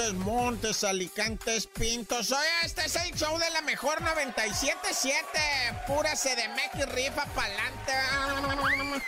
Montes, 0.00 0.14
Montes, 0.14 0.84
Alicantes, 0.84 1.66
Pintos. 1.66 2.32
Oye, 2.32 2.48
este 2.64 2.86
es 2.86 2.96
el 2.96 3.14
show 3.14 3.38
de 3.38 3.50
la 3.50 3.60
mejor 3.60 4.00
97.7. 4.00 5.86
Pura 5.86 6.12
CDMX, 6.16 6.94
rifa 6.94 7.26
pa'lante. 7.34 7.92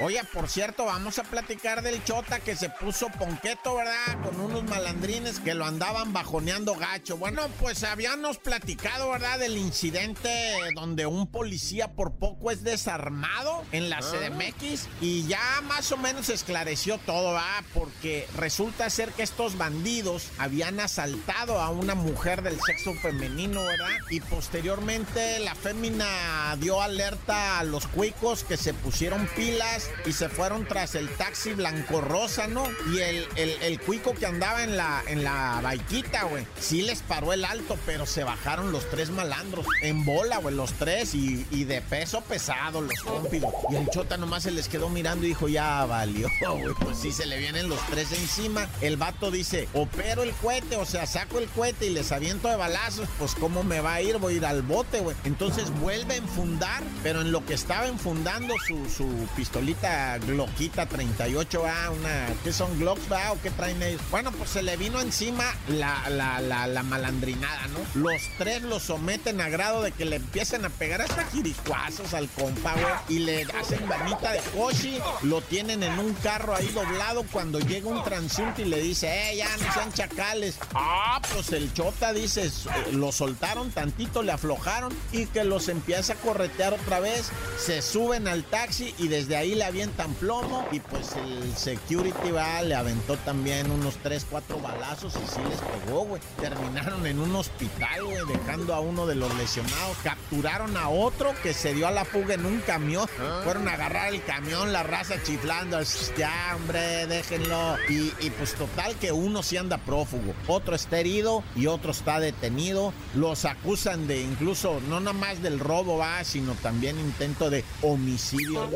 Oye, 0.00 0.22
por 0.34 0.50
cierto, 0.50 0.84
vamos 0.84 1.18
a 1.18 1.22
platicar 1.22 1.82
del 1.82 2.04
Chota 2.04 2.40
que 2.40 2.56
se 2.56 2.68
puso 2.68 3.08
ponqueto, 3.18 3.76
¿verdad? 3.76 4.20
Con 4.22 4.38
unos 4.38 4.64
malandrines 4.64 5.40
que 5.40 5.54
lo 5.54 5.64
andaban 5.64 6.12
bajoneando 6.12 6.74
gacho. 6.74 7.16
Bueno, 7.16 7.48
pues 7.58 7.84
habíamos 7.84 8.36
platicado, 8.36 9.10
¿verdad? 9.10 9.38
Del 9.38 9.56
incidente 9.56 10.30
donde 10.74 11.06
un 11.06 11.26
policía 11.26 11.92
por 11.92 12.16
poco 12.16 12.50
es 12.50 12.64
desarmado 12.64 13.64
en 13.72 13.88
la 13.88 14.00
CDMX 14.00 14.88
y 15.00 15.26
ya 15.26 15.62
más 15.62 15.90
o 15.92 15.96
menos 15.96 16.28
esclareció 16.28 16.98
todo, 16.98 17.32
¿verdad? 17.32 17.64
Porque 17.72 18.28
resulta 18.36 18.90
ser 18.90 19.10
que 19.12 19.22
estos 19.22 19.56
bandidos 19.56 20.28
habían 20.38 20.81
asaltado 20.82 21.60
a 21.60 21.70
una 21.70 21.94
mujer 21.94 22.42
del 22.42 22.58
sexo 22.60 22.94
femenino, 22.94 23.64
¿verdad? 23.64 23.88
Y 24.10 24.20
posteriormente 24.20 25.38
la 25.40 25.54
fémina 25.54 26.56
dio 26.58 26.80
alerta 26.80 27.58
a 27.58 27.64
los 27.64 27.86
cuicos 27.86 28.44
que 28.44 28.56
se 28.56 28.74
pusieron 28.74 29.28
pilas 29.36 29.90
y 30.06 30.12
se 30.12 30.28
fueron 30.28 30.66
tras 30.66 30.94
el 30.94 31.08
taxi 31.16 31.52
blanco 31.52 32.00
rosa, 32.00 32.46
¿no? 32.46 32.68
Y 32.92 32.98
el, 32.98 33.26
el, 33.36 33.80
cuico 33.80 34.14
que 34.14 34.26
andaba 34.26 34.62
en 34.62 34.76
la, 34.76 35.02
en 35.06 35.24
la 35.24 35.60
baiquita, 35.62 36.24
güey, 36.24 36.46
sí 36.58 36.82
les 36.82 37.02
paró 37.02 37.32
el 37.32 37.44
alto, 37.44 37.78
pero 37.86 38.06
se 38.06 38.24
bajaron 38.24 38.72
los 38.72 38.88
tres 38.90 39.10
malandros 39.10 39.66
en 39.82 40.04
bola, 40.04 40.38
güey, 40.38 40.54
los 40.54 40.72
tres 40.74 41.14
y, 41.14 41.46
y 41.50 41.64
de 41.64 41.80
peso 41.80 42.20
pesado, 42.22 42.80
los 42.80 43.00
cómpidos. 43.00 43.52
Y 43.70 43.76
el 43.76 43.88
chota 43.88 44.16
nomás 44.16 44.44
se 44.44 44.50
les 44.50 44.68
quedó 44.68 44.88
mirando 44.88 45.24
y 45.24 45.28
dijo, 45.28 45.48
ya 45.48 45.84
valió, 45.86 46.28
güey, 46.40 46.74
pues 46.80 46.98
sí 46.98 47.12
se 47.12 47.26
le 47.26 47.38
vienen 47.38 47.68
los 47.68 47.80
tres 47.86 48.12
encima. 48.12 48.68
El 48.80 48.96
vato 48.96 49.30
dice, 49.30 49.68
opero 49.74 50.22
el 50.22 50.32
cohete, 50.32 50.71
o 50.76 50.84
sea, 50.84 51.06
saco 51.06 51.38
el 51.38 51.48
cohete 51.48 51.86
y 51.86 51.90
les 51.90 52.12
aviento 52.12 52.48
de 52.48 52.56
balazos, 52.56 53.08
pues 53.18 53.34
cómo 53.34 53.62
me 53.62 53.80
va 53.80 53.94
a 53.94 54.02
ir, 54.02 54.18
voy 54.18 54.34
a 54.34 54.36
ir 54.36 54.46
al 54.46 54.62
bote, 54.62 55.00
güey. 55.00 55.16
Entonces 55.24 55.70
vuelve 55.80 56.14
a 56.14 56.16
enfundar, 56.16 56.82
pero 57.02 57.20
en 57.20 57.32
lo 57.32 57.44
que 57.44 57.54
estaba 57.54 57.86
enfundando 57.86 58.54
su, 58.66 59.06
pistolita 59.36 60.18
Glockita 60.18 60.86
38, 60.86 61.62
va, 61.62 61.90
una, 61.90 62.26
¿qué 62.44 62.52
son 62.52 62.78
Glocks, 62.78 63.10
va, 63.10 63.32
o 63.32 63.40
qué 63.40 63.50
traen 63.50 63.82
ellos? 63.82 64.00
Bueno, 64.10 64.32
pues 64.32 64.50
se 64.50 64.62
le 64.62 64.76
vino 64.76 65.00
encima 65.00 65.44
la, 65.68 66.08
la, 66.08 66.40
la, 66.40 66.66
la 66.66 66.82
malandrinada, 66.82 67.66
¿no? 67.68 68.00
Los 68.00 68.22
tres 68.38 68.62
lo 68.62 68.80
someten 68.80 69.40
a 69.40 69.48
grado 69.48 69.82
de 69.82 69.92
que 69.92 70.04
le 70.04 70.16
empiezan 70.16 70.64
a 70.64 70.70
pegar 70.70 71.02
hasta 71.02 71.24
jiricuazos 71.26 72.14
al 72.14 72.28
compa, 72.28 72.72
güey, 72.74 73.16
y 73.16 73.18
le 73.20 73.42
hacen 73.60 73.86
vanita 73.88 74.32
de 74.32 74.40
coche, 74.56 75.00
lo 75.22 75.40
tienen 75.42 75.82
en 75.82 75.98
un 75.98 76.14
carro 76.14 76.54
ahí 76.54 76.68
doblado 76.68 77.24
cuando 77.30 77.58
llega 77.58 77.88
un 77.88 78.02
transeúnte 78.02 78.62
y 78.62 78.64
le 78.66 78.80
dice, 78.80 79.08
eh, 79.08 79.36
ya 79.36 79.56
no 79.56 79.72
sean 79.72 79.92
chacales. 79.92 80.58
Ah, 80.74 81.20
pues 81.34 81.52
el 81.52 81.72
chota 81.74 82.12
dice, 82.12 82.50
lo 82.92 83.12
soltaron 83.12 83.70
tantito, 83.70 84.22
le 84.22 84.32
aflojaron 84.32 84.92
y 85.12 85.26
que 85.26 85.44
los 85.44 85.68
empieza 85.68 86.14
a 86.14 86.16
corretear 86.16 86.74
otra 86.74 87.00
vez. 87.00 87.30
Se 87.58 87.82
suben 87.82 88.28
al 88.28 88.44
taxi 88.44 88.94
y 88.98 89.08
desde 89.08 89.36
ahí 89.36 89.54
le 89.54 89.64
avientan 89.64 90.14
plomo 90.14 90.66
y 90.72 90.80
pues 90.80 91.12
el 91.16 91.56
security 91.56 92.30
va, 92.30 92.62
le 92.62 92.74
aventó 92.74 93.16
también 93.18 93.70
unos 93.70 93.96
3, 94.02 94.26
4 94.30 94.60
balazos 94.60 95.14
y 95.14 95.28
sí 95.28 95.40
les 95.48 95.60
pegó, 95.60 96.04
güey. 96.04 96.22
Terminaron 96.40 97.06
en 97.06 97.18
un 97.18 97.34
hospital, 97.36 98.04
güey, 98.04 98.26
dejando 98.26 98.74
a 98.74 98.80
uno 98.80 99.06
de 99.06 99.14
los 99.14 99.34
lesionados. 99.34 99.96
Capturaron 100.02 100.76
a 100.76 100.88
otro 100.88 101.34
que 101.42 101.52
se 101.54 101.74
dio 101.74 101.86
a 101.86 101.90
la 101.90 102.04
fuga 102.04 102.34
en 102.34 102.46
un 102.46 102.60
camión. 102.60 103.08
Fueron 103.44 103.68
a 103.68 103.74
agarrar 103.74 104.12
el 104.12 104.22
camión, 104.24 104.72
la 104.72 104.82
raza 104.82 105.22
chiflando. 105.22 105.78
Ya, 106.16 106.54
hombre, 106.56 107.06
déjenlo. 107.06 107.76
Y, 107.88 108.12
y 108.20 108.30
pues 108.30 108.54
total 108.54 108.94
que 108.96 109.12
uno 109.12 109.42
sí 109.42 109.56
anda 109.56 109.78
prófugo, 109.78 110.34
otro 110.52 110.74
está 110.74 111.00
herido 111.00 111.42
y 111.56 111.66
otro 111.66 111.90
está 111.90 112.20
detenido. 112.20 112.92
Los 113.14 113.44
acusan 113.44 114.06
de 114.06 114.22
incluso, 114.22 114.80
no 114.88 115.00
nada 115.00 115.12
más 115.12 115.42
del 115.42 115.58
robo, 115.58 116.02
sino 116.24 116.54
también 116.54 116.98
intento 116.98 117.50
de 117.50 117.64
homicidio. 117.82 118.68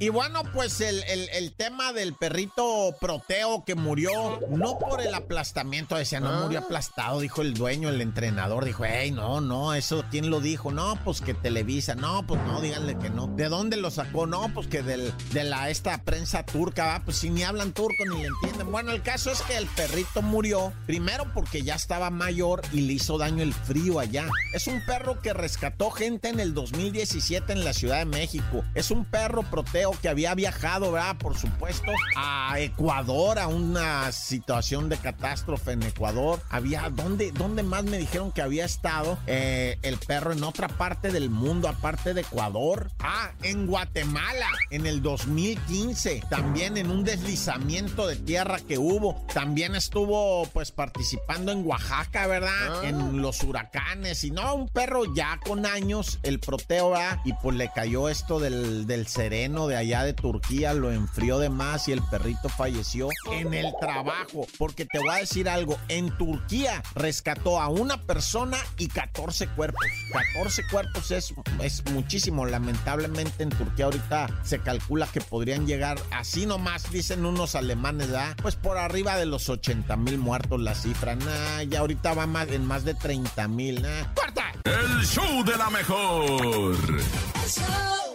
Y 0.00 0.10
bueno, 0.10 0.42
pues 0.54 0.80
el, 0.80 1.02
el, 1.08 1.28
el, 1.30 1.52
tema 1.52 1.92
del 1.92 2.14
perrito 2.14 2.94
Proteo 3.00 3.64
que 3.64 3.74
murió, 3.74 4.38
no 4.48 4.78
por 4.78 5.00
el 5.00 5.12
aplastamiento, 5.12 5.96
decía, 5.96 6.20
no 6.20 6.44
murió 6.44 6.60
aplastado, 6.60 7.18
dijo 7.18 7.42
el 7.42 7.54
dueño, 7.54 7.88
el 7.88 8.00
entrenador, 8.00 8.64
dijo, 8.64 8.84
hey, 8.86 9.10
no, 9.10 9.40
no, 9.40 9.74
eso, 9.74 10.04
¿quién 10.08 10.30
lo 10.30 10.40
dijo? 10.40 10.70
No, 10.70 10.96
pues 11.04 11.20
que 11.20 11.34
Televisa, 11.34 11.96
no, 11.96 12.24
pues 12.28 12.40
no, 12.42 12.60
díganle 12.60 12.96
que 12.96 13.10
no. 13.10 13.26
¿De 13.26 13.48
dónde 13.48 13.76
lo 13.76 13.90
sacó? 13.90 14.28
No, 14.28 14.48
pues 14.54 14.68
que 14.68 14.82
del, 14.82 15.12
de 15.32 15.42
la, 15.42 15.68
esta 15.68 15.98
prensa 16.04 16.44
turca, 16.44 16.86
va, 16.86 17.04
pues 17.04 17.16
si 17.16 17.30
ni 17.30 17.42
hablan 17.42 17.72
turco 17.72 18.04
ni 18.08 18.22
le 18.22 18.28
entienden. 18.28 18.70
Bueno, 18.70 18.92
el 18.92 19.02
caso 19.02 19.32
es 19.32 19.42
que 19.42 19.56
el 19.56 19.66
perrito 19.66 20.22
murió, 20.22 20.72
primero 20.86 21.26
porque 21.34 21.62
ya 21.62 21.74
estaba 21.74 22.10
mayor 22.10 22.62
y 22.72 22.82
le 22.82 22.92
hizo 22.92 23.18
daño 23.18 23.42
el 23.42 23.52
frío 23.52 23.98
allá. 23.98 24.28
Es 24.54 24.68
un 24.68 24.80
perro 24.86 25.20
que 25.20 25.32
rescató 25.32 25.90
gente 25.90 26.28
en 26.28 26.38
el 26.38 26.54
2017 26.54 27.52
en 27.52 27.64
la 27.64 27.72
Ciudad 27.72 27.98
de 27.98 28.04
México. 28.04 28.64
Es 28.74 28.92
un 28.92 29.07
perro 29.10 29.42
Proteo 29.42 29.92
que 30.00 30.08
había 30.08 30.34
viajado, 30.34 30.92
¿verdad? 30.92 31.16
Por 31.16 31.36
supuesto, 31.36 31.90
a 32.16 32.58
Ecuador, 32.58 33.38
a 33.38 33.46
una 33.46 34.12
situación 34.12 34.88
de 34.88 34.96
catástrofe 34.96 35.72
en 35.72 35.82
Ecuador. 35.82 36.40
Había, 36.50 36.88
¿dónde, 36.90 37.32
dónde 37.32 37.62
más 37.62 37.84
me 37.84 37.98
dijeron 37.98 38.32
que 38.32 38.42
había 38.42 38.64
estado 38.64 39.18
eh, 39.26 39.78
el 39.82 39.98
perro 39.98 40.32
en 40.32 40.44
otra 40.44 40.68
parte 40.68 41.10
del 41.10 41.30
mundo, 41.30 41.68
aparte 41.68 42.14
de 42.14 42.22
Ecuador? 42.22 42.90
Ah, 43.00 43.32
en 43.42 43.66
Guatemala, 43.66 44.48
en 44.70 44.86
el 44.86 45.02
2015, 45.02 46.22
también 46.30 46.76
en 46.76 46.90
un 46.90 47.04
deslizamiento 47.04 48.06
de 48.06 48.16
tierra 48.16 48.58
que 48.60 48.78
hubo. 48.78 49.24
También 49.32 49.74
estuvo, 49.74 50.46
pues, 50.52 50.72
participando 50.72 51.52
en 51.52 51.66
Oaxaca, 51.66 52.26
¿verdad? 52.26 52.84
En 52.84 53.20
los 53.20 53.42
huracanes. 53.42 54.24
Y 54.24 54.30
no, 54.30 54.54
un 54.54 54.68
perro 54.68 55.14
ya 55.14 55.40
con 55.44 55.66
años, 55.66 56.18
el 56.22 56.40
Proteo, 56.40 56.90
¿verdad? 56.90 57.18
Y 57.24 57.32
pues 57.34 57.56
le 57.56 57.70
cayó 57.70 58.08
esto 58.08 58.40
del, 58.40 58.86
del 58.86 58.97
sereno 59.06 59.66
de 59.66 59.76
allá 59.76 60.02
de 60.04 60.12
Turquía 60.12 60.74
lo 60.74 60.90
enfrió 60.92 61.38
de 61.38 61.48
más 61.48 61.88
y 61.88 61.92
el 61.92 62.02
perrito 62.02 62.48
falleció 62.48 63.08
en 63.32 63.54
el 63.54 63.72
trabajo. 63.80 64.46
Porque 64.58 64.86
te 64.86 64.98
voy 64.98 65.10
a 65.10 65.16
decir 65.16 65.48
algo, 65.48 65.78
en 65.88 66.16
Turquía 66.16 66.82
rescató 66.94 67.60
a 67.60 67.68
una 67.68 68.02
persona 68.02 68.56
y 68.78 68.88
14 68.88 69.48
cuerpos. 69.48 69.86
14 70.34 70.62
cuerpos 70.70 71.10
es, 71.10 71.34
es 71.62 71.84
muchísimo. 71.90 72.46
Lamentablemente 72.46 73.42
en 73.42 73.50
Turquía 73.50 73.86
ahorita 73.86 74.28
se 74.42 74.60
calcula 74.60 75.06
que 75.06 75.20
podrían 75.20 75.66
llegar 75.66 75.98
así 76.10 76.46
nomás, 76.46 76.90
dicen 76.90 77.24
unos 77.24 77.54
alemanes, 77.54 78.08
¿verdad? 78.08 78.36
Pues 78.42 78.56
por 78.56 78.78
arriba 78.78 79.16
de 79.16 79.26
los 79.26 79.48
80 79.48 79.96
mil 79.96 80.18
muertos 80.18 80.60
la 80.60 80.74
cifra. 80.74 81.14
Nah, 81.14 81.62
ya 81.62 81.80
ahorita 81.80 82.14
va 82.14 82.26
más, 82.26 82.48
en 82.48 82.66
más 82.66 82.84
de 82.84 82.94
30 82.94 83.48
mil. 83.48 83.82
Nah. 83.82 84.14
¡Corta! 84.14 84.52
El 84.64 85.06
show 85.06 85.44
de 85.44 85.56
la 85.56 85.70
mejor. 85.70 86.76
El 86.76 87.48
show 87.48 87.64
de 87.64 87.70
la 87.70 87.78
mejor. 87.78 88.07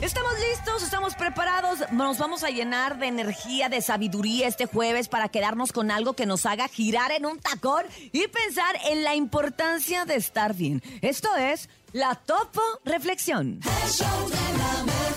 Estamos 0.00 0.32
listos, 0.50 0.82
estamos 0.82 1.14
preparados, 1.14 1.78
nos 1.90 2.18
vamos 2.18 2.42
a 2.44 2.50
llenar 2.50 2.98
de 2.98 3.06
energía, 3.06 3.70
de 3.70 3.80
sabiduría 3.80 4.46
este 4.46 4.66
jueves 4.66 5.08
para 5.08 5.30
quedarnos 5.30 5.72
con 5.72 5.90
algo 5.90 6.12
que 6.12 6.26
nos 6.26 6.44
haga 6.44 6.68
girar 6.68 7.12
en 7.12 7.24
un 7.24 7.38
tacón 7.38 7.82
y 8.12 8.28
pensar 8.28 8.76
en 8.90 9.04
la 9.04 9.14
importancia 9.14 10.04
de 10.04 10.16
estar 10.16 10.52
bien. 10.54 10.82
Esto 11.00 11.34
es 11.36 11.70
la 11.92 12.14
Topo 12.14 12.60
Reflexión. 12.84 13.60
El 13.64 13.90
show 13.90 14.28
de 14.28 14.58
la 14.58 14.84
mejor. 14.84 15.16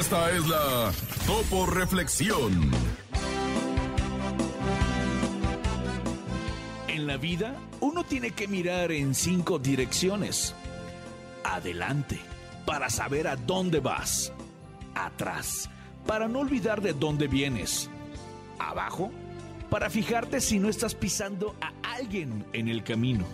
Esta 0.00 0.30
es 0.30 0.48
la 0.48 0.90
Topo 1.26 1.66
Reflexión. 1.66 2.70
En 6.88 7.06
la 7.06 7.18
vida, 7.18 7.54
uno 7.80 8.02
tiene 8.04 8.30
que 8.30 8.48
mirar 8.48 8.92
en 8.92 9.14
cinco 9.14 9.58
direcciones. 9.58 10.54
Adelante, 11.44 12.18
para 12.66 12.90
saber 12.90 13.26
a 13.28 13.36
dónde 13.36 13.80
vas. 13.80 14.32
Atrás, 14.94 15.68
para 16.06 16.28
no 16.28 16.40
olvidar 16.40 16.80
de 16.80 16.92
dónde 16.92 17.28
vienes. 17.28 17.90
Abajo, 18.58 19.10
para 19.70 19.90
fijarte 19.90 20.40
si 20.40 20.58
no 20.58 20.68
estás 20.68 20.94
pisando 20.94 21.54
a 21.60 21.72
alguien 21.96 22.44
en 22.52 22.68
el 22.68 22.84
camino. 22.84 23.26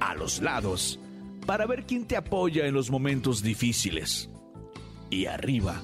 A 0.00 0.14
los 0.14 0.40
lados, 0.40 0.98
para 1.46 1.66
ver 1.66 1.84
quién 1.84 2.06
te 2.06 2.16
apoya 2.16 2.66
en 2.66 2.74
los 2.74 2.90
momentos 2.90 3.42
difíciles. 3.42 4.30
Y 5.10 5.26
arriba, 5.26 5.82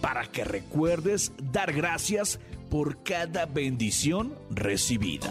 para 0.00 0.26
que 0.26 0.44
recuerdes 0.44 1.32
dar 1.38 1.72
gracias 1.72 2.40
por 2.70 3.02
cada 3.02 3.44
bendición 3.44 4.34
recibida. 4.50 5.28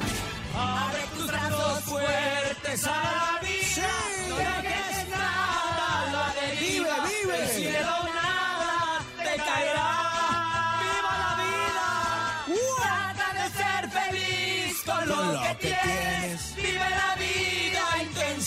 Abre 0.55 1.01
tus 1.17 1.27
brazos 1.27 1.83
fuertes 1.85 2.85
a 2.85 3.39
la 3.41 3.47
vida. 3.47 3.87
No 4.29 4.80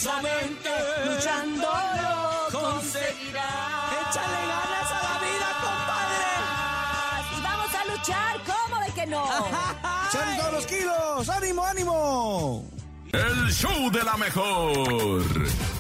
Luchando 0.04 1.66
lo 1.66 2.60
conseguirás. 2.60 3.92
¡Échale 4.10 4.40
ganas 4.52 4.90
a 4.92 5.02
la 5.02 5.14
vida, 5.24 5.48
Y 7.34 7.40
vamos 7.40 7.74
a 7.74 7.84
luchar, 7.86 8.40
¿cómo 8.44 8.80
de 8.82 8.92
que 8.92 9.06
no? 9.06 9.22
compadre! 9.38 10.08
¡Echan 10.10 10.36
todos 10.36 10.52
los 10.52 10.66
kilos! 10.66 11.28
¡Ánimo, 11.30 11.64
ánimo! 11.64 12.64
El 13.12 13.50
show 13.50 13.90
de 13.90 14.04
la 14.04 14.16
mejor. 14.18 15.72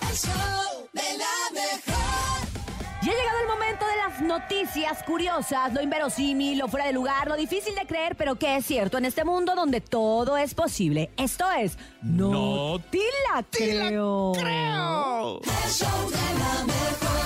Las 4.14 4.22
noticias 4.22 5.02
curiosas, 5.02 5.72
lo 5.72 5.82
inverosímil, 5.82 6.58
lo 6.58 6.68
fuera 6.68 6.86
de 6.86 6.92
lugar, 6.92 7.28
lo 7.28 7.36
difícil 7.36 7.74
de 7.74 7.86
creer, 7.86 8.16
pero 8.16 8.36
que 8.36 8.56
es 8.56 8.66
cierto 8.66 8.98
en 8.98 9.04
este 9.04 9.24
mundo 9.24 9.54
donde 9.54 9.80
todo 9.80 10.36
es 10.36 10.54
posible. 10.54 11.10
Esto 11.16 11.44
es 11.50 11.78
No, 12.02 12.78
te 12.90 12.98
la 13.32 13.44
creo. 13.50 14.32
El 14.34 15.70
show 15.70 16.10
de 16.10 16.38
la 16.38 16.64
mejor. 16.64 17.24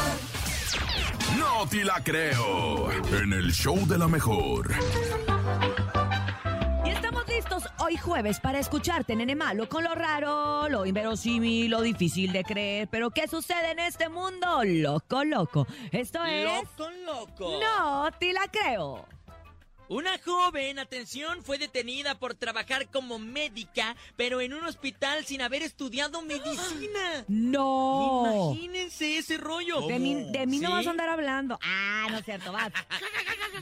No 1.38 1.68
te 1.68 1.84
la 1.84 2.02
creo. 2.02 2.90
En 3.22 3.32
el 3.32 3.52
show 3.52 3.86
de 3.86 3.98
la 3.98 4.08
mejor. 4.08 4.74
Hoy 7.88 7.96
jueves 7.96 8.38
para 8.38 8.58
escucharte, 8.58 9.16
nene 9.16 9.34
malo, 9.34 9.66
con 9.66 9.82
lo 9.82 9.94
raro, 9.94 10.68
lo 10.68 10.84
inverosímil, 10.84 11.70
lo 11.70 11.80
difícil 11.80 12.32
de 12.32 12.44
creer. 12.44 12.86
Pero 12.90 13.08
¿qué 13.08 13.26
sucede 13.26 13.70
en 13.70 13.78
este 13.78 14.10
mundo? 14.10 14.62
Loco, 14.62 15.24
loco. 15.24 15.66
Esto 15.90 16.22
es... 16.22 16.44
Loco, 16.44 16.90
loco. 17.06 17.58
No 17.58 18.10
te 18.18 18.34
la 18.34 18.42
creo. 18.50 19.06
Una 19.88 20.18
joven, 20.18 20.78
atención, 20.78 21.42
fue 21.42 21.56
detenida 21.56 22.18
por 22.18 22.34
trabajar 22.34 22.90
como 22.90 23.18
médica, 23.18 23.96
pero 24.16 24.42
en 24.42 24.52
un 24.52 24.64
hospital 24.64 25.24
sin 25.24 25.40
haber 25.40 25.62
estudiado 25.62 26.20
medicina. 26.20 27.24
No. 27.26 28.52
Imagínense 28.52 29.16
ese 29.16 29.38
rollo. 29.38 29.86
De 29.86 29.98
mí, 29.98 30.30
de 30.30 30.46
mí 30.46 30.58
no 30.58 30.72
vas 30.72 30.86
a 30.86 30.90
andar 30.90 31.08
hablando. 31.08 31.58
Ah, 31.62 32.06
no 32.10 32.18
es 32.18 32.24
cierto, 32.26 32.52
vas. 32.52 32.70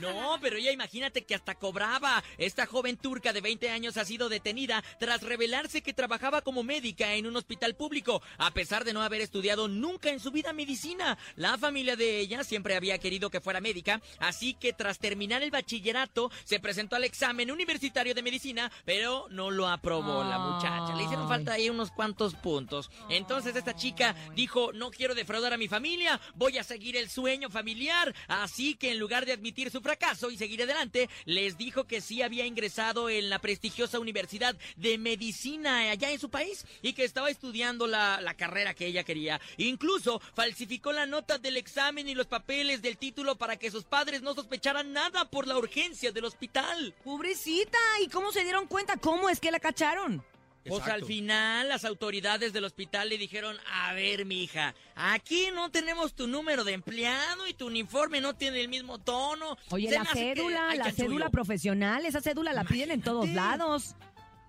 No, 0.01 0.37
pero 0.41 0.57
ella 0.57 0.71
imagínate 0.71 1.23
que 1.23 1.33
hasta 1.33 1.55
cobraba. 1.55 2.23
Esta 2.37 2.67
joven 2.67 2.97
turca 2.97 3.33
de 3.33 3.41
20 3.41 3.69
años 3.71 3.97
ha 3.97 4.05
sido 4.05 4.29
detenida 4.29 4.83
tras 4.99 5.23
revelarse 5.23 5.81
que 5.81 5.93
trabajaba 5.93 6.41
como 6.41 6.61
médica 6.61 7.13
en 7.13 7.25
un 7.25 7.35
hospital 7.35 7.75
público, 7.75 8.21
a 8.37 8.51
pesar 8.51 8.83
de 8.83 8.93
no 8.93 9.01
haber 9.01 9.21
estudiado 9.21 9.67
nunca 9.67 10.09
en 10.09 10.19
su 10.19 10.29
vida 10.29 10.53
medicina. 10.53 11.17
La 11.35 11.57
familia 11.57 11.95
de 11.95 12.19
ella 12.19 12.43
siempre 12.43 12.75
había 12.75 12.99
querido 12.99 13.31
que 13.31 13.41
fuera 13.41 13.61
médica, 13.61 14.01
así 14.19 14.53
que 14.53 14.73
tras 14.73 14.99
terminar 14.99 15.41
el 15.41 15.51
bachillerato 15.51 16.16
se 16.43 16.59
presentó 16.59 16.95
al 16.95 17.03
examen 17.03 17.51
universitario 17.51 18.13
de 18.13 18.23
medicina, 18.23 18.71
pero 18.85 19.27
no 19.29 19.51
lo 19.51 19.67
aprobó 19.67 20.23
la 20.23 20.39
muchacha. 20.39 20.95
Le 20.95 21.03
hicieron 21.03 21.27
falta 21.27 21.53
ahí 21.53 21.69
unos 21.69 21.91
cuantos 21.91 22.35
puntos. 22.35 22.89
Entonces 23.09 23.55
esta 23.55 23.75
chica 23.75 24.15
dijo, 24.35 24.71
no 24.73 24.91
quiero 24.91 25.15
defraudar 25.15 25.53
a 25.53 25.57
mi 25.57 25.67
familia, 25.67 26.19
voy 26.35 26.57
a 26.57 26.63
seguir 26.63 26.95
el 26.95 27.09
sueño 27.09 27.49
familiar. 27.49 28.13
Así 28.27 28.75
que 28.75 28.91
en 28.91 28.99
lugar 28.99 29.25
de 29.25 29.33
admitir 29.33 29.71
su 29.71 29.81
fracaso 29.81 30.31
y 30.31 30.37
seguir 30.37 30.63
adelante, 30.63 31.09
les 31.25 31.57
dijo 31.57 31.85
que 31.85 32.01
sí 32.01 32.21
había 32.21 32.45
ingresado 32.45 33.09
en 33.09 33.29
la 33.29 33.39
prestigiosa 33.39 33.99
Universidad 33.99 34.55
de 34.75 34.97
Medicina 34.97 35.91
allá 35.91 36.11
en 36.11 36.19
su 36.19 36.29
país 36.29 36.65
y 36.81 36.93
que 36.93 37.03
estaba 37.03 37.29
estudiando 37.29 37.87
la, 37.87 38.21
la 38.21 38.33
carrera 38.33 38.73
que 38.73 38.87
ella 38.87 39.03
quería. 39.03 39.39
Incluso 39.57 40.21
falsificó 40.33 40.91
la 40.91 41.05
nota 41.05 41.37
del 41.37 41.57
examen 41.57 42.07
y 42.09 42.15
los 42.15 42.27
papeles 42.27 42.81
del 42.81 42.97
título 42.97 43.35
para 43.37 43.57
que 43.57 43.71
sus 43.71 43.83
padres 43.83 44.21
no 44.21 44.33
sospecharan 44.33 44.93
nada 44.93 45.25
por 45.29 45.47
la 45.47 45.57
urgencia 45.57 46.06
del 46.13 46.25
hospital. 46.25 46.93
Pobrecita, 47.03 47.77
¿y 48.03 48.07
cómo 48.07 48.31
se 48.31 48.43
dieron 48.43 48.67
cuenta? 48.67 48.97
¿Cómo 48.97 49.29
es 49.29 49.39
que 49.39 49.51
la 49.51 49.59
cacharon? 49.59 50.23
Pues 50.65 50.83
al 50.83 51.05
final 51.05 51.69
las 51.69 51.85
autoridades 51.85 52.51
del 52.51 52.65
hospital 52.65 53.07
le 53.07 53.17
dijeron, 53.17 53.55
a 53.71 53.93
ver, 53.93 54.25
mija, 54.25 54.75
aquí 54.95 55.47
no 55.53 55.71
tenemos 55.71 56.13
tu 56.13 56.27
número 56.27 56.65
de 56.65 56.73
empleado 56.73 57.47
y 57.47 57.53
tu 57.53 57.67
uniforme 57.67 58.19
no 58.19 58.35
tiene 58.35 58.59
el 58.59 58.67
mismo 58.67 58.99
tono. 58.99 59.57
Oye, 59.69 59.87
Se 59.87 59.95
la 59.95 60.03
que 60.03 60.35
cédula, 60.35 60.75
la 60.75 60.83
chanchullo". 60.83 61.07
cédula 61.07 61.29
profesional, 61.29 62.05
esa 62.05 62.19
cédula 62.19 62.51
la 62.51 62.65
piden 62.65 62.91
en 62.91 63.01
todos 63.01 63.29
lados. 63.29 63.95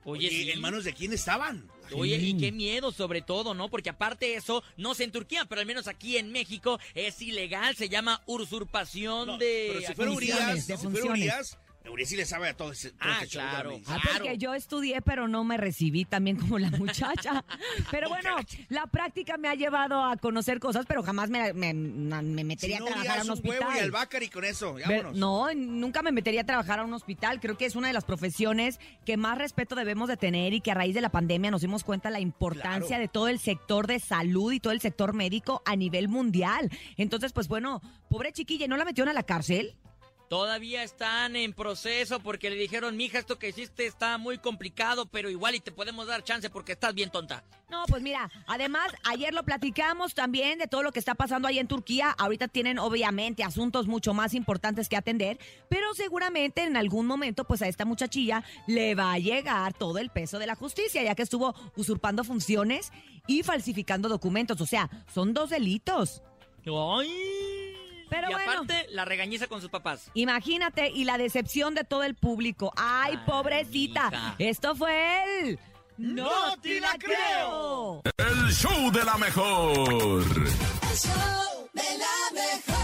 Oye, 0.05 0.29
sí. 0.29 0.51
¿en 0.51 0.61
manos 0.61 0.83
de 0.83 0.93
quién 0.93 1.13
estaban? 1.13 1.71
Oye, 1.95 2.17
y 2.17 2.37
qué 2.37 2.53
miedo 2.53 2.93
sobre 2.93 3.23
todo, 3.23 3.55
¿no? 3.55 3.69
Porque 3.69 3.91
aparte 3.91 4.35
eso, 4.35 4.63
no 4.77 4.95
sé 4.95 5.05
en 5.05 5.13
Turquía, 5.13 5.45
pero 5.47 5.61
al 5.61 5.67
menos 5.67 5.89
aquí 5.89 6.17
en 6.17 6.33
México 6.33 6.79
es 6.95 7.21
ilegal, 7.23 7.77
se 7.77 7.89
llama 7.89 8.23
usurpación 8.27 9.27
No, 9.27 9.39
de... 9.39 9.67
pero 9.69 9.87
si 9.87 9.95
fuera 9.95 10.11
funciones, 10.13 10.43
Urias, 10.45 10.55
de 10.55 10.61
si 10.61 10.67
fuera 10.67 10.79
funciones. 10.83 11.11
Urias, 11.21 11.59
Sí 12.07 12.15
le 12.17 12.25
sabe 12.27 12.49
a 12.49 12.57
todo 12.57 12.71
ese 12.73 12.91
todo 12.91 13.01
Ah, 13.11 13.19
este 13.23 13.35
show 13.39 13.43
claro. 13.43 13.71
Ah, 13.87 13.99
Claro. 14.01 14.19
porque 14.19 14.39
yo 14.39 14.55
estudié, 14.55 15.03
pero 15.03 15.27
no 15.27 15.43
me 15.43 15.57
recibí 15.57 16.05
también 16.05 16.37
como 16.37 16.59
la 16.61 16.71
muchacha. 16.71 17.45
Pero 17.91 18.09
bueno, 18.09 18.37
la 18.69 18.87
práctica 18.87 19.37
me 19.37 19.49
ha 19.49 19.55
llevado 19.57 20.05
a 20.05 20.17
conocer 20.17 20.61
cosas, 20.61 20.87
pero 20.87 21.03
jamás 21.03 21.29
me, 21.29 21.53
me, 21.55 21.75
metería 22.45 22.79
a 22.79 22.85
trabajar 22.85 23.19
a 23.19 23.23
un 23.23 23.31
un 23.31 23.39
huevo 23.39 23.49
y 23.49 23.65
hospital. 23.65 23.85
albahaca 23.85 24.23
y 24.23 24.29
con 24.29 24.45
eso, 24.45 24.75
vámonos. 24.75 25.17
No, 25.17 25.53
nunca 25.55 26.03
me 26.03 26.13
metería 26.13 26.43
a 26.43 26.47
trabajar 26.47 26.79
a 26.79 26.85
un 26.85 26.93
hospital. 26.95 27.41
Creo 27.41 27.57
que 27.59 27.67
es 27.67 27.75
una 27.75 27.89
de 27.89 27.95
las 27.95 28.05
profesiones 28.05 28.79
que 29.05 29.17
más 29.17 29.37
respeto 29.39 29.75
debemos 29.75 30.09
de 30.09 30.17
tener 30.17 30.53
y 30.53 30.61
que 30.61 30.71
a 30.71 30.75
raíz 30.75 30.95
de 30.95 31.01
la 31.01 31.11
pandemia 31.11 31.51
nos 31.51 31.63
dimos 31.63 31.83
cuenta 31.83 32.11
la 32.11 32.21
importancia 32.21 32.87
Claro. 32.89 33.03
de 33.03 33.09
todo 33.09 33.29
el 33.29 33.41
sector 33.41 33.87
de 33.89 33.99
salud 33.99 34.53
y 34.53 34.61
todo 34.61 34.73
el 34.73 34.81
sector 34.81 35.15
médico 35.15 35.63
a 35.67 35.75
nivel 35.75 36.09
mundial. 36.09 36.71
Entonces, 36.97 37.33
pues 37.33 37.49
bueno, 37.49 37.81
pobre 38.09 38.33
chiquilla, 38.33 38.69
¿no 38.69 38.77
la 38.77 38.85
metieron 38.85 39.09
a 39.11 39.15
la 39.15 39.25
cárcel? 39.25 39.75
Todavía 40.29 40.83
están 40.83 41.37
en 41.37 41.55
proceso 41.55 42.21
porque 42.21 42.51
le 42.51 42.57
dijeron, 42.57 42.99
mija, 42.99 43.19
esto 43.19 43.39
que 43.39 43.49
hiciste 43.49 43.87
está 43.87 44.19
muy 44.19 44.37
complicado, 44.37 45.07
pero 45.07 45.31
igual 45.31 45.55
y 45.55 45.61
te 45.61 45.73
podemos 45.73 46.07
dar 46.07 46.23
chance 46.23 46.51
porque 46.51 46.73
estás 46.73 46.95
bien 46.95 47.11
tonta. 47.11 47.45
No, 47.71 47.85
pues 47.87 48.03
mira, 48.03 48.31
además, 48.47 48.93
ayer 49.05 49.33
lo 49.33 49.43
platicamos 49.43 50.15
también 50.15 50.59
de 50.59 50.69
todo 50.69 50.83
lo 50.83 50.93
que 50.93 50.99
está 50.99 51.15
pasando 51.15 51.49
ahí 51.49 51.59
en 51.59 51.67
Turquía. 51.67 52.11
Ahorita 52.11 52.47
tienen 52.47 52.79
obviamente 52.79 53.43
asuntos 53.43 53.87
mucho 53.87 54.13
más 54.13 54.35
importantes 54.35 54.91
que 54.91 54.97
atender, 54.97 55.39
pero 55.71 55.95
seguramente 55.95 56.63
en 56.63 56.77
algún 56.77 57.07
momento, 57.07 57.45
pues 57.45 57.63
a 57.63 57.69
esta 57.69 57.87
muchachilla 57.87 58.45
le 58.67 58.95
va 58.95 59.15
a 59.15 59.19
llegar 59.19 59.73
todo 59.73 59.99
el 59.99 60.11
peso 60.11 60.39
de 60.39 60.47
la 60.47 60.57
justicia, 60.57 61.03
ya 61.03 61.15
que 61.15 61.23
estuvo 61.23 61.55
usurpando 61.75 62.23
funciones 62.23 62.93
y 63.27 63.43
falsificando 63.45 64.11
documentos. 64.11 64.61
O 64.61 64.67
sea, 64.67 64.91
son 65.15 65.33
dos 65.33 65.49
delitos. 65.49 66.23
¡Ay! 66.67 67.58
Pero 68.09 68.31
y 68.31 68.33
bueno. 68.33 68.53
aparte, 68.53 68.87
la 68.91 69.05
regañiza 69.05 69.47
con 69.47 69.61
sus 69.61 69.71
papás. 69.71 70.11
Imagínate, 70.15 70.91
y 70.91 71.05
la 71.05 71.19
decepción 71.19 71.75
de 71.75 71.85
todo 71.85 72.03
el 72.05 72.15
público. 72.15 72.73
¡Ay, 72.77 73.15
Ay, 73.17 73.23
pobrecita! 73.27 74.35
Esto 74.39 74.75
fue 74.75 75.41
el... 75.41 75.59
¡No 75.97 76.57
te 76.63 76.81
la 76.81 76.97
creo! 76.99 78.03
El 78.17 78.53
show 78.53 78.91
de 78.93 79.05
la 79.05 79.17
mejor. 79.17 80.23
El 80.23 80.97
show 80.97 81.69
de 81.73 81.83
la 81.99 82.41
mejor. 82.41 82.78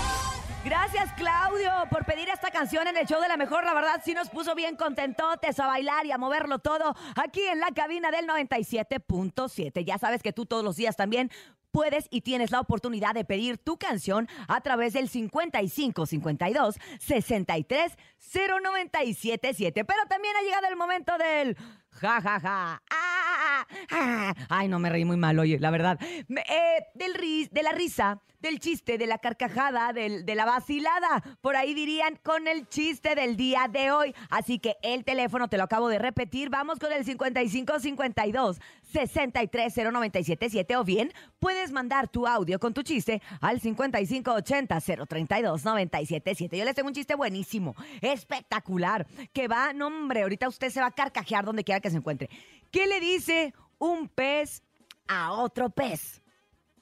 Gracias, 0.65 1.13
Claudio, 1.13 1.71
por 1.91 2.07
pedir 2.07 2.31
esta 2.31 2.51
canción 2.51 2.89
en 2.89 2.97
el 2.97 3.07
show 3.07 3.21
de 3.21 3.29
la 3.29 3.37
mejor. 3.37 3.65
La 3.65 3.75
verdad, 3.75 4.01
sí 4.03 4.15
nos 4.15 4.31
puso 4.31 4.55
bien 4.55 4.77
contentotes 4.77 5.61
a 5.61 5.67
bailar 5.67 6.07
y 6.07 6.13
a 6.13 6.17
moverlo 6.17 6.59
todo 6.59 6.95
aquí 7.17 7.43
en 7.43 7.61
la 7.61 7.71
cabina 7.73 8.11
del 8.11 8.27
97.7. 8.27 9.85
Ya 9.85 9.99
sabes 9.99 10.23
que 10.23 10.33
tú 10.33 10.47
todos 10.47 10.65
los 10.65 10.77
días 10.77 10.97
también 10.97 11.31
puedes 11.71 12.07
y 12.09 12.23
tienes 12.23 12.51
la 12.51 12.61
oportunidad 12.61 13.13
de 13.13 13.27
pedir 13.27 13.59
tu 13.59 13.77
canción 13.77 14.27
a 14.49 14.63
través 14.63 14.95
del 14.95 15.11
5552 15.11 16.77
63 16.99 17.99
0977. 18.19 19.85
Pero 19.85 20.01
también 20.09 20.35
ha 20.35 20.43
llegado 20.45 20.67
el 20.69 20.77
momento 20.77 21.19
del 21.19 21.59
ja 21.91 22.23
ja 22.23 22.41
ja. 22.41 22.83
Ah, 22.91 23.67
ah. 23.91 24.35
Ay, 24.49 24.69
no 24.69 24.79
me 24.79 24.89
reí 24.89 25.05
muy 25.05 25.17
mal, 25.17 25.39
oye, 25.39 25.59
la 25.59 25.71
verdad. 25.71 25.99
Eh, 26.01 26.87
del 26.95 27.15
ris, 27.15 27.51
de 27.51 27.63
la 27.63 27.73
risa, 27.73 28.23
del 28.45 28.61
chiste, 28.61 28.99
de 28.99 29.07
la 29.07 29.19
carcajada, 29.19 29.93
del, 29.93 30.27
de 30.27 30.35
la 30.35 30.45
vacilada. 30.45 31.23
Por 31.41 31.57
ahí 31.57 31.73
dirían 31.73 32.17
con 32.23 32.47
el 32.47 32.69
chiste 32.69 33.15
del 33.15 33.37
día 33.37 33.69
de 33.71 33.91
hoy. 33.91 34.15
Así 34.29 34.59
que 34.59 34.77
el 34.83 35.03
teléfono 35.03 35.49
te 35.49 35.57
lo 35.57 35.65
acabo 35.65 35.89
de 35.89 35.99
repetir. 35.99 36.51
Vamos 36.51 36.79
con 36.79 36.93
el 36.93 37.05
5552 37.05 38.61
630977 38.93 40.77
o 40.77 40.85
bien 40.85 41.13
puedes 41.39 41.73
mandar 41.73 42.09
tu 42.09 42.27
audio 42.27 42.59
con 42.59 42.75
tu 42.75 42.83
chiste 42.83 43.23
al 43.41 43.61
5580 43.61 44.81
032 45.07 45.65
977. 45.65 46.59
Yo 46.59 46.65
les 46.65 46.75
tengo 46.75 46.89
un 46.89 46.95
chiste 46.95 47.15
buenísimo, 47.15 47.75
espectacular, 48.03 49.07
que 49.33 49.49
va, 49.49 49.73
no 49.73 49.87
hombre, 49.87 50.23
ahorita 50.23 50.49
usted 50.49 50.69
se 50.69 50.81
va 50.81 50.89
a 50.89 50.93
carcajear 50.93 51.47
donde 51.47 51.65
quiera 51.65 51.81
que 51.81 51.91
se 51.91 51.97
encuentre. 51.97 52.29
¿Qué 52.71 52.87
le 52.87 53.01
dice 53.01 53.55
un 53.79 54.09
pez 54.09 54.63
a 55.09 55.33
otro 55.33 55.71
pez? 55.71 56.21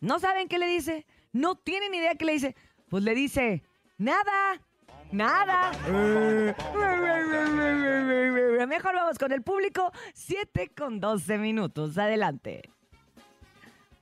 ¿No 0.00 0.18
saben 0.18 0.48
qué 0.48 0.58
le 0.58 0.66
dice? 0.66 1.06
¿No 1.32 1.56
tienen 1.56 1.94
idea 1.94 2.14
qué 2.14 2.24
le 2.24 2.32
dice? 2.34 2.56
Pues 2.88 3.02
le 3.04 3.14
dice, 3.14 3.62
nada, 3.98 4.60
nada. 5.10 5.72
Mejor 8.68 8.94
vamos 8.94 9.18
con 9.18 9.32
el 9.32 9.42
público, 9.42 9.92
7 10.14 10.70
con 10.76 11.00
12 11.00 11.38
minutos. 11.38 11.98
Adelante. 11.98 12.62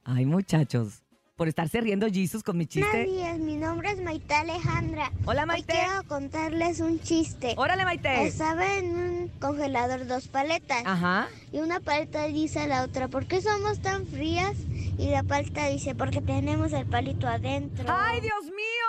Ay, 0.05 0.27
muchachos, 0.27 1.03
por 1.37 1.49
estarse 1.49 1.81
riendo 1.81 2.07
Jesus 2.09 2.43
con 2.43 2.57
mi 2.57 2.67
Buenos 2.67 2.91
chiste. 2.93 3.05
días, 3.05 3.39
mi 3.39 3.57
nombre 3.57 3.91
es 3.91 4.01
Maite 4.03 4.35
Alejandra. 4.35 5.11
Hola, 5.25 5.43
Hoy 5.43 5.47
Maite. 5.49 5.73
quiero 5.73 6.03
contarles 6.09 6.81
un 6.81 7.01
chiste. 7.01 7.55
Órale, 7.57 7.85
Maite. 7.85 8.27
Estaba 8.27 8.77
en 8.77 8.97
un 8.97 9.29
congelador 9.41 10.07
dos 10.07 10.29
paletas 10.29 10.83
Ajá. 10.85 11.29
y 11.53 11.59
una 11.59 11.81
paleta 11.81 12.25
dice 12.27 12.61
a 12.61 12.67
la 12.67 12.83
otra, 12.83 13.09
¿por 13.09 13.27
qué 13.27 13.41
somos 13.41 13.81
tan 13.81 14.07
frías? 14.07 14.57
Y 14.99 15.11
la 15.11 15.23
palta 15.23 15.67
dice, 15.67 15.95
porque 15.95 16.21
tenemos 16.21 16.73
el 16.73 16.87
palito 16.87 17.27
adentro. 17.27 17.85
¡Ay, 17.89 18.21
Dios 18.21 18.45
mío! 18.45 18.87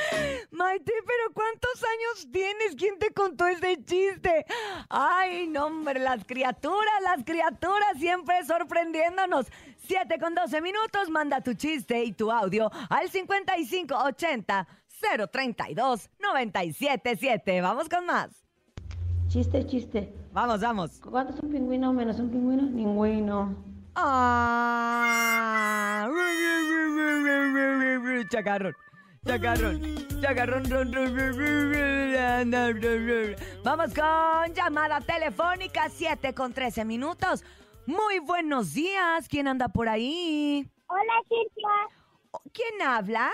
Maite, 0.50 0.92
pero 1.06 1.32
¿cuántos 1.34 1.82
años 1.82 2.28
tienes? 2.32 2.74
¿Quién 2.76 2.98
te 2.98 3.12
contó 3.12 3.46
ese 3.46 3.82
chiste? 3.84 4.44
Ay, 4.88 5.46
no, 5.46 5.66
hombre, 5.66 6.00
las 6.00 6.24
criaturas, 6.24 7.02
las 7.02 7.24
criaturas 7.24 7.98
siempre 7.98 8.44
sorprendiéndonos. 8.44 9.46
7 9.86 10.18
con 10.18 10.34
12 10.34 10.60
minutos, 10.60 11.08
manda 11.10 11.40
tu 11.40 11.54
chiste 11.54 12.04
y 12.04 12.12
tu 12.12 12.30
audio 12.30 12.70
al 12.88 13.10
5580 13.10 14.68
032 15.30 16.10
977. 16.18 17.60
Vamos 17.60 17.88
con 17.88 18.06
más. 18.06 18.30
Chiste, 19.28 19.66
chiste. 19.66 20.19
Vamos, 20.32 20.60
vamos. 20.60 21.00
¿Cuánto 21.00 21.34
es 21.34 21.40
un 21.40 21.50
pingüino 21.50 21.92
menos 21.92 22.20
un 22.20 22.30
pingüino? 22.30 22.62
Ningüino. 22.62 23.56
Ah. 23.96 24.80
Chacarrón. 28.30 28.74
Chacarrón. 29.26 29.80
Chacarrón. 30.20 30.70
ron, 30.70 30.92
ron, 30.92 31.14
ron, 31.14 31.16
ron, 31.16 32.80
ron, 32.80 33.08
ron. 33.08 33.36
Vamos 33.64 33.92
con 33.92 34.54
llamada 34.54 35.00
telefónica 35.00 35.88
7 35.88 36.32
con 36.32 36.52
13 36.52 36.84
minutos. 36.84 37.44
Muy 37.86 38.20
buenos 38.20 38.72
días. 38.72 39.26
¿Quién 39.28 39.48
anda 39.48 39.68
por 39.68 39.88
ahí? 39.88 40.70
Hola, 40.86 41.22
Cintia. 41.28 41.68
¿Quién 42.52 42.82
habla? 42.82 43.32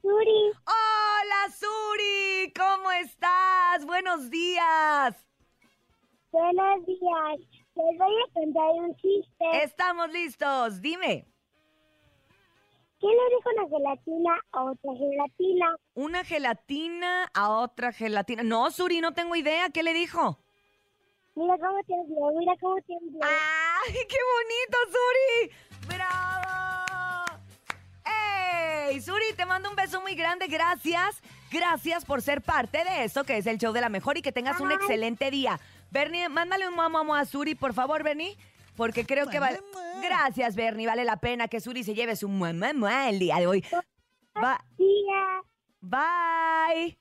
Suri. 0.00 0.52
Hola, 0.64 1.54
Suri. 1.54 2.52
¿Cómo 2.56 2.90
estás? 2.92 3.84
Buenos 3.84 4.30
días. 4.30 5.31
Buenos 6.32 6.86
días. 6.86 7.38
Les 7.74 7.98
voy 7.98 8.14
a 8.26 8.32
contar 8.32 8.70
un 8.70 8.96
chiste. 8.96 9.44
Estamos 9.62 10.10
listos. 10.10 10.80
Dime. 10.80 11.26
¿Qué 12.98 13.06
le 13.06 13.36
dijo 13.36 13.50
una 13.54 13.68
gelatina 13.68 14.40
a 14.52 14.64
otra 14.64 14.92
gelatina? 14.96 15.76
Una 15.94 16.24
gelatina 16.24 17.30
a 17.34 17.50
otra 17.50 17.92
gelatina. 17.92 18.42
No, 18.44 18.70
Suri, 18.70 19.02
no 19.02 19.12
tengo 19.12 19.36
idea. 19.36 19.68
¿Qué 19.68 19.82
le 19.82 19.92
dijo? 19.92 20.38
Mira 21.34 21.54
cómo 21.58 21.82
tembló, 21.86 22.32
mira 22.38 22.54
cómo 22.60 22.76
tembló. 22.86 23.20
¡Ay, 23.22 23.94
qué 24.08 24.18
bonito, 24.36 24.78
Suri! 24.88 25.96
¡Bravo! 25.96 27.42
¡Ey! 28.06 29.00
Suri, 29.00 29.34
te 29.36 29.44
mando 29.44 29.68
un 29.68 29.76
beso 29.76 30.00
muy 30.00 30.14
grande. 30.14 30.46
Gracias. 30.46 31.22
Gracias 31.50 32.06
por 32.06 32.22
ser 32.22 32.40
parte 32.40 32.84
de 32.84 33.04
esto 33.04 33.24
que 33.24 33.36
es 33.36 33.46
el 33.46 33.58
show 33.58 33.72
de 33.74 33.82
la 33.82 33.90
mejor 33.90 34.16
y 34.16 34.22
que 34.22 34.32
tengas 34.32 34.60
un 34.60 34.72
excelente 34.72 35.30
día. 35.30 35.60
Bernie, 35.92 36.26
mándale 36.30 36.66
un 36.66 36.74
mamá 36.74 37.20
a 37.20 37.24
Suri, 37.26 37.54
por 37.54 37.74
favor, 37.74 38.02
Bernie. 38.02 38.38
Porque 38.76 39.04
creo 39.04 39.26
que 39.26 39.38
vale. 39.38 39.60
Gracias, 40.02 40.56
Bernie. 40.56 40.86
Vale 40.86 41.04
la 41.04 41.18
pena 41.18 41.48
que 41.48 41.60
Suri 41.60 41.84
se 41.84 41.94
lleve 41.94 42.16
su 42.16 42.28
mamá 42.28 43.10
el 43.10 43.18
día 43.18 43.36
de 43.36 43.46
hoy. 43.46 43.64
Va. 44.42 44.64
Bye. 45.82 46.98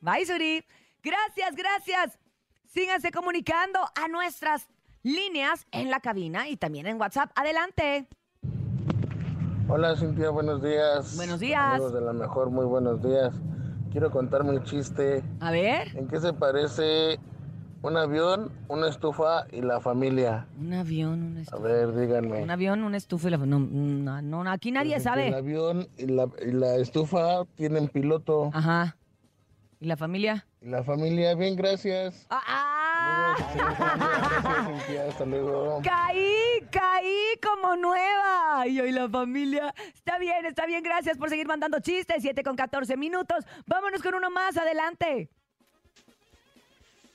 Bye, 0.00 0.26
Suri. 0.26 0.66
Gracias, 1.04 1.54
gracias. 1.54 2.18
Síganse 2.66 3.12
comunicando 3.12 3.78
a 3.94 4.08
nuestras 4.08 4.68
líneas 5.04 5.64
en 5.70 5.88
la 5.88 6.00
cabina 6.00 6.48
y 6.48 6.56
también 6.56 6.88
en 6.88 7.00
WhatsApp. 7.00 7.30
Adelante. 7.36 8.08
Hola 9.68 9.94
Cintia, 9.94 10.30
buenos 10.30 10.60
días. 10.60 11.14
Buenos 11.16 11.38
días. 11.38 11.62
Amigos 11.62 11.94
de 11.94 12.00
la 12.00 12.12
mejor, 12.12 12.50
muy 12.50 12.64
buenos 12.64 13.00
días. 13.00 13.32
Quiero 13.92 14.10
contarme 14.10 14.50
un 14.50 14.64
chiste. 14.64 15.22
A 15.40 15.52
ver. 15.52 15.96
¿En 15.96 16.08
qué 16.08 16.18
se 16.18 16.32
parece 16.32 17.20
un 17.82 17.96
avión, 17.96 18.52
una 18.68 18.88
estufa 18.88 19.46
y 19.50 19.60
la 19.60 19.80
familia? 19.80 20.46
Un 20.58 20.72
avión, 20.72 21.22
una 21.22 21.40
A 21.40 21.42
estufa. 21.42 21.62
ver, 21.62 21.94
díganme. 21.94 22.42
Un 22.42 22.50
avión, 22.50 22.84
una 22.84 22.96
estufa 22.96 23.28
y 23.28 23.30
la... 23.32 23.36
No, 23.38 23.58
no, 23.58 24.22
no, 24.22 24.50
aquí 24.50 24.70
nadie 24.70 24.92
Pues, 24.94 25.06
El 25.06 25.12
sabe. 25.12 25.34
avión 25.34 25.88
y 25.98 26.06
la, 26.06 26.28
y 26.46 26.52
la 26.52 26.76
estufa 26.76 27.44
tienen 27.56 27.88
piloto. 27.88 28.50
Ajá. 28.54 28.96
¿Y 29.80 29.86
la 29.86 29.96
familia? 29.96 30.46
Y 30.60 30.68
la 30.68 30.84
familia, 30.84 31.34
bien, 31.34 31.56
gracias. 31.56 32.26
¡Ah! 32.30 32.40
ah. 32.46 33.34
Hasta 35.08 35.24
luego. 35.24 35.80
Caí, 35.82 36.34
caí 36.70 37.16
como 37.42 37.74
nueva. 37.76 38.66
Y 38.68 38.80
hoy 38.80 38.92
la 38.92 39.08
familia. 39.08 39.74
Está 39.94 40.18
bien, 40.18 40.46
está 40.46 40.66
bien. 40.66 40.82
Gracias 40.84 41.18
por 41.18 41.28
seguir 41.30 41.48
mandando 41.48 41.80
chistes. 41.80 42.18
7 42.20 42.42
con 42.44 42.54
14 42.54 42.96
minutos. 42.96 43.44
Vámonos 43.66 44.02
con 44.02 44.14
uno 44.14 44.30
más. 44.30 44.56
Adelante. 44.56 45.30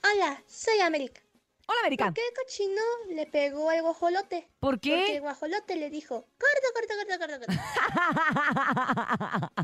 Hola, 0.04 0.42
soy 0.48 0.80
América. 0.82 1.22
Hola, 1.70 1.80
América. 1.82 2.06
¿Por 2.06 2.14
qué 2.14 2.22
el 2.22 2.34
cochino 2.34 2.82
le 3.14 3.26
pegó 3.26 3.70
al 3.70 3.82
guajolote? 3.82 4.48
¿Por 4.60 4.76
Porque 4.76 5.00
el 5.02 5.06
qué? 5.16 5.20
guajolote 5.20 5.76
le 5.76 5.90
dijo, 5.90 6.26
corta, 6.38 6.68
corta, 6.74 6.94
corta, 6.96 7.18
corta, 7.20 7.40
corta. 9.46 9.52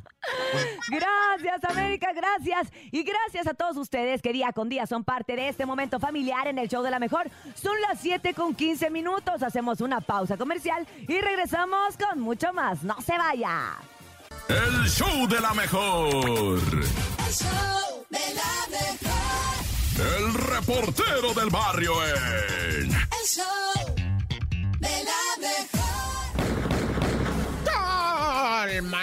gracias, 0.89 1.63
América, 1.69 2.11
gracias. 2.13 2.67
Y 2.91 3.03
gracias 3.03 3.47
a 3.47 3.53
todos 3.53 3.77
ustedes 3.77 4.21
que 4.21 4.33
día 4.33 4.51
con 4.51 4.67
día 4.67 4.85
son 4.85 5.05
parte 5.05 5.37
de 5.37 5.47
este 5.47 5.65
momento 5.65 5.97
familiar 5.97 6.47
en 6.47 6.57
el 6.59 6.67
show 6.67 6.83
de 6.83 6.91
la 6.91 6.99
mejor. 6.99 7.29
Son 7.55 7.79
las 7.79 8.01
7 8.01 8.33
con 8.33 8.53
15 8.53 8.89
minutos. 8.89 9.41
Hacemos 9.41 9.79
una 9.79 10.01
pausa 10.01 10.35
comercial 10.35 10.85
y 11.07 11.21
regresamos 11.21 11.95
con 11.97 12.19
mucho 12.19 12.51
más. 12.51 12.83
No 12.83 12.99
se 13.01 13.17
vaya. 13.17 13.77
El 14.49 14.89
show 14.89 15.25
de 15.29 15.39
la 15.39 15.53
mejor. 15.53 16.13
El 16.13 16.19
show 16.19 16.41
de 16.41 16.81
la 16.91 17.23
mejor. 17.23 17.92
El 19.99 20.33
reportero 20.33 21.33
del 21.35 21.49
barrio 21.49 21.93
en 22.03 22.91
El 22.91 23.62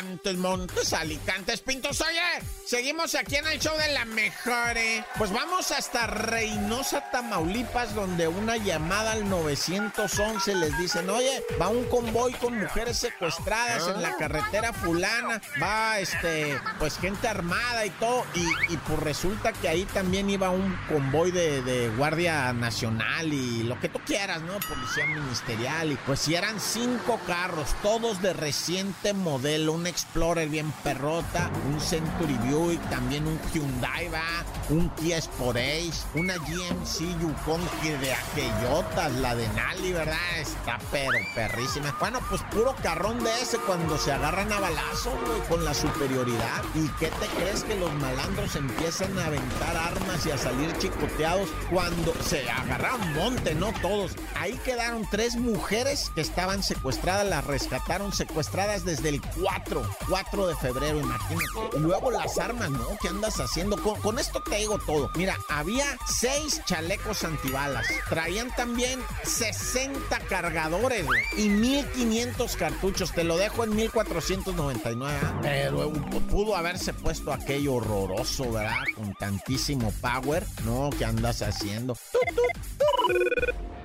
Montes, 0.02 0.36
Montes, 0.36 0.92
Alicantes, 0.94 1.60
Pintos. 1.60 2.00
Oye, 2.00 2.20
seguimos 2.64 3.14
aquí 3.14 3.36
en 3.36 3.46
el 3.48 3.60
show 3.60 3.76
de 3.76 3.92
la 3.92 4.04
mejor, 4.06 4.76
¿eh? 4.76 5.04
Pues 5.18 5.30
vamos 5.30 5.70
hasta 5.72 6.06
Reynosa, 6.06 7.10
Tamaulipas, 7.10 7.94
donde 7.94 8.26
una 8.26 8.56
llamada 8.56 9.12
al 9.12 9.28
911 9.28 10.54
les 10.54 10.78
dicen, 10.78 11.10
oye, 11.10 11.44
va 11.60 11.68
un 11.68 11.84
convoy 11.84 12.32
con 12.34 12.58
mujeres 12.58 12.98
secuestradas 12.98 13.88
en 13.88 14.00
la 14.00 14.16
carretera 14.16 14.72
fulana, 14.72 15.42
va, 15.62 15.98
este, 15.98 16.58
pues 16.78 16.98
gente 16.98 17.28
armada 17.28 17.84
y 17.84 17.90
todo, 17.90 18.24
y, 18.34 18.72
y 18.72 18.76
pues 18.78 19.00
resulta 19.00 19.52
que 19.52 19.68
ahí 19.68 19.84
también 19.84 20.30
iba 20.30 20.50
un 20.50 20.78
convoy 20.88 21.30
de, 21.30 21.62
de 21.62 21.88
Guardia 21.90 22.52
Nacional 22.54 23.32
y 23.32 23.64
lo 23.64 23.78
que 23.80 23.90
tú 23.90 24.00
quieras, 24.06 24.40
¿no? 24.42 24.58
Policía 24.60 25.06
Ministerial, 25.06 25.92
y 25.92 25.96
pues 26.06 26.20
si 26.20 26.34
eran 26.34 26.58
cinco 26.58 27.20
carros, 27.26 27.74
todos 27.82 28.22
de 28.22 28.32
reciente 28.32 29.12
modelo, 29.12 29.72
un 29.72 29.89
Explorer 29.90 30.48
bien 30.48 30.72
perrota, 30.84 31.50
un 31.68 31.80
Century 31.80 32.38
Buick, 32.48 32.80
también 32.90 33.26
un 33.26 33.38
Hyundai, 33.52 34.08
va, 34.08 34.22
un 34.68 34.88
Kia 34.90 35.20
Sportage, 35.20 35.92
una 36.14 36.36
GMC 36.36 37.20
Yukon 37.20 37.60
que 37.82 37.98
de 37.98 38.14
aquellotas, 38.14 39.12
la 39.16 39.34
de 39.34 39.48
Nali, 39.48 39.92
¿verdad? 39.92 40.16
Está 40.40 40.78
pero 40.92 41.10
perrísima. 41.34 41.94
Bueno, 41.98 42.20
pues 42.28 42.40
puro 42.52 42.74
carrón 42.82 43.22
de 43.24 43.32
ese 43.42 43.58
cuando 43.58 43.98
se 43.98 44.12
agarran 44.12 44.52
a 44.52 44.60
balazo, 44.60 45.10
güey, 45.26 45.40
con 45.48 45.64
la 45.64 45.74
superioridad. 45.74 46.62
¿Y 46.76 46.86
qué 47.00 47.08
te 47.08 47.26
crees 47.36 47.64
que 47.64 47.74
los 47.74 47.92
malandros 47.94 48.54
empiezan 48.54 49.18
a 49.18 49.26
aventar 49.26 49.76
armas 49.76 50.24
y 50.24 50.30
a 50.30 50.38
salir 50.38 50.72
chicoteados 50.78 51.48
cuando 51.68 52.14
se 52.22 52.48
agarraron 52.48 53.12
monte, 53.14 53.56
no 53.56 53.72
todos? 53.82 54.12
Ahí 54.36 54.58
quedaron 54.64 55.06
tres 55.10 55.36
mujeres 55.36 56.12
que 56.14 56.20
estaban 56.20 56.62
secuestradas, 56.62 57.28
las 57.28 57.44
rescataron 57.44 58.12
secuestradas 58.12 58.84
desde 58.84 59.08
el 59.08 59.20
4, 59.20 59.79
4 60.08 60.46
de 60.46 60.56
febrero, 60.56 60.98
imagínate. 60.98 61.78
Luego 61.78 62.10
las 62.10 62.38
armas, 62.38 62.70
¿no? 62.70 62.86
¿Qué 63.00 63.08
andas 63.08 63.38
haciendo? 63.40 63.76
Con, 63.76 64.00
con 64.00 64.18
esto 64.18 64.42
te 64.42 64.56
digo 64.56 64.78
todo. 64.78 65.10
Mira, 65.16 65.36
había 65.48 65.84
seis 66.06 66.62
chalecos 66.64 67.24
antibalas. 67.24 67.86
Traían 68.08 68.54
también 68.54 69.00
60 69.24 70.18
cargadores 70.28 71.06
güey, 71.06 71.22
y 71.36 71.48
1500 71.48 72.56
cartuchos. 72.56 73.12
Te 73.12 73.24
lo 73.24 73.36
dejo 73.36 73.64
en 73.64 73.74
1499. 73.76 75.18
¿ah? 75.22 75.38
Pero 75.42 75.92
pudo 76.30 76.56
haberse 76.56 76.92
puesto 76.92 77.32
aquello 77.32 77.74
horroroso, 77.74 78.50
¿verdad? 78.52 78.84
Con 78.94 79.14
tantísimo 79.14 79.92
power. 80.00 80.44
No, 80.64 80.90
¿qué 80.96 81.04
andas 81.04 81.42
haciendo? 81.42 81.96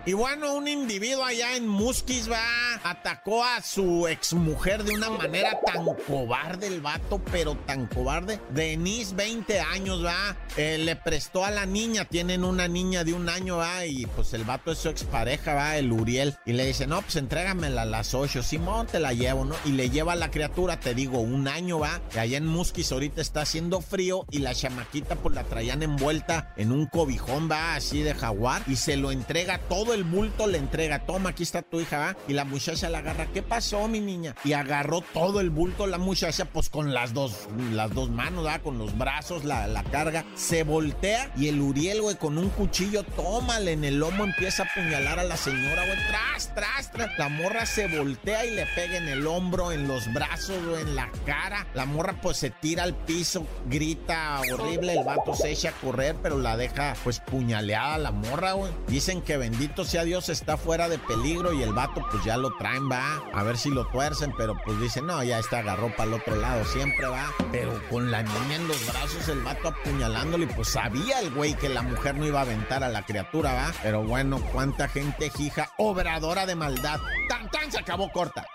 Y 0.08 0.14
bueno, 0.14 0.54
un 0.54 0.68
individuo 0.68 1.26
allá 1.26 1.56
en 1.56 1.68
Musquis 1.68 2.30
va, 2.32 2.76
atacó 2.84 3.44
a 3.44 3.60
su 3.64 4.08
exmujer 4.08 4.84
de 4.84 4.94
una 4.94 5.10
manera 5.10 5.60
tan 5.66 5.84
cobarde 6.08 6.68
el 6.68 6.80
vato, 6.80 7.20
pero 7.32 7.56
tan 7.66 7.88
cobarde. 7.88 8.40
Denise, 8.52 9.16
20 9.16 9.60
años, 9.62 10.06
va, 10.06 10.38
eh, 10.58 10.78
le 10.78 10.96
prestó 10.96 11.44
a 11.44 11.50
la 11.50 11.66
niña, 11.66 12.06
tienen 12.06 12.44
una 12.44 12.68
niña 12.68 13.04
de 13.04 13.14
un 13.14 13.30
año, 13.30 13.58
va, 13.58 13.88
y 13.88 14.06
pues 14.06 14.32
el 14.36 14.44
vato 14.44 14.72
es 14.72 14.78
su 14.78 14.90
expareja, 14.90 15.56
va, 15.56 15.76
el 15.76 15.92
Uriel, 15.92 16.36
y 16.46 16.54
le 16.54 16.68
dice, 16.68 16.86
no, 16.86 17.02
pues 17.02 17.16
entrégamela 17.16 17.82
a 17.82 17.86
las 17.86 18.14
8, 18.14 18.44
Simón, 18.44 18.86
te 18.86 19.00
la 19.00 19.12
llevo, 19.14 19.44
¿no? 19.44 19.56
Y 19.66 19.72
le 19.72 19.90
lleva 19.90 20.14
a 20.14 20.18
la 20.18 20.30
criatura, 20.30 20.80
te 20.80 20.94
digo, 20.94 21.18
un 21.18 21.48
año, 21.48 21.80
va, 21.80 22.00
que 22.12 22.20
allá 22.20 22.38
en 22.38 22.46
Musquis 22.46 22.92
ahorita 22.92 23.22
está 23.22 23.42
haciendo 23.42 23.82
frío 23.82 24.28
y 24.30 24.38
la 24.38 24.54
chamaquita 24.54 25.16
pues 25.16 25.34
la 25.34 25.46
traían 25.46 25.82
envuelta 25.82 26.54
en 26.58 26.72
un 26.72 26.86
cobijón, 26.86 27.50
va, 27.50 27.74
así 27.74 28.04
de 28.04 28.14
jaguar, 28.14 28.62
y 28.68 28.76
se 28.76 28.98
lo 28.98 29.10
entrega, 29.10 29.58
todo 29.68 29.95
el 29.96 30.04
bulto 30.04 30.48
le 30.48 30.58
entrega, 30.58 31.06
toma, 31.06 31.32
aquí 31.32 31.44
está 31.44 31.62
tu 31.62 31.80
hija, 31.80 32.16
y 32.28 32.34
la 32.34 32.46
muchacha 32.46 32.90
la 32.90 33.00
agarra, 33.00 33.28
¿qué 33.34 33.42
pasó, 33.42 33.88
mi 33.88 34.00
niña? 34.00 34.36
Y 34.44 34.54
agarró 34.54 35.02
todo 35.02 35.40
el 35.40 35.50
bulto 35.50 35.88
la 35.88 35.98
muchacha, 35.98 36.46
pues 36.46 36.70
con 36.70 36.94
las 36.94 37.14
dos, 37.14 37.48
las 37.72 37.94
dos 37.94 38.10
manos, 38.10 38.46
va, 38.46 38.60
con 38.60 38.78
los 38.78 38.98
brazos, 38.98 39.44
la, 39.46 39.68
la 39.68 39.84
carga, 39.84 40.26
se 40.36 40.64
voltea 40.64 41.32
y 41.38 41.48
el 41.48 41.62
Uriel, 41.62 42.02
güey, 42.02 42.16
con 42.18 42.38
un 42.38 42.50
cuchillo, 42.50 43.04
tómale 43.04 43.72
en 43.72 43.84
el 43.84 44.00
lomo, 44.00 44.24
empieza 44.24 44.64
a 44.64 44.66
apuñalar 44.68 45.20
a 45.20 45.24
la 45.24 45.38
señora, 45.38 45.86
güey, 45.86 45.98
tras, 46.08 46.54
tras, 46.54 46.92
tras, 46.92 47.18
la 47.18 47.30
morra 47.30 47.66
se 47.66 47.88
voltea 47.88 48.46
y 48.46 48.52
le 48.52 48.66
pega 48.68 48.98
en 48.98 49.08
el 49.08 49.26
hombro, 49.26 49.72
en 49.72 49.88
los 49.88 50.12
brazos, 50.14 50.64
güey, 50.66 50.82
en 50.82 50.96
la 50.96 51.10
cara, 51.26 51.66
la 51.74 51.86
morra 51.86 52.20
pues 52.22 52.38
se 52.38 52.50
tira 52.50 52.84
al 52.84 52.94
piso, 52.94 53.46
grita 53.68 54.42
horrible, 54.52 54.94
el 54.94 55.04
vato 55.06 55.34
se 55.34 55.52
echa 55.52 55.70
a 55.70 55.74
correr, 55.74 56.16
pero 56.22 56.38
la 56.38 56.58
deja 56.58 56.96
pues 57.04 57.20
puñaleada 57.20 57.98
la 57.98 58.12
morra, 58.12 58.54
güey. 58.54 58.72
Dicen 58.88 59.22
que 59.22 59.38
bendito 59.38 59.85
sea 59.86 60.04
Dios 60.04 60.30
está 60.30 60.58
fuera 60.58 60.90
de 60.90 60.98
peligro 61.00 61.54
y 61.54 61.64
el 61.64 61.74
vato 61.74 62.06
pues 62.12 62.24
ya 62.24 62.38
lo 62.38 62.56
traen, 62.58 62.90
va, 62.90 63.22
a 63.34 63.44
ver 63.44 63.58
si 63.58 63.70
lo 63.70 63.86
tuercen, 63.88 64.34
pero 64.38 64.56
pues 64.64 64.80
dicen, 64.80 65.06
no, 65.06 65.24
ya 65.24 65.40
está, 65.40 65.60
agarró 65.60 65.90
para 65.96 66.10
el 66.10 66.14
otro 66.14 66.36
lado, 66.36 66.66
siempre 66.66 67.08
va, 67.08 67.32
pero 67.52 67.80
con 67.90 68.12
la 68.12 68.24
niña 68.24 68.56
en 68.56 68.68
los 68.68 68.86
brazos, 68.88 69.28
el 69.30 69.42
vato 69.42 69.70
apuñalándole, 69.70 70.48
pues 70.48 70.70
sabía 70.70 71.20
el 71.20 71.32
güey 71.32 71.54
que 71.56 71.70
la 71.70 71.82
mujer 71.82 72.16
no 72.16 72.26
iba 72.26 72.40
a 72.40 72.44
aventar 72.44 72.84
a 72.84 72.90
la 72.90 73.06
criatura, 73.06 73.54
va, 73.54 73.74
pero 73.82 74.04
bueno, 74.04 74.40
cuánta 74.52 74.88
gente 74.88 75.32
hija, 75.38 75.70
obradora 75.78 76.46
de 76.46 76.56
maldad, 76.56 77.00
tan 77.30 77.50
tan 77.52 77.72
se 77.72 77.80
acabó 77.80 78.12
corta. 78.12 78.46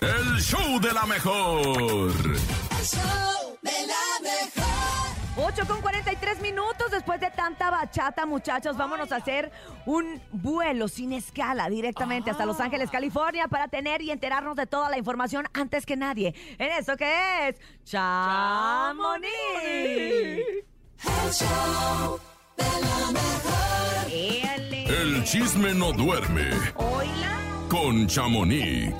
El 0.00 0.40
show 0.40 0.80
de 0.80 0.92
la 0.92 1.04
mejor. 1.04 2.12
El 2.22 2.86
show 2.86 2.94
de 2.94 3.04
la 3.04 3.14
mejor. 3.14 3.39
8 5.42 5.66
con 5.66 5.80
43 5.80 6.40
minutos 6.42 6.90
después 6.90 7.18
de 7.18 7.30
tanta 7.30 7.70
bachata, 7.70 8.26
muchachos. 8.26 8.76
Vámonos 8.76 9.10
a 9.10 9.16
hacer 9.16 9.50
un 9.86 10.20
vuelo 10.32 10.86
sin 10.86 11.12
escala 11.14 11.68
directamente 11.70 12.30
hasta 12.30 12.44
Los 12.44 12.60
Ángeles, 12.60 12.90
California, 12.90 13.48
para 13.48 13.68
tener 13.68 14.02
y 14.02 14.10
enterarnos 14.10 14.54
de 14.54 14.66
toda 14.66 14.90
la 14.90 14.98
información 14.98 15.46
antes 15.54 15.86
que 15.86 15.96
nadie. 15.96 16.34
En 16.58 16.72
eso 16.72 16.94
que 16.96 17.48
es 17.48 17.56
Chamonix. 17.84 19.30
El 21.02 21.32
show 21.32 22.20
de 22.56 22.64
la 22.64 23.10
mejor. 23.12 24.10
Éale. 24.12 24.84
El 24.84 25.24
chisme 25.24 25.72
no 25.72 25.92
duerme 25.92 26.50
Oila. 26.76 27.38
con 27.70 28.06
Chamonix. 28.06 28.94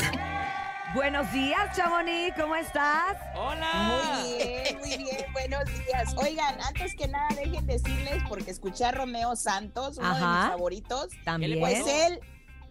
Buenos 0.94 1.30
días, 1.32 1.76
Chamonix. 1.76 2.35
¿Cómo 2.37 2.56
estás? 2.56 3.16
¡Hola! 3.37 4.23
Muy 4.25 4.35
bien, 4.37 4.78
muy 4.80 4.97
bien, 5.04 5.32
buenos 5.32 5.64
días. 5.66 6.14
Oigan, 6.16 6.61
antes 6.62 6.97
que 6.97 7.06
nada, 7.06 7.28
dejen 7.37 7.64
decirles, 7.66 8.23
porque 8.28 8.50
escuché 8.50 8.85
a 8.87 8.90
Romeo 8.90 9.37
Santos, 9.37 9.99
uno 9.99 10.09
de 10.09 10.14
mis 10.14 10.49
favoritos, 10.49 11.09
También. 11.25 11.61
pues 11.61 11.87
él 11.87 12.20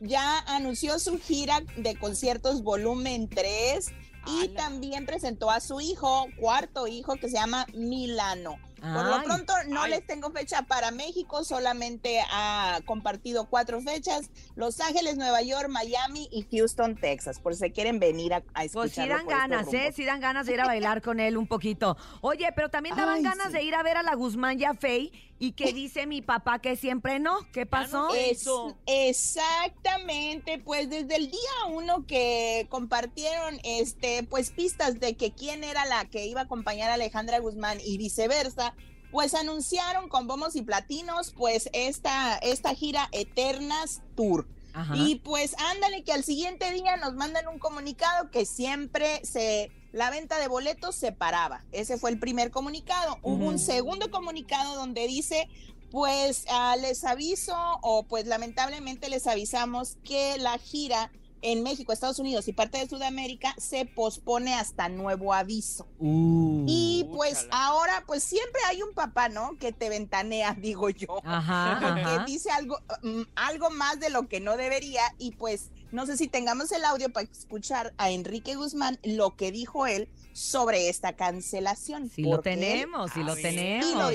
ya 0.01 0.39
anunció 0.47 0.99
su 0.99 1.17
gira 1.17 1.61
de 1.77 1.95
conciertos 1.95 2.61
volumen 2.61 3.29
3 3.29 3.89
y 4.27 4.49
también 4.49 5.05
presentó 5.05 5.49
a 5.49 5.61
su 5.61 5.79
hijo, 5.79 6.27
cuarto 6.37 6.87
hijo, 6.87 7.15
que 7.15 7.29
se 7.29 7.35
llama 7.35 7.65
Milano. 7.73 8.57
Por 8.81 9.05
lo 9.05 9.23
pronto 9.23 9.48
no 9.69 9.83
Ay. 9.83 9.91
les 9.91 10.05
tengo 10.05 10.31
fecha 10.31 10.63
para 10.63 10.91
México, 10.91 11.43
solamente 11.43 12.19
ha 12.31 12.79
compartido 12.85 13.45
cuatro 13.49 13.79
fechas, 13.81 14.29
Los 14.55 14.79
Ángeles, 14.81 15.15
Nueva 15.17 15.41
York, 15.41 15.69
Miami 15.69 16.27
y 16.31 16.45
Houston, 16.55 16.95
Texas, 16.95 17.39
por 17.39 17.53
si 17.53 17.59
se 17.59 17.71
quieren 17.71 17.99
venir 17.99 18.33
a, 18.33 18.43
a 18.53 18.63
escucharlo. 18.65 18.81
Pues 18.81 18.93
sí 18.93 19.01
dan 19.07 19.19
estos 19.19 19.27
ganas, 19.33 19.73
¿eh? 19.73 19.93
Sí 19.95 20.05
dan 20.05 20.19
ganas 20.19 20.45
de 20.47 20.53
ir 20.53 20.61
a 20.61 20.65
bailar 20.65 21.01
con 21.01 21.19
él 21.19 21.37
un 21.37 21.47
poquito. 21.47 21.95
Oye, 22.21 22.49
pero 22.55 22.69
también 22.69 22.95
daban 22.95 23.17
Ay, 23.17 23.23
ganas 23.23 23.47
sí. 23.47 23.53
de 23.53 23.63
ir 23.63 23.75
a 23.75 23.83
ver 23.83 23.97
a 23.97 24.03
la 24.03 24.15
Guzmán 24.15 24.59
y 24.59 24.65
a 24.65 24.73
Fey 24.73 25.11
y 25.41 25.53
que 25.53 25.71
dice 25.71 26.05
mi 26.05 26.21
papá 26.21 26.59
que 26.59 26.75
siempre 26.75 27.19
no. 27.19 27.39
¿Qué 27.53 27.65
pasó? 27.65 28.13
Es- 28.13 28.45
exactamente, 28.87 30.59
pues 30.59 30.89
desde 30.89 31.15
el 31.15 31.31
día 31.31 31.39
uno 31.69 32.05
que 32.05 32.67
compartieron 32.69 33.59
este, 33.63 34.23
pues 34.23 34.51
pistas 34.51 34.99
de 34.99 35.15
que 35.15 35.31
quién 35.31 35.63
era 35.63 35.85
la 35.85 36.05
que 36.05 36.25
iba 36.25 36.41
a 36.41 36.43
acompañar 36.43 36.89
a 36.91 36.95
Alejandra 36.95 37.39
Guzmán 37.39 37.77
y 37.83 37.97
viceversa, 37.97 38.73
pues 39.11 39.33
anunciaron 39.33 40.09
con 40.09 40.27
bombos 40.27 40.55
y 40.55 40.61
platinos, 40.61 41.33
pues 41.35 41.69
esta, 41.73 42.37
esta 42.37 42.73
gira 42.75 43.09
Eternas 43.11 44.01
Tour. 44.15 44.47
Ajá. 44.73 44.95
Y 44.95 45.15
pues 45.15 45.55
ándale 45.57 46.03
que 46.03 46.13
al 46.13 46.23
siguiente 46.23 46.71
día 46.71 46.95
nos 46.97 47.15
mandan 47.15 47.47
un 47.47 47.59
comunicado 47.59 48.29
que 48.29 48.45
siempre 48.45 49.25
se 49.25 49.71
la 49.91 50.11
venta 50.11 50.37
de 50.37 50.47
boletos 50.47 50.95
se 50.95 51.11
paraba. 51.11 51.63
Ese 51.71 51.97
fue 51.97 52.11
el 52.11 52.19
primer 52.19 52.51
comunicado. 52.51 53.17
Hubo 53.23 53.45
un 53.45 53.57
segundo 53.57 54.11
comunicado 54.11 54.75
donde 54.75 55.07
dice, 55.07 55.49
pues 55.89 56.45
ah, 56.49 56.75
les 56.79 57.03
aviso 57.03 57.55
o 57.81 58.03
pues 58.03 58.27
lamentablemente 58.27 59.09
les 59.09 59.25
avisamos 59.25 59.97
que 60.03 60.37
la 60.37 60.57
gira 60.59 61.11
en 61.41 61.63
México, 61.63 61.91
Estados 61.93 62.19
Unidos 62.19 62.47
y 62.47 62.53
parte 62.53 62.77
de 62.77 62.87
Sudamérica 62.87 63.53
se 63.57 63.85
pospone 63.85 64.53
hasta 64.53 64.89
nuevo 64.89 65.33
aviso. 65.33 65.87
Uh. 65.99 66.65
Y 66.67 67.07
pues 67.15 67.45
Úchala. 67.45 67.67
ahora 67.67 68.03
pues 68.05 68.23
siempre 68.23 68.61
hay 68.67 68.81
un 68.81 68.93
papá, 68.93 69.29
¿no? 69.29 69.57
Que 69.57 69.71
te 69.71 69.89
ventanea, 69.89 70.53
digo 70.59 70.89
yo 70.89 71.21
Ajá, 71.23 71.77
ajá. 71.77 72.25
que 72.25 72.31
dice 72.31 72.51
algo, 72.51 72.79
mm, 73.03 73.21
algo 73.35 73.69
más 73.69 73.99
de 73.99 74.09
lo 74.09 74.27
que 74.27 74.39
no 74.39 74.57
debería 74.57 75.01
y 75.17 75.31
pues 75.31 75.69
no 75.91 76.05
sé 76.05 76.17
si 76.17 76.27
tengamos 76.27 76.71
el 76.71 76.85
audio 76.85 77.09
para 77.09 77.27
escuchar 77.31 77.93
a 77.97 78.11
Enrique 78.11 78.55
Guzmán 78.55 78.99
lo 79.03 79.35
que 79.35 79.51
dijo 79.51 79.87
él 79.87 80.07
sobre 80.33 80.89
esta 80.89 81.13
cancelación. 81.13 82.09
Sí 82.09 82.23
lo 82.23 82.41
tenemos, 82.41 83.11
sí 83.11 83.23
lo 83.23 83.35
tenemos. 83.35 83.95
Lo. 83.95 84.09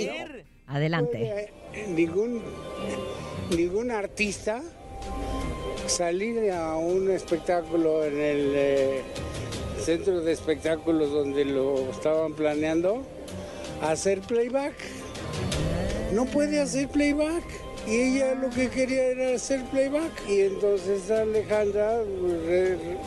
Adelante. 0.67 1.53
ningún, 1.89 2.43
ningún 3.51 3.91
artista 3.91 4.63
salir 5.87 6.51
a 6.51 6.77
un 6.77 7.11
espectáculo 7.11 8.05
en 8.05 8.20
el 8.20 8.53
eh, 8.55 9.03
centro 9.81 10.20
de 10.20 10.33
espectáculos 10.33 11.11
donde 11.12 11.44
lo 11.44 11.79
estaban 11.90 12.35
planeando, 12.35 13.03
hacer 13.83 14.20
playback. 14.20 14.75
No 16.12 16.27
puede 16.27 16.61
hacer 16.61 16.88
playback. 16.88 17.44
Y 17.87 18.01
ella 18.01 18.35
lo 18.35 18.49
que 18.49 18.70
quería 18.70 19.09
era 19.09 19.35
hacer 19.35 19.62
playback. 19.66 20.11
Y 20.29 20.40
entonces 20.40 21.11
Alejandra 21.11 21.99
re- 22.47 22.77
re- 22.77 22.99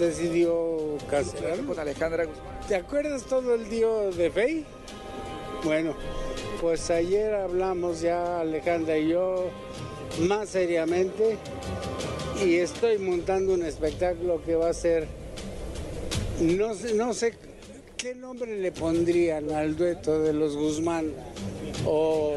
decidió 0.00 0.96
cancelar. 1.08 1.58
Con 1.64 1.78
Alejandra 1.78 2.26
¿Te 2.66 2.74
acuerdas 2.76 3.22
todo 3.22 3.54
el 3.54 3.68
día 3.70 3.86
de 3.88 4.30
Fey? 4.30 4.64
Bueno, 5.64 5.94
pues 6.60 6.90
ayer 6.90 7.34
hablamos 7.34 8.00
ya 8.00 8.40
Alejandra 8.40 8.98
y 8.98 9.08
yo 9.08 9.46
más 10.20 10.48
seriamente 10.50 11.36
y 12.44 12.56
estoy 12.56 12.98
montando 12.98 13.54
un 13.54 13.64
espectáculo 13.64 14.42
que 14.44 14.54
va 14.54 14.70
a 14.70 14.74
ser, 14.74 15.06
no 16.40 16.74
sé, 16.74 16.94
no 16.94 17.12
sé 17.14 17.34
qué 17.96 18.14
nombre 18.14 18.56
le 18.58 18.70
pondrían 18.72 19.50
al 19.50 19.76
dueto 19.76 20.20
de 20.20 20.32
los 20.32 20.56
Guzmán 20.56 21.12
o, 21.84 22.36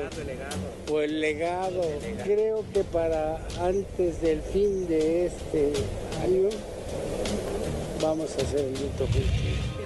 o 0.92 1.02
el 1.02 1.22
legado. 1.22 1.82
Creo 2.24 2.66
que 2.74 2.84
para 2.84 3.38
antes 3.60 4.22
del 4.22 4.42
fin 4.42 4.88
de 4.88 5.28
este 5.28 5.74
año 6.24 6.50
vamos 8.02 8.32
a 8.38 8.42
hacer 8.42 8.60
el 8.60 8.74
dueto 8.74 9.06
juntos. 9.06 9.32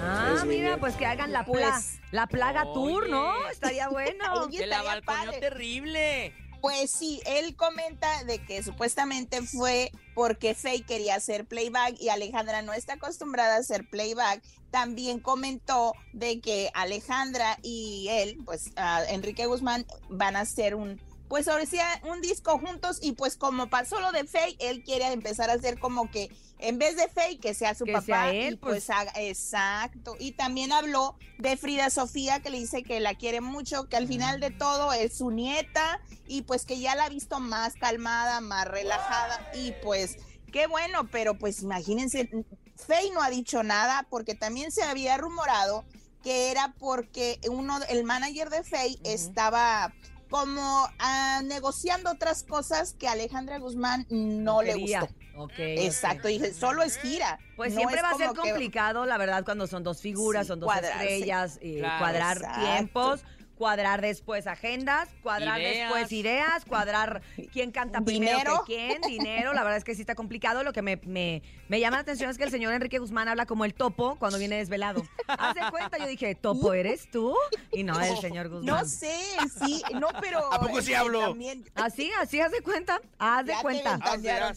Ah, 0.01 0.33
Es 0.37 0.45
mira, 0.45 0.77
pues 0.77 0.95
que 0.95 1.05
hagan 1.05 1.31
la, 1.33 1.43
pla- 1.45 1.71
Pues, 1.73 1.99
la 2.11 2.27
plaga 2.27 2.63
tour, 2.73 3.09
¿no? 3.09 3.33
Estaría 3.49 3.89
bueno. 3.89 4.23
Oye, 4.45 4.65
la 4.67 4.77
estaría 4.77 4.83
balconeó 5.01 5.25
padre. 5.31 5.39
terrible. 5.39 6.33
Pues 6.65 6.89
sí, 6.89 7.21
él 7.27 7.55
comenta 7.55 8.23
de 8.23 8.43
que 8.43 8.63
supuestamente 8.63 9.43
fue 9.43 9.91
porque 10.15 10.55
Faye 10.55 10.81
quería 10.81 11.13
hacer 11.13 11.45
playback 11.45 12.01
y 12.01 12.09
Alejandra 12.09 12.63
no 12.63 12.73
está 12.73 12.93
acostumbrada 12.93 13.53
a 13.53 13.59
hacer 13.59 13.87
playback. 13.87 14.41
También 14.71 15.19
comentó 15.19 15.93
de 16.11 16.41
que 16.41 16.71
Alejandra 16.73 17.59
y 17.61 18.07
él, 18.09 18.39
pues 18.45 18.71
Enrique 19.09 19.45
Guzmán, 19.45 19.85
van 20.09 20.35
a 20.35 20.39
hacer 20.39 20.73
un, 20.73 20.99
pues 21.27 21.47
sí, 21.69 21.77
un 22.03 22.21
disco 22.21 22.59
juntos 22.59 22.99
y 23.01 23.13
pues 23.13 23.35
como 23.37 23.67
pasó 23.67 23.99
lo 23.99 24.11
de 24.11 24.25
Faye, 24.25 24.55
él 24.59 24.83
quiere 24.83 25.07
empezar 25.11 25.49
a 25.49 25.53
hacer 25.53 25.79
como 25.79 26.09
que 26.11 26.29
en 26.59 26.77
vez 26.77 26.95
de 26.95 27.07
Faye, 27.09 27.39
que 27.39 27.53
sea 27.53 27.75
su 27.75 27.83
Que 27.85 27.93
papá. 27.93 28.05
sea 28.05 28.31
él, 28.33 28.53
y 28.53 28.57
pues, 28.57 28.89
haga- 28.89 29.11
exacto. 29.15 30.15
Y 30.19 30.31
también 30.33 30.71
habló 30.71 31.17
de 31.37 31.57
Frida 31.57 31.89
Sofía, 31.89 32.39
que 32.41 32.49
le 32.49 32.59
dice 32.59 32.83
que 32.83 32.99
la 32.99 33.15
quiere 33.15 33.41
mucho, 33.41 33.89
que 33.89 33.97
al 33.97 34.07
final 34.07 34.39
de 34.39 34.51
todo 34.51 34.93
es 34.93 35.17
su 35.17 35.31
nieta 35.31 35.99
y 36.27 36.43
pues 36.43 36.65
que 36.65 36.79
ya 36.79 36.95
la 36.95 37.05
ha 37.05 37.09
visto 37.09 37.39
más 37.39 37.73
calmada, 37.75 38.39
más 38.41 38.67
relajada 38.67 39.51
y 39.53 39.73
pues 39.83 40.17
qué 40.53 40.67
bueno, 40.67 41.09
pero 41.11 41.37
pues 41.37 41.61
imagínense, 41.61 42.29
Faye 42.75 43.11
no 43.11 43.21
ha 43.21 43.29
dicho 43.29 43.63
nada 43.63 44.05
porque 44.09 44.35
también 44.35 44.71
se 44.71 44.83
había 44.83 45.17
rumorado 45.17 45.83
que 46.23 46.49
era 46.51 46.73
porque 46.79 47.39
uno, 47.49 47.77
el 47.89 48.03
manager 48.03 48.49
de 48.49 48.63
Faye 48.63 48.97
estaba 49.03 49.93
como 50.39 50.89
ah, 50.99 51.39
negociando 51.45 52.11
otras 52.11 52.43
cosas 52.43 52.93
que 52.99 53.07
a 53.07 53.13
Alejandra 53.13 53.57
Guzmán 53.57 54.05
no, 54.09 54.61
le 54.61 54.73
quería. 54.73 54.99
gustó. 54.99 55.15
Ok, 55.37 55.53
Exacto, 55.57 56.23
ok. 56.23 56.27
dije, 56.27 56.53
solo 56.53 56.83
es 56.83 56.97
gira. 56.97 57.39
Pues 57.55 57.71
no 57.73 57.77
siempre 57.79 58.01
va 58.01 58.09
a 58.09 58.15
ser 58.17 58.29
que- 58.31 58.35
complicado, 58.35 59.05
la 59.05 59.17
verdad, 59.17 59.45
cuando 59.45 59.65
son 59.65 59.83
dos 59.83 60.01
figuras, 60.01 60.43
Sí, 60.43 60.47
son 60.49 60.59
dos 60.59 60.67
cuadrarse. 60.67 61.03
estrellas, 61.03 61.57
eh, 61.61 61.77
Claro. 61.79 61.99
cuadrar 61.99 62.37
Exacto. 62.37 62.59
tiempos, 62.61 63.23
cuadrar 63.57 64.01
después 64.01 64.47
agendas, 64.47 65.07
cuadrar 65.23 65.59
Ideas. 65.61 65.89
después 65.89 66.11
ideas, 66.11 66.65
cuadrar 66.65 67.21
quién 67.53 67.71
canta 67.71 68.01
primero 68.01 68.37
Dinero. 68.37 68.63
que 68.67 68.97
quién, 68.97 69.01
dinero. 69.01 69.53
La 69.53 69.63
verdad 69.63 69.77
es 69.77 69.83
que 69.83 69.95
sí 69.95 70.01
está 70.01 70.15
complicado. 70.15 70.63
Lo 70.63 70.73
que 70.73 70.81
me, 70.81 70.97
me, 71.05 71.41
me 71.69 71.79
llama 71.79 71.97
la 71.97 72.01
atención 72.01 72.29
es 72.29 72.37
que 72.37 72.43
el 72.43 72.51
señor 72.51 72.73
Enrique 72.73 72.99
Guzmán 72.99 73.27
habla 73.27 73.45
como 73.45 73.65
el 73.65 73.73
topo 73.73 74.15
cuando 74.17 74.37
viene 74.37 74.57
desvelado. 74.57 75.03
Haz 75.27 75.55
de 75.55 75.61
cuenta, 75.71 75.97
yo 75.97 76.05
dije, 76.07 76.35
¿topo 76.35 76.73
eres 76.73 77.09
tú? 77.09 77.35
Y 77.71 77.83
no, 77.83 77.99
el 77.99 78.17
señor 78.17 78.49
Guzmán. 78.49 78.65
No 78.65 78.85
sé, 78.85 79.17
sí, 79.65 79.81
no, 79.93 80.09
pero. 80.19 80.51
¿A 80.53 80.59
poco 80.59 80.81
sí 80.81 80.93
hablo? 80.93 81.19
también- 81.21 81.63
Así, 81.75 82.11
así, 82.19 82.41
haz 82.41 82.51
de 82.51 82.61
cuenta. 82.61 82.99
Haz 83.19 83.45
de 83.45 83.53
ya 83.53 83.61
cuenta. 83.61 83.99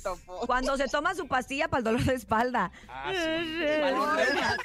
Topo. 0.03 0.47
Cuando 0.47 0.77
se 0.77 0.87
toma 0.89 1.15
su 1.15 1.27
pastilla 1.29 1.69
para 1.69 1.79
el 1.79 1.85
dolor 1.85 2.05
de 2.05 2.15
espalda. 2.15 2.71
Ah, 2.89 3.13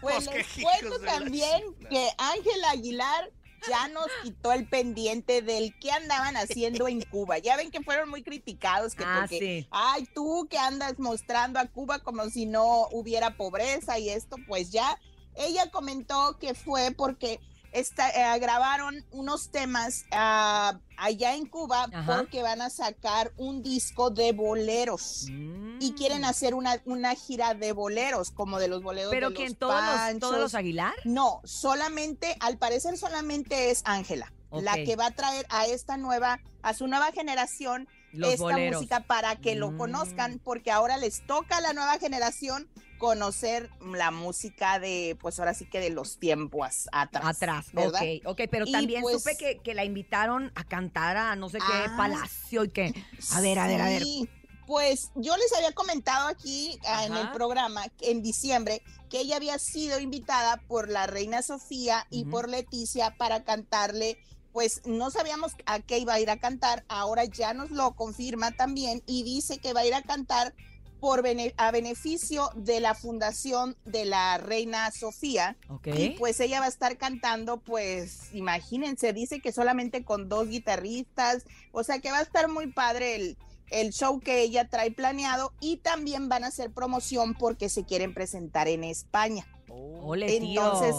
Pues 0.00 0.26
Pues, 0.26 0.28
qué 0.28 0.36
les 0.38 0.64
cuento 0.64 1.00
también 1.00 1.62
que 1.90 2.08
Ángel 2.42 2.64
Aguilar 2.64 3.30
ya 3.68 3.86
nos 3.88 4.08
quitó 4.24 4.52
el 4.52 4.66
pendiente 4.66 5.40
del 5.40 5.78
que 5.78 5.92
andaban 5.92 6.36
haciendo 6.36 6.88
en 6.88 7.00
Cuba. 7.02 7.38
Ya 7.38 7.56
ven 7.56 7.70
que 7.70 7.80
fueron 7.80 8.10
muy 8.10 8.24
criticados 8.24 8.96
que 8.96 9.04
Ah, 9.06 9.18
porque, 9.20 9.38
sí. 9.38 9.68
ay, 9.70 10.08
tú 10.12 10.48
que 10.50 10.58
andas 10.58 10.98
mostrando 10.98 11.60
a 11.60 11.66
Cuba 11.66 12.00
como 12.00 12.28
si 12.28 12.44
no 12.46 12.88
hubiera 12.90 13.36
pobreza 13.36 14.00
y 14.00 14.08
esto, 14.10 14.36
pues 14.48 14.72
ya 14.72 14.98
ella 15.36 15.70
comentó 15.70 16.36
que 16.40 16.54
fue 16.54 16.90
porque 16.90 17.38
esta- 17.72 18.10
eh, 18.10 18.38
grabaron 18.38 19.04
unos 19.10 19.50
temas 19.50 20.04
ah, 20.12 20.78
allá 20.96 21.34
en 21.34 21.46
Cuba 21.46 21.88
Ajá. 21.92 22.18
porque 22.18 22.42
van 22.42 22.60
a 22.60 22.70
sacar 22.70 23.32
un 23.36 23.62
disco 23.62 24.10
de 24.10 24.32
boleros 24.32 25.26
y 25.80 25.92
quieren 25.96 26.20
Mm. 26.22 26.24
hacer 26.26 26.54
una, 26.54 26.80
una 26.84 27.14
gira 27.14 27.54
de 27.54 27.72
boleros, 27.72 28.30
como 28.30 28.58
de 28.58 28.68
los 28.68 28.82
boleros 28.82 29.10
Pero 29.10 29.30
de 29.30 29.34
quién 29.36 29.48
los 29.50 29.58
todos 29.58 29.74
los, 29.82 29.94
Panchos. 29.96 30.20
todos 30.20 30.40
los 30.40 30.54
Aguilar. 30.54 30.94
No, 31.04 31.40
solamente, 31.44 32.36
al 32.40 32.58
parecer 32.58 32.96
solamente 32.98 33.70
es 33.70 33.82
Ángela, 33.84 34.32
la 34.52 34.74
que 34.74 34.96
va 34.96 35.06
a 35.06 35.10
traer 35.12 35.46
a 35.48 35.66
esta 35.66 35.96
nueva, 35.96 36.40
a 36.62 36.74
su 36.74 36.86
nueva 36.86 37.10
generación 37.12 37.88
Los 38.12 38.34
esta 38.34 38.42
boleros. 38.44 38.82
música 38.82 39.00
para 39.00 39.36
que 39.36 39.54
lo 39.54 39.70
Mm. 39.72 39.78
conozcan, 39.78 40.40
porque 40.44 40.70
ahora 40.70 40.98
les 40.98 41.26
toca 41.26 41.56
a 41.56 41.60
la 41.62 41.72
nueva 41.72 41.98
generación 41.98 42.68
conocer 43.02 43.68
la 43.92 44.12
música 44.12 44.78
de, 44.78 45.18
pues 45.20 45.40
ahora 45.40 45.54
sí 45.54 45.64
que 45.66 45.80
de 45.80 45.90
los 45.90 46.18
tiempos 46.18 46.88
atrás. 46.92 47.24
Atrás, 47.26 47.66
¿verdad? 47.72 48.00
ok, 48.00 48.26
ok, 48.26 48.40
pero 48.48 48.64
Y 48.64 48.70
también 48.70 49.02
pues- 49.02 49.16
supe 49.20 49.36
que, 49.36 49.58
que 49.58 49.74
la 49.74 49.84
invitaron 49.84 50.52
a 50.54 50.62
cantar 50.62 51.16
a 51.16 51.34
no 51.34 51.48
sé 51.48 51.58
qué 51.58 51.64
Ah. 51.72 51.94
palacio 51.96 52.62
y 52.62 52.68
que, 52.68 52.94
a 53.32 53.40
ver, 53.40 53.58
a 53.58 53.66
ver, 53.66 53.80
a 53.82 53.86
ver. 53.86 54.04
Sí, 54.04 54.28
Pues 54.68 55.10
yo 55.16 55.36
les 55.36 55.52
había 55.52 55.72
comentado 55.72 56.28
aquí 56.28 56.78
ah, 56.86 57.04
en 57.04 57.16
el 57.16 57.32
programa 57.32 57.84
en 58.02 58.22
diciembre 58.22 58.80
que 59.10 59.18
ella 59.18 59.34
había 59.34 59.58
sido 59.58 59.98
invitada 59.98 60.58
por 60.68 60.88
la 60.88 61.08
reina 61.08 61.42
Sofía 61.42 62.06
y 62.08 62.24
por 62.26 62.48
Leticia 62.48 63.16
para 63.16 63.42
cantarle. 63.42 64.16
Pues 64.52 64.80
no 64.84 65.10
sabíamos 65.10 65.52
a 65.66 65.80
qué 65.80 65.98
iba 65.98 66.14
a 66.14 66.20
ir 66.20 66.30
a 66.30 66.36
cantar, 66.38 66.84
ahora 66.88 67.24
ya 67.24 67.52
nos 67.52 67.72
lo 67.72 67.96
confirma 67.96 68.52
también 68.52 69.02
y 69.06 69.24
dice 69.24 69.58
que 69.58 69.72
va 69.72 69.80
a 69.80 69.86
ir 69.86 69.94
a 69.94 70.02
cantar 70.02 70.54
por 71.02 71.20
bene- 71.20 71.52
a 71.56 71.72
beneficio 71.72 72.48
de 72.54 72.78
la 72.78 72.94
fundación 72.94 73.76
de 73.84 74.04
la 74.04 74.38
reina 74.38 74.88
Sofía. 74.92 75.56
Y 75.84 76.10
pues 76.10 76.38
ella 76.38 76.60
va 76.60 76.66
a 76.66 76.68
estar 76.68 76.96
cantando, 76.96 77.56
pues 77.58 78.32
imagínense, 78.32 79.12
dice 79.12 79.40
que 79.40 79.50
solamente 79.50 80.04
con 80.04 80.28
dos 80.28 80.46
guitarristas, 80.48 81.44
o 81.72 81.82
sea 81.82 81.98
que 81.98 82.12
va 82.12 82.18
a 82.18 82.22
estar 82.22 82.48
muy 82.48 82.68
padre 82.68 83.16
el, 83.16 83.36
el 83.72 83.92
show 83.92 84.20
que 84.20 84.42
ella 84.42 84.68
trae 84.68 84.92
planeado 84.92 85.52
y 85.60 85.78
también 85.78 86.28
van 86.28 86.44
a 86.44 86.48
hacer 86.48 86.70
promoción 86.70 87.34
porque 87.34 87.68
se 87.68 87.82
quieren 87.84 88.14
presentar 88.14 88.68
en 88.68 88.84
España. 88.84 89.44
Ole, 89.68 90.26
tío. 90.38 90.62
Entonces, 90.62 90.94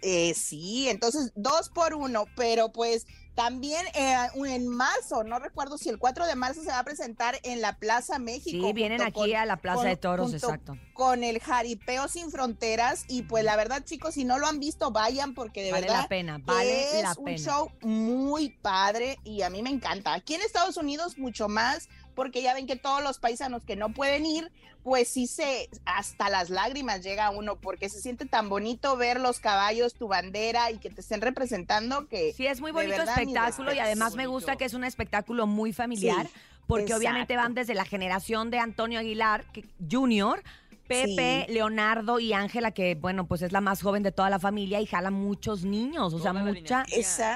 eh, 0.00 0.32
sí, 0.32 0.88
entonces 0.88 1.30
dos 1.34 1.68
por 1.68 1.92
uno, 1.94 2.24
pero 2.36 2.72
pues 2.72 3.06
también 3.34 3.86
eh, 3.94 4.16
en 4.46 4.68
marzo, 4.68 5.24
no 5.24 5.38
recuerdo 5.38 5.78
si 5.78 5.88
el 5.88 5.98
4 5.98 6.26
de 6.26 6.34
marzo 6.34 6.60
se 6.62 6.68
va 6.68 6.78
a 6.80 6.84
presentar 6.84 7.38
en 7.42 7.60
la 7.60 7.78
Plaza 7.78 8.18
México. 8.18 8.66
Sí, 8.66 8.72
vienen 8.72 9.00
aquí 9.00 9.12
con- 9.14 9.34
a 9.36 9.46
la 9.46 9.56
Plaza 9.56 9.76
con- 9.78 9.86
de 9.86 9.96
Toros, 9.96 10.34
exacto. 10.34 10.76
Con 10.92 11.24
el 11.24 11.40
Jaripeo 11.40 12.08
Sin 12.08 12.30
Fronteras 12.30 13.04
y 13.08 13.22
pues 13.22 13.44
la 13.44 13.56
verdad 13.56 13.82
chicos, 13.84 14.14
si 14.14 14.24
no 14.24 14.38
lo 14.38 14.46
han 14.46 14.60
visto, 14.60 14.90
vayan 14.90 15.34
porque 15.34 15.62
de 15.62 15.72
Vale 15.72 15.86
verdad 15.86 16.02
la 16.02 16.08
pena, 16.08 16.38
vale 16.42 16.98
es 16.98 17.02
la 17.02 17.14
un 17.16 17.24
pena. 17.24 17.38
show 17.38 17.70
muy 17.80 18.50
padre 18.50 19.18
y 19.24 19.42
a 19.42 19.50
mí 19.50 19.62
me 19.62 19.70
encanta. 19.70 20.12
Aquí 20.12 20.34
en 20.34 20.42
Estados 20.42 20.76
Unidos 20.76 21.16
mucho 21.18 21.48
más 21.48 21.88
porque 22.14 22.42
ya 22.42 22.54
ven 22.54 22.66
que 22.66 22.76
todos 22.76 23.02
los 23.02 23.18
paisanos 23.18 23.64
que 23.64 23.76
no 23.76 23.92
pueden 23.92 24.26
ir, 24.26 24.50
pues 24.82 25.08
sí 25.08 25.26
se 25.26 25.68
hasta 25.84 26.28
las 26.28 26.50
lágrimas 26.50 27.02
llega 27.02 27.30
uno 27.30 27.56
porque 27.56 27.88
se 27.88 28.00
siente 28.00 28.26
tan 28.26 28.48
bonito 28.48 28.96
ver 28.96 29.20
los 29.20 29.38
caballos, 29.38 29.94
tu 29.94 30.08
bandera 30.08 30.70
y 30.70 30.78
que 30.78 30.90
te 30.90 31.00
estén 31.02 31.20
representando 31.20 32.08
que 32.08 32.32
Sí, 32.32 32.46
es 32.46 32.60
muy 32.60 32.72
bonito 32.72 32.96
verdad, 32.96 33.18
espectáculo 33.18 33.72
y 33.72 33.78
además 33.78 34.14
me 34.16 34.26
gusta 34.26 34.56
que 34.56 34.64
es 34.64 34.74
un 34.74 34.84
espectáculo 34.84 35.46
muy 35.46 35.72
familiar. 35.72 36.26
Sí, 36.26 36.32
porque 36.66 36.94
obviamente 36.94 37.36
van 37.36 37.54
desde 37.54 37.74
la 37.74 37.84
generación 37.84 38.50
de 38.50 38.58
Antonio 38.58 38.98
Aguilar 39.00 39.44
que- 39.52 39.64
Junior, 39.90 40.42
Pepe, 40.88 41.44
Sí. 41.46 41.52
Leonardo 41.54 42.18
y 42.18 42.32
Ángela, 42.32 42.72
que 42.72 42.94
bueno, 42.94 43.26
pues 43.26 43.42
es 43.42 43.52
la 43.52 43.60
más 43.60 43.82
joven 43.82 44.02
de 44.02 44.12
toda 44.12 44.28
la 44.30 44.38
familia 44.38 44.80
y 44.80 44.86
jala 44.86 45.10
muchos 45.10 45.64
niños, 45.64 46.12
o 46.12 46.18
sea, 46.18 46.32
Toda 46.32 46.44
mucha, 46.44 46.84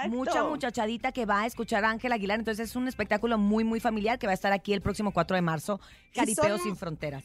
mucha 0.08 0.44
muchachadita 0.44 1.12
que 1.12 1.26
va 1.26 1.42
a 1.42 1.46
escuchar 1.46 1.84
a 1.84 1.90
Ángela 1.90 2.16
Aguilar. 2.16 2.38
Entonces 2.38 2.70
es 2.70 2.76
un 2.76 2.88
espectáculo 2.88 3.38
muy, 3.38 3.64
muy 3.64 3.80
familiar 3.80 4.18
que 4.18 4.26
va 4.26 4.32
a 4.32 4.34
estar 4.34 4.52
aquí 4.52 4.72
el 4.72 4.80
próximo 4.82 5.12
4 5.12 5.36
de 5.36 5.42
marzo, 5.42 5.80
Y 6.12 6.18
Jaripeo 6.18 6.56
son- 6.56 6.60
sin 6.60 6.76
Fronteras. 6.76 7.24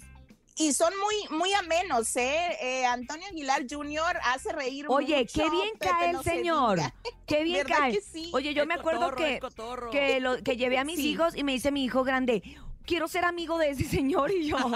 Y 0.58 0.74
son 0.74 0.94
muy, 1.00 1.38
muy 1.40 1.54
amenos, 1.54 2.14
¿eh? 2.18 2.58
Eh, 2.62 2.86
Antonio 2.86 3.26
Aguilar 3.28 3.64
Jr. 3.70 4.18
hace 4.26 4.52
reír 4.52 4.86
Oye, 4.90 5.20
mucho, 5.22 5.42
qué 5.42 5.50
bien 5.50 5.70
Pepe, 5.80 5.92
cae 5.92 6.06
el 6.10 6.12
no 6.18 6.24
señor. 6.24 6.80
Qué 7.26 7.44
bien 7.44 7.64
¿Verdad 7.66 7.78
cae. 7.80 7.92
que 7.94 8.02
sí? 8.02 8.30
Oye, 8.34 8.54
yo 8.54 8.66
me 8.66 8.74
acuerdo 8.74 9.12
cotorro, 9.40 9.90
que, 9.90 9.98
que, 9.98 10.20
lo, 10.20 10.44
que 10.44 10.58
llevé 10.58 10.78
a 10.78 10.84
mis 10.84 10.98
Sí. 10.98 11.10
hijos 11.12 11.36
y 11.38 11.44
me 11.46 11.54
dice 11.54 11.72
mi 11.72 11.86
hijo 11.86 12.04
grande, 12.04 12.44
quiero 12.86 13.08
ser 13.08 13.26
amigo 13.26 13.58
de 13.58 13.70
ese 13.70 13.86
señor 13.86 14.32
y 14.32 14.48
yo. 14.48 14.58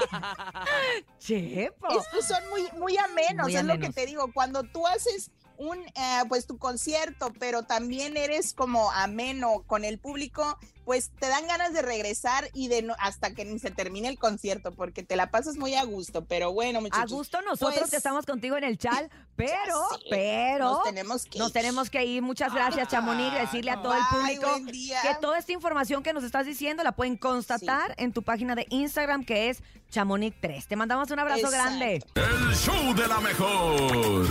Chepo. 1.19 1.87
Es 1.89 2.07
que 2.11 2.21
son 2.21 2.49
muy, 2.49 2.63
muy 2.79 2.97
amenos, 2.97 3.47
Muy 3.47 3.55
es 3.55 3.63
lo 3.63 3.79
que 3.79 3.89
te 3.89 4.05
digo. 4.05 4.31
Cuando 4.33 4.63
tú 4.63 4.85
haces 4.87 5.31
un, 5.57 5.77
eh, 5.77 6.21
pues 6.29 6.45
tu 6.47 6.57
concierto, 6.57 7.31
pero 7.39 7.63
también 7.63 8.17
eres 8.17 8.53
como 8.53 8.91
ameno 8.91 9.63
con 9.67 9.83
el 9.85 9.97
público, 9.99 10.57
pues 10.83 11.09
te 11.19 11.27
dan 11.27 11.47
ganas 11.47 11.73
de 11.73 11.81
regresar 11.81 12.49
y 12.53 12.67
de 12.67 12.83
no, 12.83 12.95
hasta 12.99 13.33
que 13.33 13.43
ni 13.43 13.57
se 13.57 13.71
termine 13.71 14.07
el 14.07 14.19
concierto, 14.19 14.71
porque 14.71 15.01
te 15.03 15.15
la 15.15 15.31
pasas 15.31 15.57
muy 15.57 15.73
a 15.75 15.83
gusto. 15.83 16.25
Pero 16.25 16.53
bueno, 16.53 16.79
A 16.79 16.81
muchachos. 16.81 17.11
gusto 17.11 17.41
nosotros 17.41 17.79
pues, 17.79 17.89
que 17.91 17.97
estamos 17.97 18.25
contigo 18.25 18.55
en 18.57 18.63
el 18.65 18.77
chat, 18.79 19.11
pero, 19.35 19.87
pero 20.09 20.65
nos 20.71 20.83
tenemos 20.83 21.25
que 21.25 21.39
nos 21.39 21.47
ir. 21.49 21.53
tenemos 21.53 21.89
que 21.89 22.05
ir. 22.05 22.21
Muchas 22.21 22.53
gracias, 22.53 22.87
Chamonix, 22.89 23.33
decirle 23.33 23.71
a 23.71 23.81
todo 23.81 23.95
el 23.95 24.03
público 24.11 24.47
que 24.67 25.15
toda 25.21 25.39
esta 25.39 25.51
información 25.53 26.03
que 26.03 26.13
nos 26.13 26.23
estás 26.23 26.45
diciendo 26.45 26.83
la 26.83 26.91
pueden 26.91 27.17
constatar 27.17 27.95
en 27.97 28.13
tu 28.13 28.21
página 28.21 28.53
de 28.55 28.67
Instagram 28.69 29.25
que 29.25 29.49
es 29.49 29.63
Chamonix3. 29.91 30.67
Te 30.67 30.75
mandamos 30.75 31.09
un 31.09 31.19
abrazo 31.19 31.47
Exacto. 31.47 31.57
grande. 31.63 32.03
El 32.15 32.55
show 32.55 32.93
de 32.93 33.07
la 33.07 33.19
mejor. 33.19 34.27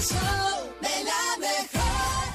Show 0.00 0.70
de 0.80 1.04
la 1.10 1.24
mejor. 1.40 2.28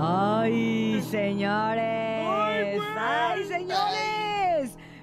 Ay, 0.00 1.00
señores. 1.08 2.80
Ay, 2.98 3.44
señores. 3.46 4.15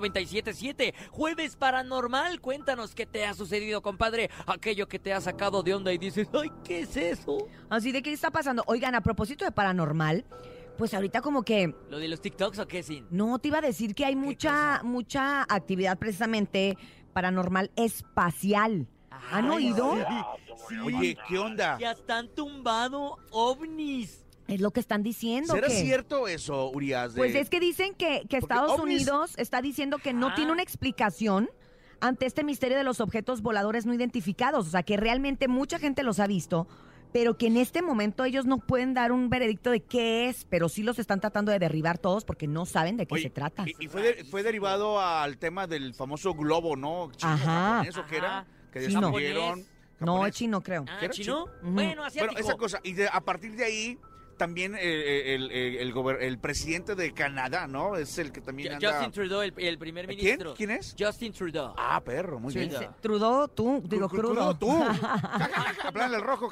5552-630977. 0.01 0.93
Jueves 1.11 1.55
paranormal, 1.55 2.39
cuéntanos 2.41 2.95
qué 2.95 3.05
te 3.05 3.25
ha 3.25 3.33
sucedido, 3.33 3.81
compadre. 3.81 4.29
Aquello 4.45 4.87
que 4.87 4.99
te 4.99 5.13
ha 5.13 5.21
sacado 5.21 5.63
de 5.63 5.73
onda 5.73 5.93
y 5.93 5.97
dices, 5.97 6.27
ay, 6.33 6.49
¿qué 6.63 6.81
es 6.81 6.97
eso? 6.97 7.47
Así 7.69 7.91
de 7.91 8.01
qué 8.01 8.11
está 8.13 8.31
pasando. 8.31 8.63
Oigan, 8.67 8.95
a 8.95 9.01
propósito 9.01 9.45
de 9.45 9.51
paranormal, 9.51 10.25
Pues 10.77 10.93
ahorita 10.93 11.21
como 11.21 11.43
que 11.43 11.75
¿Lo 11.89 11.99
de 11.99 12.07
los 12.07 12.21
TikToks 12.21 12.57
o 12.59 12.67
qué, 12.67 12.81
Sin? 12.81 13.05
no 13.11 13.37
te 13.39 13.49
iba 13.49 13.59
a 13.59 13.61
decir 13.61 13.93
que 13.93 14.05
hay 14.05 14.15
mucha 14.15 14.81
mucha 14.83 15.43
actividad 15.43 15.99
precisamente 15.99 16.77
paranormal 17.13 17.69
espacial. 17.75 18.87
¿Han 19.31 19.51
Ay, 19.51 19.57
oído? 19.71 19.93
sí. 20.67 20.75
Oye, 20.83 21.17
¿qué 21.27 21.37
onda? 21.37 21.77
Ya 21.77 21.91
están 21.91 22.29
tumbado 22.29 23.17
ovnis. 23.31 24.25
Es 24.51 24.61
lo 24.61 24.71
que 24.71 24.79
están 24.79 25.01
diciendo. 25.03 25.53
¿Será 25.53 25.67
que- 25.67 25.73
cierto 25.81 26.27
eso, 26.27 26.69
Urias? 26.71 27.13
de- 27.13 27.19
Pues 27.19 27.35
es 27.35 27.49
que 27.49 27.59
dicen 27.59 27.93
que, 27.95 28.23
que 28.29 28.37
Estados 28.37 28.71
ovnis- 28.73 28.81
Unidos 28.83 29.33
está 29.37 29.61
diciendo 29.61 29.97
que 29.97 30.13
no 30.13 30.27
Ah. 30.29 30.35
tiene 30.35 30.51
una 30.51 30.61
explicación 30.63 31.49
ante 31.99 32.25
este 32.25 32.43
misterio 32.43 32.77
de 32.77 32.83
los 32.83 32.99
objetos 32.99 33.41
voladores 33.41 33.85
no 33.85 33.93
identificados. 33.93 34.67
O 34.67 34.69
sea, 34.71 34.83
que 34.83 34.97
realmente 34.97 35.47
mucha 35.47 35.79
gente 35.79 36.03
los 36.03 36.19
ha 36.19 36.27
visto, 36.27 36.67
pero 37.13 37.37
que 37.37 37.47
en 37.47 37.57
este 37.57 37.81
momento 37.81 38.23
ellos 38.25 38.45
no 38.45 38.57
pueden 38.57 38.93
dar 38.93 39.11
un 39.11 39.29
veredicto 39.29 39.69
de 39.69 39.81
qué 39.81 40.27
es, 40.29 40.45
pero 40.49 40.67
sí 40.69 40.81
los 40.83 40.97
están 40.99 41.19
tratando 41.19 41.51
de 41.51 41.59
derribar 41.59 41.97
todos 41.97 42.25
porque 42.25 42.47
no 42.47 42.65
saben 42.65 42.97
de 42.97 43.05
qué 43.05 43.13
Oye, 43.15 43.23
se 43.23 43.29
trata. 43.29 43.65
Y, 43.67 43.75
y 43.85 43.87
fue, 43.87 44.01
de- 44.01 44.23
fue 44.25 44.43
derivado 44.43 44.99
al 44.99 45.37
tema 45.37 45.67
del 45.67 45.93
famoso 45.93 46.33
globo, 46.33 46.75
¿no? 46.75 47.11
Chino, 47.15 47.33
Ajá. 47.33 47.69
japonés, 47.73 47.97
¿o 47.97 48.05
qué 48.07 48.17
era? 48.17 48.45
Que 48.73 48.79
destruyeron. 48.81 49.63
No, 49.99 50.25
es 50.25 50.33
chino, 50.33 50.61
creo. 50.63 50.85
Ah, 50.89 50.97
¿Qué 50.99 51.05
era? 51.05 51.13
¿chino? 51.13 51.43
Ujú. 51.43 51.71
Bueno, 51.73 52.03
asiático. 52.03 52.33
Bueno, 52.33 52.47
esa 52.49 52.57
cosa. 52.57 52.79
Y 52.83 52.93
de- 52.93 53.07
a 53.07 53.21
partir 53.21 53.55
de 53.55 53.63
ahí, 53.65 53.99
también 54.41 54.73
eh, 54.73 55.35
el, 55.35 55.51
el, 55.51 55.75
el 55.77 55.93
gober- 55.93 56.17
el 56.19 56.39
presidente 56.39 56.95
de 56.95 57.13
Canadá, 57.13 57.67
¿no? 57.67 57.95
Es 57.95 58.17
el 58.17 58.31
que 58.31 58.41
también 58.41 58.73
anda... 58.73 58.91
Justin 58.93 59.11
Trudeau, 59.11 59.41
el, 59.43 59.53
el 59.55 59.77
primer 59.77 60.07
¿Quién? 60.07 60.17
ministro. 60.17 60.55
¿Quién 60.55 60.71
es? 60.71 60.95
Justin 60.97 61.31
Trudeau. 61.31 61.75
Ah, 61.77 62.01
perro, 62.03 62.39
muy 62.39 62.51
bien. 62.51 62.69
Trudeau. 62.71 62.93
Trudeau, 63.01 63.47
tú, 63.49 63.83
digo, 63.85 64.09
crudo. 64.09 64.57
tú. 64.57 64.71
Hablan 65.83 66.15
el 66.15 66.21
rojo. 66.21 66.49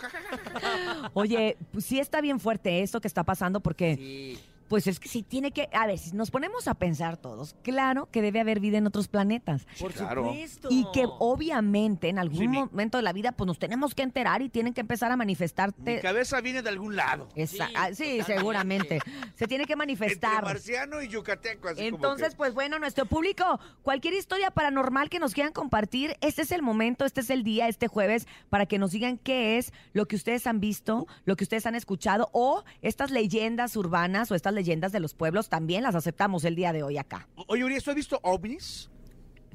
Oye, 1.14 1.58
pues 1.72 1.84
sí 1.86 2.00
está 2.00 2.22
bien 2.22 2.40
fuerte 2.40 2.84
esto 2.84 3.02
que 3.02 3.08
está 3.08 3.24
pasando 3.24 3.60
porque... 3.60 3.96
Sí. 3.96 4.40
Pues 4.70 4.88
es 4.88 5.00
que 5.00 5.10
sí 5.10 5.24
tiene 5.24 5.52
que, 5.52 5.68
a 5.74 5.88
ver, 5.88 5.98
si 5.98 6.12
nos 6.14 6.32
ponemos 6.32 6.68
a 6.68 6.76
pensar 6.76 7.18
todos, 7.18 7.56
claro 7.64 8.08
que 8.12 8.22
debe 8.22 8.40
haber 8.40 8.60
vida 8.60 8.78
en 8.78 8.88
otros 8.88 9.08
planetas. 9.08 9.66
Por 9.80 9.92
claro. 9.92 10.28
supuesto. 10.28 10.70
Y 10.72 10.86
que 10.94 11.06
obviamente 11.20 12.08
en 12.10 12.20
algún 12.20 12.38
Sí, 12.40 12.48
mi- 12.48 12.60
momento 12.60 12.98
de 12.98 13.04
la 13.04 13.12
vida 13.14 13.32
pues 13.32 13.48
nos 13.48 13.58
tenemos 13.60 13.96
que 13.96 14.04
enterar 14.04 14.42
y 14.42 14.50
tienen 14.50 14.74
que 14.74 14.82
empezar 14.82 15.12
a 15.12 15.16
Mi 15.16 15.20
manifestarte. 15.20 16.00
cabeza 16.02 16.40
viene 16.42 16.62
de 16.62 16.70
algún 16.70 16.96
lado. 16.96 17.30
Esa- 17.36 17.68
Sí, 17.68 17.74
ah, 17.76 17.90
sí, 17.94 18.20
seguramente. 18.26 19.00
Se 19.36 19.48
tiene 19.48 19.66
que 19.66 19.74
Entre 19.74 19.76
manifestar. 19.76 20.44
marciano 20.44 21.02
y 21.02 21.08
yucateco, 21.08 21.70
así 21.70 21.86
Entonces, 21.86 22.30
como 22.30 22.38
pues 22.38 22.54
bueno, 22.54 22.78
nuestro 22.80 23.06
público, 23.06 23.60
cualquier 23.82 24.14
historia 24.14 24.52
paranormal 24.52 25.10
que 25.10 25.18
nos 25.20 25.34
quieran 25.34 25.52
compartir, 25.54 26.16
este 26.22 26.44
es 26.44 26.52
el 26.52 26.62
momento, 26.62 27.06
este 27.06 27.22
es 27.22 27.30
el 27.32 27.44
día, 27.44 27.68
este 27.68 27.88
jueves, 27.88 28.28
para 28.50 28.66
que 28.68 28.78
nos 28.78 28.92
digan 28.92 29.18
qué 29.18 29.58
es 29.58 29.74
lo 29.94 30.08
que 30.08 30.16
ustedes 30.16 30.46
han 30.46 30.60
visto, 30.60 31.08
lo 31.26 31.36
que 31.36 31.44
ustedes 31.44 31.66
han 31.66 31.76
escuchado, 31.76 32.30
o 32.34 32.64
estas 32.82 33.10
leyendas 33.12 33.76
urbanas 33.76 34.32
o 34.32 34.36
estas 34.36 34.54
leyendas 34.60 34.92
de 34.92 35.00
los 35.00 35.14
pueblos, 35.14 35.48
también 35.48 35.84
las 35.84 35.96
aceptamos 35.96 36.44
el 36.44 36.56
día 36.56 36.74
de 36.74 36.84
hoy 36.84 36.98
acá. 36.98 37.28
Oye, 37.48 37.64
Urias, 37.64 37.84
¿tú 37.84 37.92
has 37.92 37.96
visto 37.96 38.20
ovnis? 38.24 38.90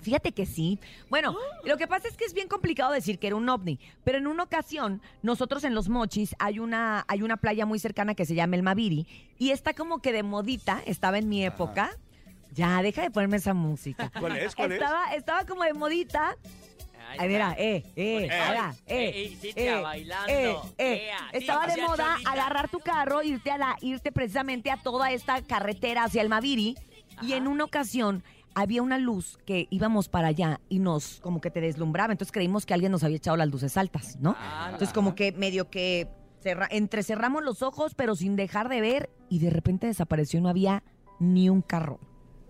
Fíjate 0.02 0.32
que 0.32 0.44
sí. 0.44 0.78
Bueno, 1.08 1.36
lo 1.64 1.76
que 1.76 1.86
pasa 1.86 2.08
es 2.08 2.16
que 2.16 2.24
es 2.24 2.34
bien 2.34 2.48
complicado 2.48 2.92
decir 2.92 3.18
que 3.18 3.26
era 3.26 3.36
un 3.36 3.48
ovni, 3.48 3.78
pero 4.04 4.18
en 4.18 4.26
una 4.26 4.42
ocasión, 4.42 5.00
nosotros 5.22 5.64
en 5.64 5.74
Los 5.74 5.88
Mochis 5.88 6.34
hay 6.38 6.58
una, 6.58 7.04
hay 7.08 7.22
una 7.22 7.38
playa 7.38 7.64
muy 7.64 7.78
cercana 7.78 8.14
que 8.14 8.26
se 8.26 8.34
llama 8.34 8.56
El 8.56 8.62
Maviri 8.62 9.06
y 9.38 9.50
está 9.50 9.72
como 9.72 10.02
que 10.02 10.12
de 10.12 10.22
modita, 10.22 10.82
estaba 10.86 11.18
en 11.18 11.28
mi 11.28 11.44
época. 11.44 11.90
Ya, 12.52 12.82
deja 12.82 13.02
de 13.02 13.10
ponerme 13.10 13.38
esa 13.38 13.52
música. 13.52 14.12
¿Cuál 14.20 14.36
es? 14.36 14.54
¿Cuál 14.54 14.72
es? 14.72 14.78
estaba, 14.80 15.14
estaba 15.14 15.44
como 15.44 15.64
de 15.64 15.74
modita. 15.74 16.36
Ahí 17.18 17.29
mira, 17.29 17.55
eh, 17.59 17.83
eh, 17.96 18.27
Eh. 18.27 18.40
ahora, 18.40 18.74
eh, 18.87 19.38
eh, 19.57 19.81
bailando. 19.83 20.33
eh, 20.33 20.57
eh. 20.79 21.11
Estaba 21.33 21.66
de 21.66 21.81
moda 21.83 22.16
agarrar 22.27 22.68
tu 22.68 22.81
carro, 22.81 23.22
irte 23.22 23.50
a 23.50 23.59
la, 23.59 23.77
irte 23.81 24.12
precisamente 24.12 24.70
a 24.70 24.77
toda 24.77 25.11
esta 25.12 25.42
carretera 25.42 26.05
hacia 26.05 26.22
el 26.22 26.29
Maviri 26.29 26.77
y 27.22 27.33
en 27.35 27.46
una 27.46 27.64
ocasión 27.64 28.22
había 28.57 28.83
una 28.83 28.98
luz 28.98 29.38
que 29.46 29.66
íbamos 29.70 30.09
para 30.09 30.29
allá 30.29 30.61
y 30.68 30.79
nos 30.79 31.20
como 31.20 31.40
que 31.40 31.50
te 31.50 31.61
deslumbraba, 31.61 32.12
entonces 32.12 32.31
creímos 32.33 32.66
que 32.66 32.74
alguien 32.74 32.92
nos 32.92 33.03
había 33.03 33.16
echado 33.16 33.37
las 33.37 33.48
luces 33.48 33.77
altas, 33.77 34.16
¿no? 34.20 34.37
Ah, 34.38 34.66
Entonces 34.72 34.92
como 34.92 35.14
que 35.16 35.33
medio 35.33 35.70
que 35.70 36.07
cerra- 36.40 36.68
entrecerramos 36.70 37.42
los 37.42 37.62
ojos 37.62 37.94
pero 37.96 38.14
sin 38.14 38.37
dejar 38.37 38.68
de 38.68 38.81
ver 38.81 39.11
y 39.29 39.40
de 39.40 39.50
repente 39.50 39.87
desapareció 39.88 40.38
y 40.38 40.42
no 40.42 40.48
había 40.48 40.85
ni 41.18 41.48
un 41.48 41.62
carro. 41.62 41.98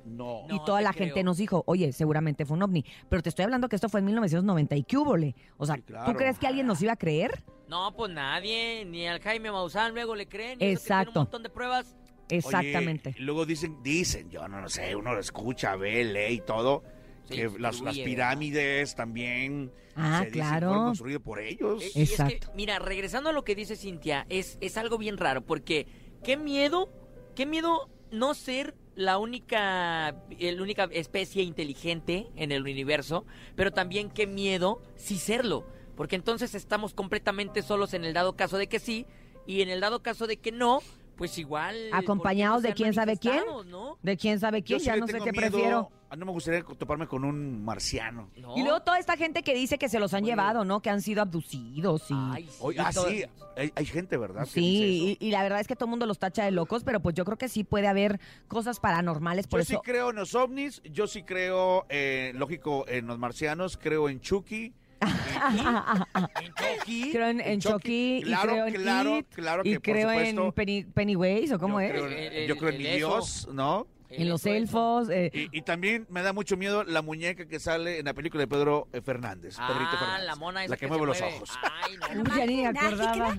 No. 0.04 0.46
y 0.50 0.58
toda 0.64 0.80
la 0.82 0.92
creo. 0.92 1.06
gente 1.06 1.22
nos 1.24 1.38
dijo, 1.38 1.62
oye, 1.66 1.92
seguramente 1.92 2.44
fue 2.44 2.56
un 2.56 2.62
ovni. 2.62 2.84
Pero 3.08 3.22
te 3.22 3.28
estoy 3.30 3.44
hablando 3.44 3.68
que 3.68 3.76
esto 3.76 3.88
fue 3.88 4.00
en 4.00 4.06
1990 4.06 4.76
y 4.76 4.84
qué 4.84 4.98
húbole. 4.98 5.34
O 5.56 5.66
sea, 5.66 5.76
Sí, 5.76 5.82
claro. 5.82 6.12
¿tú 6.12 6.18
crees 6.18 6.38
que 6.38 6.46
alguien 6.46 6.66
nos 6.66 6.80
iba 6.82 6.92
a 6.92 6.96
creer? 6.96 7.42
No, 7.68 7.94
pues 7.96 8.12
nadie, 8.12 8.84
ni 8.84 9.06
al 9.06 9.20
Jaime 9.20 9.50
Maussan 9.50 9.94
luego 9.94 10.14
le 10.14 10.26
creen. 10.26 10.50
y 10.50 10.52
eso 10.52 10.58
que 10.58 10.58
tiene 10.58 10.72
Exacto. 10.74 11.20
un 11.20 11.24
montón 11.24 11.42
de 11.42 11.50
pruebas. 11.50 11.96
Exactamente. 12.28 13.10
Oye, 13.10 13.18
y 13.20 13.22
luego 13.22 13.46
dicen, 13.46 13.82
dicen, 13.82 14.30
yo 14.30 14.46
no 14.48 14.60
lo 14.60 14.68
sé, 14.68 14.94
uno 14.96 15.12
lo 15.14 15.20
escucha, 15.20 15.76
ve, 15.76 16.04
lee 16.04 16.34
y 16.34 16.40
todo, 16.40 16.82
Sí, 17.28 17.36
que 17.36 17.50
las, 17.58 17.80
las 17.80 17.96
pirámides 17.98 18.94
también 18.94 19.72
Ah, 19.96 20.20
se 20.24 20.30
claro. 20.30 20.68
fueron 20.68 20.84
construidas 20.86 21.22
por 21.22 21.40
ellos. 21.40 21.82
Eh, 21.82 21.90
y 21.94 22.02
es 22.02 22.10
que, 22.10 22.22
Exacto. 22.22 22.52
mira, 22.54 22.78
regresando 22.78 23.30
a 23.30 23.32
lo 23.32 23.44
que 23.44 23.54
dice 23.54 23.76
Cintia, 23.76 24.26
es, 24.28 24.58
es 24.60 24.76
algo 24.76 24.98
bien 24.98 25.16
raro, 25.16 25.42
porque 25.42 25.86
qué 26.22 26.36
miedo, 26.36 26.90
qué 27.34 27.46
miedo 27.46 27.88
no 28.10 28.34
ser 28.34 28.74
la 28.96 29.18
única, 29.18 30.14
la 30.38 30.62
única 30.62 30.88
especie 30.92 31.42
inteligente 31.42 32.28
en 32.37 32.52
el 32.52 32.62
universo, 32.62 33.24
pero 33.57 33.72
también 33.72 34.11
qué 34.11 34.26
miedo 34.26 34.83
sí 34.96 35.18
serlo, 35.18 35.66
porque 35.96 36.16
entonces 36.16 36.54
estamos 36.54 36.94
completamente 36.94 37.62
solos 37.62 37.94
en 37.94 38.04
el 38.04 38.14
dado 38.14 38.37
caso 38.37 38.59
de 38.59 38.68
que 38.68 38.78
sí, 38.78 39.07
y 39.46 39.62
en 39.62 39.68
el 39.68 39.80
dado 39.80 40.02
caso 40.02 40.26
de 40.26 40.38
que 40.38 40.52
no, 40.52 40.80
pues 41.16 41.38
igual... 41.38 41.74
¿por 41.74 41.90
qué 41.90 41.96
Acompañados 42.05 42.62
de 42.62 42.74
quién 42.74 42.92
sabe 42.94 43.16
quién. 43.16 43.42
¿no? 43.66 43.98
¿De 44.03 44.16
quién 44.16 44.38
sabe 44.40 44.62
quién? 44.62 44.81
sí 44.81 44.87
ya 44.87 44.96
no 44.96 45.07
sé 45.07 45.14
qué 45.20 45.33
miedo- 45.33 45.50
prefiero. 45.50 45.90
a 46.11 46.14
mí 46.16 46.20
no 46.20 46.27
me 46.27 46.33
gustaría 46.33 46.62
toparme 46.62 47.07
con 47.07 47.24
un 47.24 47.64
marciano. 47.64 48.31
No. 48.37 48.57
Y 48.57 48.62
luego 48.62 48.81
toda 48.83 48.98
esta 48.98 49.16
gente 49.16 49.42
que 49.42 49.55
dice 49.55 49.79
que 49.79 49.88
se 49.88 49.98
los 49.98 50.14
han 50.14 50.22
Oye. 50.24 50.33
llevado, 50.33 50.64
¿no? 50.64 50.81
Que 50.81 50.90
han 50.90 51.03
sido 51.03 51.22
abducidos 51.22 52.11
y... 52.11 52.14
Ay, 52.16 52.44
sí, 52.48 52.57
Oye, 52.61 52.79
ah, 52.81 52.90
todo- 52.92 53.09
sí, 53.09 53.24
hay, 53.57 53.72
hay 53.74 53.87
gente, 53.87 54.16
¿verdad? 54.16 54.46
Sí, 54.46 55.16
y, 55.20 55.27
y 55.27 55.31
la 55.31 55.42
verdad 55.42 55.61
es 55.61 55.66
que 55.66 55.74
todo 55.77 55.87
el 55.87 55.90
mundo 55.90 56.07
los 56.07 56.18
tacha 56.18 56.44
de 56.44 56.50
locos, 56.50 56.85
pero 56.85 57.00
pues 57.00 57.14
yo 57.14 57.24
creo 57.24 57.38
que 57.38 57.48
sí 57.48 57.64
puede 57.64 57.87
haber 57.88 58.20
cosas 58.48 58.81
paranormales, 58.81 59.46
por 59.46 59.61
Yo 59.61 59.62
eso... 59.62 59.72
sí 59.74 59.79
creo 59.85 60.11
en 60.11 60.16
los 60.16 60.35
ovnis, 60.35 60.83
yo 60.85 61.07
sí 61.07 61.22
creo, 61.22 61.87
eh, 61.88 62.33
lógico, 62.35 62.85
en 62.88 63.07
los 63.07 63.18
marcianos, 63.18 63.77
creo 63.77 64.09
en 64.09 64.20
Chucky. 64.20 64.72
Creo 67.12 67.28
en, 67.28 67.40
en 67.40 67.60
Chucky, 67.60 68.22
Claro, 68.24 68.44
y 68.44 68.54
creo 68.54 68.66
en 68.66 68.74
claro, 68.74 69.18
It, 69.18 69.26
claro 69.34 69.62
y 69.64 69.72
que 69.72 69.80
creo 69.80 70.10
en 70.10 70.36
Penny- 70.52 70.84
Pennywise, 70.84 71.54
¿o 71.54 71.58
cómo 71.58 71.80
yo 71.80 71.86
es? 71.86 71.90
Creo, 71.92 72.06
El- 72.06 72.12
en- 72.12 72.32
el- 72.32 72.48
yo 72.48 72.56
creo 72.56 72.70
en 72.70 72.78
mi. 72.78 72.84
Dios, 72.84 73.48
¿no? 73.52 73.86
en 74.16 74.28
los 74.28 74.46
elfos. 74.46 75.08
eh, 75.10 75.32
Y, 75.34 75.58
y 75.58 75.62
también 75.62 76.06
me 76.08 76.22
da 76.22 76.32
mucho 76.32 76.56
miedo 76.56 76.84
la 76.84 77.02
muñeca 77.02 77.46
que 77.46 77.58
sale 77.58 77.98
en 77.98 78.04
la 78.04 78.14
película 78.14 78.42
de 78.42 78.46
Pedro 78.46 78.86
eh, 78.92 79.00
Fernández. 79.00 79.56
Pedrito 79.56 79.90
Ah, 79.90 79.96
Fernández. 79.98 80.26
la 80.26 80.36
mona 80.36 80.68
La 80.68 80.76
que 80.76 80.86
mueve 80.86 81.06
los 81.06 81.20
mueve. 81.20 81.34
ojos. 81.36 81.50
Ay, 81.82 81.96
no. 82.14 82.22
Uy, 82.22 82.28
ya 82.38 82.46
ni 82.46 82.56
me 82.62 82.66
acordaba. 82.68 83.32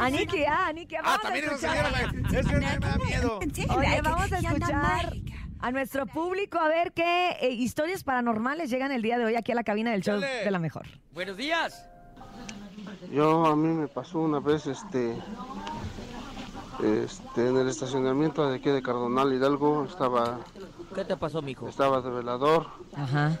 Aniki, 0.00 0.44
ah, 0.48 0.66
Aniki, 0.66 0.96
Ah, 0.96 1.02
vamos 1.02 1.18
a 1.18 1.22
también 1.22 1.44
esa 1.44 1.54
escuchar. 1.54 1.76
señora, 1.76 2.40
es 2.40 2.46
que 2.48 2.56
me 2.56 2.78
da 2.88 2.98
miedo. 2.98 3.38
Oye, 3.38 4.00
vamos 4.02 4.32
a 4.32 4.38
escuchar 4.38 5.12
a 5.60 5.70
nuestro 5.72 6.06
público 6.06 6.58
a 6.58 6.68
ver 6.68 6.92
qué 6.92 7.30
eh, 7.40 7.50
historias 7.50 8.04
paranormales 8.04 8.70
llegan 8.70 8.92
el 8.92 9.02
día 9.02 9.18
de 9.18 9.24
hoy 9.24 9.36
aquí 9.36 9.52
a 9.52 9.54
la 9.54 9.64
cabina 9.64 9.90
del 9.92 10.02
show 10.02 10.20
de 10.20 10.50
la 10.50 10.58
mejor. 10.58 10.86
Buenos 11.12 11.36
días. 11.36 11.86
Yo 13.12 13.46
a 13.46 13.56
mí 13.56 13.68
me 13.68 13.88
pasó 13.88 14.20
una 14.20 14.40
vez 14.40 14.66
este 14.66 15.16
este 16.82 17.48
en 17.48 17.56
el 17.56 17.68
estacionamiento 17.68 18.48
de 18.48 18.56
aquí 18.56 18.70
de 18.70 18.80
Cardonal 18.82 19.32
Hidalgo 19.32 19.84
estaba 19.84 20.38
¿Qué 20.94 21.04
te 21.04 21.16
pasó, 21.16 21.42
mijo? 21.42 21.68
estaba 21.68 22.00
de 22.00 22.10
velador 22.10 22.66
Ajá. 22.94 23.36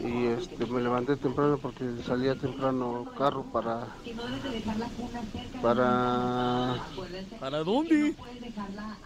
Y 0.00 0.26
este 0.26 0.66
me 0.66 0.80
levanté 0.80 1.16
temprano 1.16 1.58
porque 1.58 1.84
salía 2.06 2.34
temprano 2.34 3.06
carro 3.16 3.44
para 3.52 3.88
para 5.60 6.76
¿Para 7.40 7.58
dónde? 7.64 8.14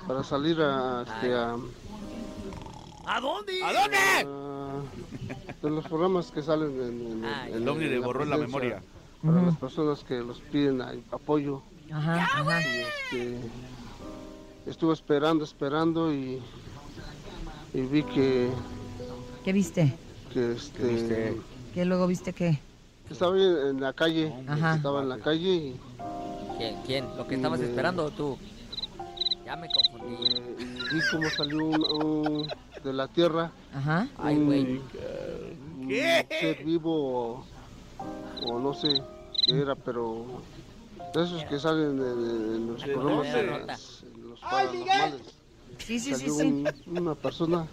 para 0.06 0.22
salir 0.22 0.60
a 0.60 1.02
este 1.06 1.34
a, 1.34 1.56
¿A 3.06 3.20
dónde? 3.20 3.52
¿A 3.64 3.72
dónde? 3.72 3.96
a- 3.96 4.82
de 5.62 5.70
los 5.70 5.84
programas 5.86 6.30
que 6.30 6.42
salen 6.42 6.80
en, 6.80 7.06
en- 7.06 7.24
Ay, 7.24 7.52
en- 7.52 7.62
El 7.62 7.68
ovni 7.68 7.84
en 7.84 7.90
le 7.90 8.00
la 8.00 8.06
borró 8.06 8.24
la 8.24 8.36
memoria. 8.36 8.82
para 9.22 9.42
las 9.42 9.56
personas 9.56 10.04
que 10.04 10.20
los 10.20 10.40
piden 10.40 10.80
apoyo 11.10 11.62
Ajá, 11.92 12.14
ajá. 12.22 12.60
y 12.62 12.78
este 12.78 13.40
estuve 14.66 14.92
esperando 14.92 15.44
esperando 15.44 16.12
y 16.12 16.42
y 17.74 17.80
vi 17.82 18.02
que 18.04 18.50
¿Qué 19.44 19.52
viste? 19.52 19.96
Que 20.36 20.52
este 20.52 20.82
viste? 20.86 21.36
¿Qué 21.72 21.84
luego 21.86 22.06
viste 22.06 22.32
qué? 22.32 22.58
estaba 23.10 23.36
en, 23.40 23.80
la 23.80 23.92
calle 23.92 24.32
Ajá. 24.46 24.74
estaba 24.76 25.00
en 25.02 25.08
la 25.08 25.18
calle 25.18 25.48
y, 25.48 25.76
¿Quién? 26.58 26.76
¿Quién? 26.84 27.16
¿Lo 27.16 27.26
que 27.26 27.36
estabas 27.36 27.60
esperando 27.60 28.10
tú? 28.10 28.36
Ya 29.44 29.56
me 29.56 29.68
confundí. 29.70 30.26
eh, 30.26 30.56
vi 30.92 31.00
cómo 31.10 31.30
salió 31.30 31.64
un, 31.64 31.84
un- 32.02 32.46
de 32.84 32.92
la 32.92 33.08
tierra 33.08 33.50
Ajá. 33.74 34.08
Ay, 34.18 34.36
un- 34.36 34.44
güey. 34.46 34.64
un 35.80 35.88
¿Qué? 35.88 36.26
ser 36.40 36.64
vivo 36.64 36.92
o, 37.38 37.46
o 38.46 38.58
no 38.60 38.74
sé 38.74 39.00
qué 39.46 39.58
era 39.60 39.74
pero 39.74 40.42
De 41.14 41.24
esos 41.24 41.44
que 41.44 41.58
salen 41.58 41.92
en, 41.98 42.54
en 42.56 42.72
los 42.72 42.82
programas 42.84 44.02
en 44.02 44.28
los 44.30 44.40
paranormales. 44.40 45.20
Sí, 45.78 45.98
sí, 46.00 46.14
sí, 46.14 46.28
un- 46.30 46.74
una 46.86 47.14
persona 47.14 47.66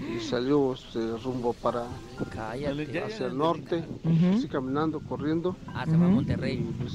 y 0.00 0.20
salió 0.20 0.72
este, 0.72 1.16
rumbo 1.18 1.52
para 1.52 1.88
Cállate. 2.30 2.98
hacia 3.02 3.26
el 3.26 3.36
norte, 3.36 3.84
Ujú. 4.04 4.36
así 4.36 4.48
caminando, 4.48 5.00
corriendo. 5.00 5.56
Ah, 5.68 5.84
se 5.86 5.96
va 5.96 6.06
a. 6.06 6.10
Monterrey. 6.10 6.64
Pues, 6.78 6.92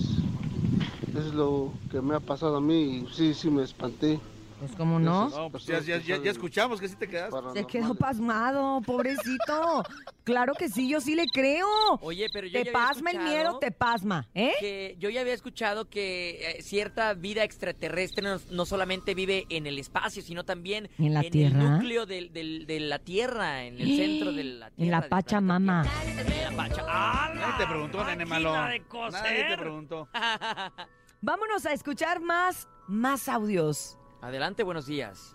es 1.15 1.33
lo 1.33 1.73
que 1.89 2.01
me 2.01 2.15
ha 2.15 2.19
pasado 2.19 2.57
a 2.57 2.61
mí 2.61 2.99
y 2.99 3.07
sí, 3.13 3.33
sí 3.33 3.49
me 3.49 3.63
espanté. 3.63 4.19
Pues 4.59 4.71
cómo 4.75 4.99
no. 4.99 5.29
No, 5.29 5.49
pues 5.49 5.65
ya, 5.65 5.79
ya, 5.79 5.97
ya, 5.97 6.17
ya 6.21 6.31
escuchamos 6.31 6.81
que 6.81 6.87
sí 6.89 6.95
te 6.97 7.07
quedaste. 7.07 7.37
Se 7.53 7.65
quedó 7.65 7.95
pasmado, 7.95 8.81
pobrecito. 8.85 9.83
Claro 10.25 10.53
que 10.53 10.67
sí, 10.67 10.89
yo 10.89 10.99
sí 10.99 11.15
le 11.15 11.27
creo. 11.27 11.67
Oye, 12.01 12.27
pero 12.33 12.45
yo 12.45 12.59
Te 12.59 12.65
ya 12.65 12.71
había 12.71 12.87
pasma 12.87 13.11
el 13.11 13.19
miedo, 13.19 13.57
te 13.59 13.71
pasma, 13.71 14.27
¿eh? 14.33 14.51
Que 14.59 14.95
yo 14.99 15.09
ya 15.09 15.21
había 15.21 15.33
escuchado 15.33 15.89
que 15.89 16.57
eh, 16.57 16.61
cierta 16.61 17.13
vida 17.13 17.43
extraterrestre 17.43 18.21
no, 18.23 18.37
no 18.51 18.65
solamente 18.65 19.15
vive 19.15 19.45
en 19.49 19.65
el 19.65 19.79
espacio, 19.79 20.21
sino 20.21 20.43
también 20.43 20.89
¿En 20.97 21.13
la 21.13 21.21
el 21.21 21.31
Tierra? 21.31 21.57
núcleo 21.57 22.05
de 22.05 22.77
la 22.81 22.99
Tierra, 22.99 23.63
en 23.63 23.79
el 23.79 23.95
centro 23.95 24.33
de 24.33 24.43
la 24.43 24.69
Tierra. 24.71 24.85
En 24.85 24.91
la 24.91 25.09
Pachamama. 25.09 25.83
Tierra. 25.83 26.21
En 26.33 26.43
la 26.43 26.63
Pacha. 26.63 26.85
¡Ah, 26.85 27.31
Nadie 27.33 27.53
te 27.57 27.67
preguntó, 27.67 28.03
nene 28.03 28.25
malo. 28.25 28.53
Nadie 28.53 29.45
te 29.47 29.57
preguntó. 29.57 30.09
Vámonos 31.21 31.65
a 31.65 31.73
escuchar 31.73 32.19
más, 32.19 32.67
más 32.87 33.27
audios. 33.29 33.97
Adelante, 34.21 34.63
buenos 34.63 34.85
días. 34.85 35.31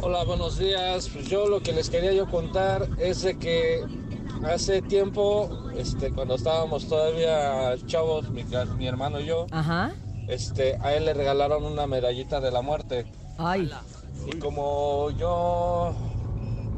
Hola, 0.00 0.24
buenos 0.24 0.58
días. 0.58 1.08
Pues 1.12 1.28
yo 1.28 1.46
lo 1.46 1.60
que 1.60 1.72
les 1.72 1.90
quería 1.90 2.12
yo 2.12 2.26
contar 2.30 2.88
es 2.98 3.22
de 3.22 3.36
que 3.38 3.84
hace 4.44 4.80
tiempo, 4.80 5.68
este, 5.76 6.10
cuando 6.10 6.36
estábamos 6.36 6.88
todavía 6.88 7.74
chavos, 7.86 8.30
mi, 8.30 8.44
mi 8.78 8.86
hermano 8.86 9.20
y 9.20 9.26
yo, 9.26 9.46
Ajá. 9.50 9.92
este, 10.28 10.78
a 10.80 10.94
él 10.94 11.04
le 11.04 11.12
regalaron 11.12 11.64
una 11.64 11.86
medallita 11.86 12.40
de 12.40 12.50
la 12.50 12.62
muerte. 12.62 13.04
Ay. 13.36 13.70
Y 14.26 14.38
como 14.38 15.10
yo 15.10 15.94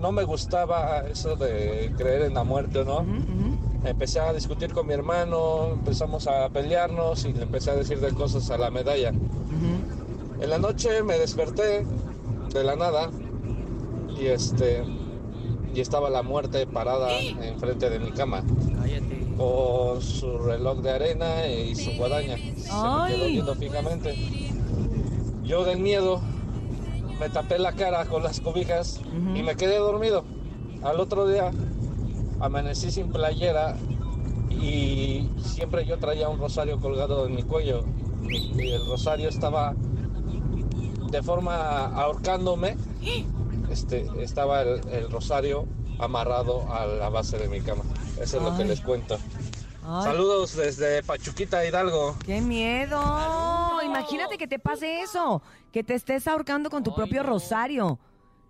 no 0.01 0.11
me 0.11 0.25
gustaba 0.25 1.05
eso 1.09 1.37
de 1.37 1.93
creer 1.97 2.23
en 2.23 2.35
la 2.35 2.43
muerte 2.43 2.81
o 2.81 2.85
no, 2.85 3.07
empecé 3.85 4.19
a 4.19 4.33
discutir 4.33 4.73
con 4.73 4.89
mi 4.89 4.95
hermano, 4.95 5.69
empezamos 5.75 6.27
a 6.27 6.49
pelearnos 6.49 7.25
y 7.25 7.33
le 7.33 7.43
empecé 7.45 7.71
a 7.71 7.75
decir 7.77 8.01
de 8.01 8.13
cosas 8.13 8.51
a 8.51 8.59
la 8.59 8.71
medalla. 8.73 9.13
En 10.43 10.51
la 10.51 10.59
noche 10.59 11.05
me 11.05 11.17
desperté 11.19 11.87
de 12.53 12.65
la 12.65 12.75
nada 12.75 13.11
y 14.21 14.27
este 14.27 14.83
y 15.73 15.81
estaba 15.81 16.11
la 16.11 16.25
muerte 16.25 16.67
parada 16.67 17.17
enfrente 17.21 17.89
de 17.89 18.01
mi 18.01 18.11
cama 18.11 18.43
con 19.37 20.03
su 20.03 20.39
reloj 20.39 20.81
de 20.81 20.91
arena 20.91 21.47
y 21.47 21.77
su 21.77 21.93
guadaña. 21.93 22.37
Se 22.37 22.73
me 22.73 23.15
quedó 23.15 23.27
viendo 23.29 23.55
fijamente. 23.55 24.17
Yo 25.45 25.65
del 25.65 25.79
miedo 25.79 26.21
me 27.21 27.29
tapé 27.31 27.61
la 27.61 27.75
cara 27.75 28.05
con 28.07 28.25
las 28.25 28.41
cobijas 28.41 29.01
y 29.37 29.45
me 29.45 29.55
quedé 29.55 29.77
dormido. 29.79 30.25
Al 30.83 30.99
otro 30.99 31.29
día 31.29 31.53
amanecí 32.41 32.91
sin 32.91 33.13
playera 33.13 33.77
y 34.51 35.31
siempre 35.41 35.87
yo 35.87 35.99
traía 35.99 36.29
un 36.29 36.41
rosario 36.41 36.81
colgado 36.81 37.27
en 37.27 37.37
mi 37.37 37.45
cuello 37.45 37.85
y 38.29 38.71
el 38.71 38.85
rosario 38.87 39.29
estaba 39.29 39.77
de 41.13 41.23
forma 41.23 41.87
ahorcándome. 41.95 42.77
Este, 43.71 44.09
estaba 44.23 44.63
el, 44.63 44.81
el 44.89 45.11
rosario 45.11 45.67
amarrado 45.99 46.67
a 46.73 46.87
la 46.87 47.09
base 47.11 47.39
de 47.39 47.49
mi 47.49 47.61
cama. 47.61 47.85
Eso 48.21 48.39
es 48.39 48.43
lo 48.43 48.57
que 48.57 48.65
les 48.65 48.81
cuento. 48.81 49.19
Ay. 49.85 50.05
Saludos 50.05 50.57
desde 50.57 51.03
Pachuquita 51.03 51.65
Hidalgo. 51.65 52.17
¡Qué 52.25 52.41
miedo! 52.41 53.01
Imagínate 53.85 54.39
que 54.39 54.47
te 54.49 54.59
pase 54.59 55.01
eso, 55.03 55.43
que 55.71 55.83
te 55.85 55.95
estés 55.95 56.27
ahorcando 56.27 56.71
con 56.71 56.83
tu 56.83 56.91
Ay, 56.91 56.97
propio 56.97 57.23
no. 57.23 57.29
rosario. 57.31 57.99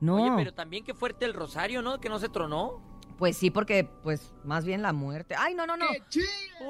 No, 0.00 0.16
Oye, 0.16 0.32
pero 0.36 0.52
también 0.52 0.84
qué 0.84 0.94
fuerte 0.94 1.24
el 1.24 1.32
rosario, 1.34 1.80
¿no? 1.82 2.00
Que 2.00 2.08
no 2.08 2.18
se 2.18 2.28
tronó. 2.28 2.80
Pues 3.22 3.36
sí, 3.36 3.52
porque 3.52 3.84
pues 4.02 4.32
más 4.42 4.64
bien 4.64 4.82
la 4.82 4.92
muerte. 4.92 5.36
¡Ay, 5.38 5.54
no, 5.54 5.64
no, 5.64 5.76
no! 5.76 5.86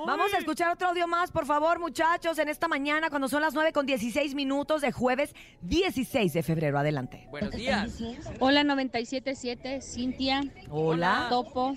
Vamos 0.06 0.34
a 0.34 0.36
escuchar 0.36 0.70
otro 0.70 0.88
audio 0.88 1.08
más, 1.08 1.32
por 1.32 1.46
favor, 1.46 1.80
muchachos, 1.80 2.38
en 2.38 2.50
esta 2.50 2.68
mañana, 2.68 3.08
cuando 3.08 3.26
son 3.26 3.40
las 3.40 3.54
9 3.54 3.72
con 3.72 3.86
16 3.86 4.34
minutos 4.34 4.82
de 4.82 4.92
jueves 4.92 5.34
16 5.62 6.30
de 6.30 6.42
febrero. 6.42 6.78
Adelante. 6.78 7.26
Buenos 7.30 7.52
días. 7.52 7.98
Hola 8.38 8.64
977, 8.64 9.80
Cintia. 9.80 10.42
Hola. 10.68 11.28
Topo. 11.30 11.74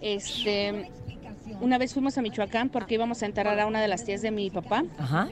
Este, 0.00 0.90
una 1.60 1.76
vez 1.76 1.92
fuimos 1.92 2.16
a 2.16 2.22
Michoacán 2.22 2.70
porque 2.70 2.94
íbamos 2.94 3.22
a 3.22 3.26
enterrar 3.26 3.60
a 3.60 3.66
una 3.66 3.82
de 3.82 3.88
las 3.88 4.06
tías 4.06 4.22
de 4.22 4.30
mi 4.30 4.48
papá, 4.48 4.82
Ajá. 4.96 5.28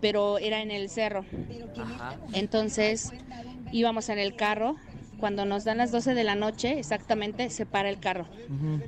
pero 0.00 0.38
era 0.38 0.62
en 0.62 0.72
el 0.72 0.90
cerro. 0.90 1.24
Ajá. 1.80 2.16
Entonces 2.32 3.12
íbamos 3.70 4.08
en 4.08 4.18
el 4.18 4.34
carro. 4.34 4.74
Cuando 5.20 5.44
nos 5.44 5.64
dan 5.64 5.76
las 5.78 5.92
12 5.92 6.14
de 6.14 6.24
la 6.24 6.34
noche, 6.34 6.78
exactamente, 6.78 7.50
se 7.50 7.66
para 7.66 7.90
el 7.90 8.00
carro. 8.00 8.26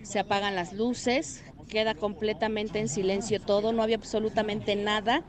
Se 0.03 0.18
apagan 0.18 0.55
las 0.55 0.73
luces, 0.73 1.45
queda 1.68 1.95
completamente 1.95 2.79
en 2.79 2.88
silencio 2.88 3.38
todo, 3.38 3.73
no 3.73 3.83
había 3.83 3.97
absolutamente 3.97 4.75
nada. 4.75 5.23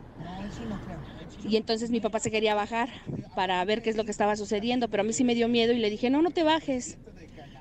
Y 1.44 1.58
entonces 1.58 1.92
mi 1.92 2.00
papá 2.00 2.20
se 2.20 2.32
quería 2.32 2.56
bajar 2.56 2.90
para 3.36 3.64
ver 3.66 3.82
qué 3.82 3.90
es 3.90 3.98
lo 3.98 4.06
que 4.06 4.12
estaba 4.12 4.38
sucediendo, 4.38 4.88
pero 4.88 5.02
a 5.02 5.04
mí 5.04 5.12
sí 5.12 5.26
me 5.26 5.36
dio 5.36 5.50
miedo 5.50 5.74
y 5.74 5.80
le 5.80 5.90
dije, 5.90 6.10
no, 6.10 6.22
no 6.22 6.32
te 6.32 6.44
bajes. 6.44 6.98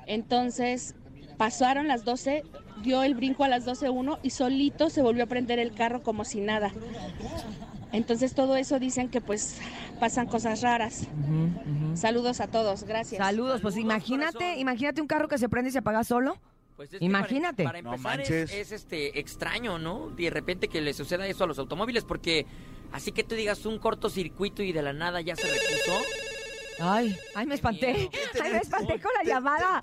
Entonces 0.07 0.95
pasaron 1.37 1.89
las 1.89 2.05
12, 2.05 2.43
dio 2.81 3.03
el 3.03 3.13
brinco 3.13 3.43
a 3.43 3.49
las 3.49 3.65
12.1 3.65 4.19
y 4.23 4.29
solito 4.29 4.89
se 4.89 5.01
volvió 5.01 5.25
a 5.25 5.27
prender 5.27 5.59
el 5.59 5.73
carro 5.73 6.01
como 6.01 6.23
si 6.23 6.39
nada. 6.39 6.71
Entonces 7.91 8.33
todo 8.33 8.55
eso 8.55 8.79
dicen 8.79 9.09
que 9.09 9.21
pues 9.21 9.59
pasan 10.03 10.27
cosas 10.27 10.59
raras. 10.61 11.07
Saludos 11.95 12.41
a 12.41 12.47
todos, 12.47 12.83
gracias. 12.83 13.25
Saludos, 13.25 13.61
pues 13.61 13.77
imagínate, 13.77 14.57
imagínate 14.57 14.99
un 14.99 15.07
carro 15.07 15.29
que 15.29 15.37
se 15.37 15.47
prende 15.47 15.69
y 15.69 15.71
se 15.71 15.79
apaga 15.79 16.03
solo. 16.03 16.37
Pues 16.75 16.91
es 16.91 16.99
que 16.99 17.05
Imagínate. 17.05 17.63
Para, 17.63 17.81
para 17.81 17.83
No 17.83 17.93
empezar 17.95 18.19
es, 18.19 18.29
manches. 18.29 18.51
es, 18.51 18.71
este 18.73 19.17
extraño, 19.17 19.79
¿no? 19.79 20.09
De 20.09 20.29
repente 20.29 20.67
que 20.67 20.81
le 20.81 20.93
suceda 20.93 21.25
eso 21.25 21.45
a 21.45 21.47
los 21.47 21.57
automóviles, 21.57 22.03
porque 22.03 22.45
así 22.91 23.13
que 23.13 23.23
tú 23.23 23.35
digas 23.35 23.65
un 23.65 23.79
cortocircuito 23.79 24.61
y 24.61 24.73
de 24.73 24.81
la 24.81 24.91
nada 24.91 25.21
ya 25.21 25.37
se 25.37 25.43
repuso. 25.47 26.01
Ay, 26.81 27.15
ay, 27.35 27.45
me 27.45 27.55
espanté. 27.55 28.09
Ay, 28.43 28.51
me 28.51 28.57
espanté 28.57 28.99
con 28.99 29.11
la 29.19 29.23
llamada. 29.23 29.81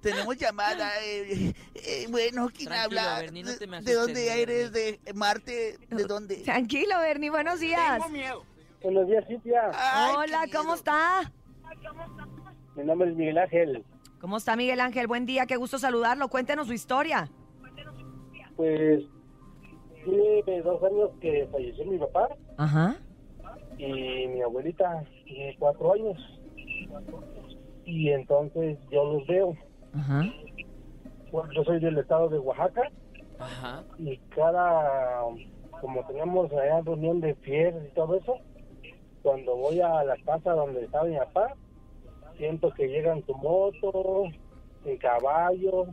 Tenemos 0.00 0.38
llamada. 0.38 0.90
eh, 1.04 1.52
eh, 1.74 2.06
bueno, 2.08 2.48
¿quién 2.54 2.68
Tranquilo, 2.70 3.00
habla? 3.02 3.18
Bernie, 3.20 3.42
no 3.42 3.54
te 3.58 3.66
me 3.66 3.78
¿De- 3.82 3.82
¿De 3.82 3.94
dónde 3.94 4.42
eres? 4.42 4.72
¿De 4.72 4.98
Marte? 5.12 5.76
¿De 5.90 6.04
dónde? 6.04 6.36
Tranquilo, 6.36 6.98
Bernie, 7.00 7.28
buenos 7.28 7.60
días. 7.60 8.00
Buenos 8.82 9.06
días, 9.08 9.24
Cintia. 9.26 9.70
Hola, 10.16 10.44
¿cómo 10.54 10.74
está? 10.74 11.32
Mi 12.76 12.84
nombre 12.84 13.10
es 13.10 13.16
Miguel 13.16 13.38
Ángel. 13.38 13.84
¿Cómo 14.20 14.36
está 14.36 14.56
Miguel 14.56 14.80
Ángel? 14.80 15.06
Buen 15.06 15.26
día, 15.26 15.46
qué 15.46 15.56
gusto 15.56 15.78
saludarlo. 15.78 16.28
Cuéntenos 16.28 16.66
su 16.68 16.72
historia. 16.72 17.28
Pues 18.56 19.04
tiene 20.04 20.62
dos 20.62 20.82
años 20.82 21.10
que 21.20 21.48
falleció 21.52 21.84
mi 21.84 21.98
papá 21.98 22.28
Ajá. 22.56 22.96
y 23.76 24.26
mi 24.28 24.42
abuelita 24.42 25.04
tiene 25.24 25.56
cuatro 25.58 25.92
años. 25.94 26.18
Y 27.84 28.10
entonces 28.10 28.78
yo 28.90 29.04
los 29.12 29.26
veo. 29.26 29.56
Ajá. 29.94 30.22
Bueno, 31.30 31.52
yo 31.52 31.64
soy 31.64 31.78
del 31.80 31.98
estado 31.98 32.28
de 32.28 32.38
Oaxaca 32.38 32.90
Ajá. 33.38 33.84
y 33.98 34.16
cada, 34.34 35.20
como 35.80 36.04
teníamos 36.06 36.50
allá 36.52 36.80
reunión 36.80 37.20
de 37.20 37.34
fieles 37.36 37.82
y 37.90 37.94
todo 37.94 38.16
eso, 38.16 38.34
cuando 39.22 39.56
voy 39.56 39.80
a 39.80 40.02
la 40.04 40.16
casa 40.24 40.52
donde 40.52 40.84
estaba 40.84 41.04
mi 41.04 41.16
papá, 41.16 41.54
siento 42.36 42.70
que 42.74 42.88
llegan 42.88 43.24
su 43.26 43.34
moto, 43.36 44.24
en 44.84 44.96
caballo 44.98 45.86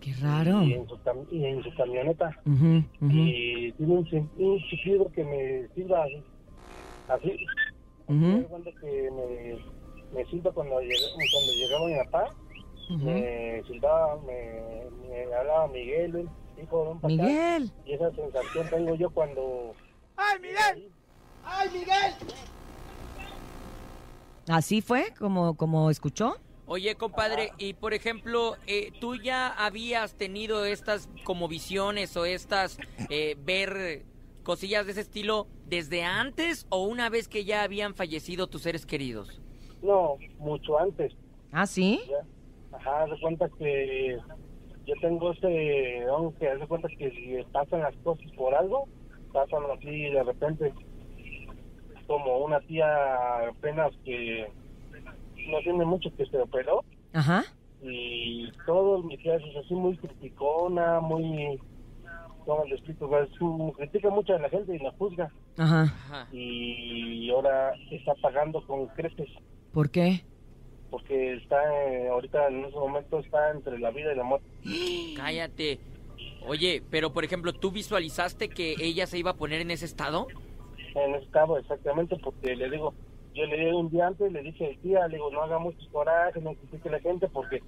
Qué 0.00 0.12
raro. 0.20 0.62
y 0.62 0.74
en 0.74 0.86
su, 0.88 0.96
cam- 0.98 1.26
y 1.30 1.44
en 1.46 1.62
su 1.62 1.74
camioneta. 1.74 2.36
Ujú, 2.44 2.82
ujú. 3.00 3.10
Y 3.10 3.72
tiene 3.72 3.94
un, 3.94 4.30
un 4.38 4.58
chiflido 4.68 5.10
que 5.12 5.24
me 5.24 5.68
silba 5.74 6.04
así. 6.04 6.22
Haz 7.08 7.22
de 8.42 8.44
cuenta 8.46 8.70
que 8.80 9.10
me, 9.10 9.56
me 10.12 10.24
silba 10.30 10.52
cuando, 10.52 10.78
llegué- 10.80 11.10
cuando 11.32 11.52
llegaba 11.52 11.86
mi 11.86 11.96
papá. 12.04 12.34
Me 13.02 13.62
silbaba, 13.66 14.20
me, 14.26 14.60
me 15.08 15.34
hablaba 15.34 15.68
Miguel, 15.68 16.28
hijo, 16.62 16.88
ven 16.88 17.00
para 17.00 17.14
acá. 17.14 17.22
Miguel. 17.24 17.70
Y 17.86 17.92
esa 17.94 18.10
sensación 18.12 18.68
tengo 18.68 18.94
yo 18.96 19.08
cuando... 19.08 19.72
¡Ay, 20.16 20.38
Miguel! 20.42 20.92
¡Ay, 21.44 21.68
Miguel! 21.70 22.14
¿Así 24.48 24.82
fue? 24.82 25.14
¿Como, 25.18 25.56
como 25.56 25.90
escuchó? 25.90 26.36
Oye, 26.66 26.94
compadre, 26.94 27.50
y 27.58 27.74
por 27.74 27.92
ejemplo, 27.92 28.56
eh, 28.66 28.90
¿tú 28.98 29.16
ya 29.16 29.48
habías 29.48 30.14
tenido 30.14 30.64
estas 30.64 31.10
como 31.24 31.46
visiones 31.46 32.16
o 32.16 32.24
estas 32.24 32.78
eh, 33.10 33.36
ver 33.38 34.04
cosillas 34.42 34.86
de 34.86 34.92
ese 34.92 35.02
estilo 35.02 35.46
desde 35.66 36.04
antes 36.04 36.66
o 36.70 36.84
una 36.84 37.10
vez 37.10 37.28
que 37.28 37.44
ya 37.44 37.62
habían 37.62 37.94
fallecido 37.94 38.46
tus 38.46 38.62
seres 38.62 38.86
queridos? 38.86 39.42
No, 39.82 40.16
mucho 40.38 40.78
antes. 40.78 41.12
¿Ah, 41.52 41.66
sí? 41.66 42.00
Ya. 42.08 42.76
Ajá, 42.76 43.04
haz 43.04 43.10
de 43.10 43.20
cuenta 43.20 43.48
que 43.58 44.18
yo 44.86 44.94
tengo 45.00 45.32
ese 45.32 46.02
don 46.06 46.32
que 46.34 46.48
haz 46.48 46.60
de 46.60 46.66
cuenta 46.66 46.88
que 46.88 47.10
si 47.10 47.36
pasan 47.52 47.80
las 47.80 47.94
cosas 47.98 48.30
por 48.36 48.54
algo, 48.54 48.88
pasan 49.32 49.62
así 49.76 50.04
de 50.10 50.22
repente. 50.22 50.72
Como 52.06 52.38
una 52.38 52.60
tía 52.60 53.48
apenas 53.48 53.92
que 54.04 54.46
no 55.48 55.58
tiene 55.62 55.84
mucho 55.84 56.10
que 56.16 56.26
se 56.26 56.38
operó 56.38 56.84
Ajá. 57.12 57.44
y 57.82 58.50
todos 58.66 59.04
mis 59.04 59.18
tías 59.22 59.42
es 59.42 59.56
así 59.56 59.74
muy 59.74 59.96
criticona, 59.96 61.00
muy... 61.00 61.60
¿Cómo 62.44 62.64
le 62.66 62.74
explico? 62.74 63.18
Es 63.18 63.40
un- 63.40 63.72
critica 63.72 64.10
mucho 64.10 64.34
a 64.34 64.38
la 64.38 64.50
gente 64.50 64.74
y 64.76 64.78
la 64.78 64.90
juzga. 64.92 65.30
Ajá. 65.56 66.28
Y 66.30 67.30
ahora 67.30 67.72
está 67.90 68.12
pagando 68.20 68.60
con 68.66 68.86
creces 68.88 69.28
¿Por 69.72 69.90
qué? 69.90 70.24
porque 70.90 71.34
está 71.34 71.56
eh, 71.88 72.08
ahorita 72.08 72.46
en 72.48 72.66
ese 72.66 72.76
momento 72.76 73.18
está 73.18 73.50
entre 73.50 73.78
la 73.80 73.90
vida 73.90 74.12
y 74.12 74.16
la 74.16 74.22
muerte. 74.24 74.46
Cállate. 75.16 75.80
Oye, 76.46 76.82
pero 76.90 77.12
por 77.12 77.24
ejemplo, 77.24 77.52
¿tú 77.52 77.70
visualizaste 77.72 78.48
que 78.48 78.74
ella 78.78 79.06
se 79.06 79.18
iba 79.18 79.30
a 79.32 79.34
poner 79.36 79.60
en 79.62 79.70
ese 79.72 79.86
estado? 79.86 80.26
En 80.94 81.14
ese 81.14 81.24
estado 81.24 81.58
exactamente 81.58 82.16
porque 82.22 82.54
le 82.56 82.70
digo, 82.70 82.94
yo 83.34 83.44
le 83.46 83.56
dije 83.56 83.74
un 83.74 83.90
día 83.90 84.06
antes, 84.06 84.30
le 84.32 84.42
dije, 84.42 84.78
tía, 84.82 85.06
le 85.08 85.16
digo, 85.16 85.30
no 85.30 85.42
haga 85.42 85.58
mucho 85.58 85.78
coraje, 85.90 86.40
no 86.40 86.54
critique 86.54 86.88
a 86.88 86.92
la 86.92 87.00
gente 87.00 87.28
porque 87.28 87.60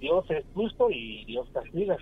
Dios 0.00 0.24
es 0.30 0.44
justo 0.54 0.90
y 0.90 1.24
Dios 1.24 1.48
castiga. 1.54 1.96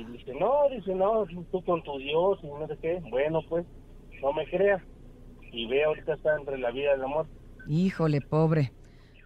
Y 0.00 0.04
dice, 0.12 0.34
no, 0.34 0.68
dice, 0.70 0.94
no, 0.94 1.24
tú 1.50 1.64
con 1.64 1.82
tu 1.82 1.96
Dios 1.98 2.38
y 2.42 2.46
no 2.46 2.66
sé 2.66 2.76
qué. 2.82 3.00
Bueno, 3.10 3.40
pues, 3.48 3.64
no 4.20 4.32
me 4.34 4.44
creas. 4.50 4.82
Y 5.50 5.66
ve, 5.66 5.84
ahorita 5.84 6.14
está 6.14 6.36
entre 6.36 6.58
la 6.58 6.70
vida 6.70 6.94
y 6.94 6.98
la 7.00 7.06
muerte. 7.06 7.32
Híjole, 7.68 8.20
pobre. 8.20 8.72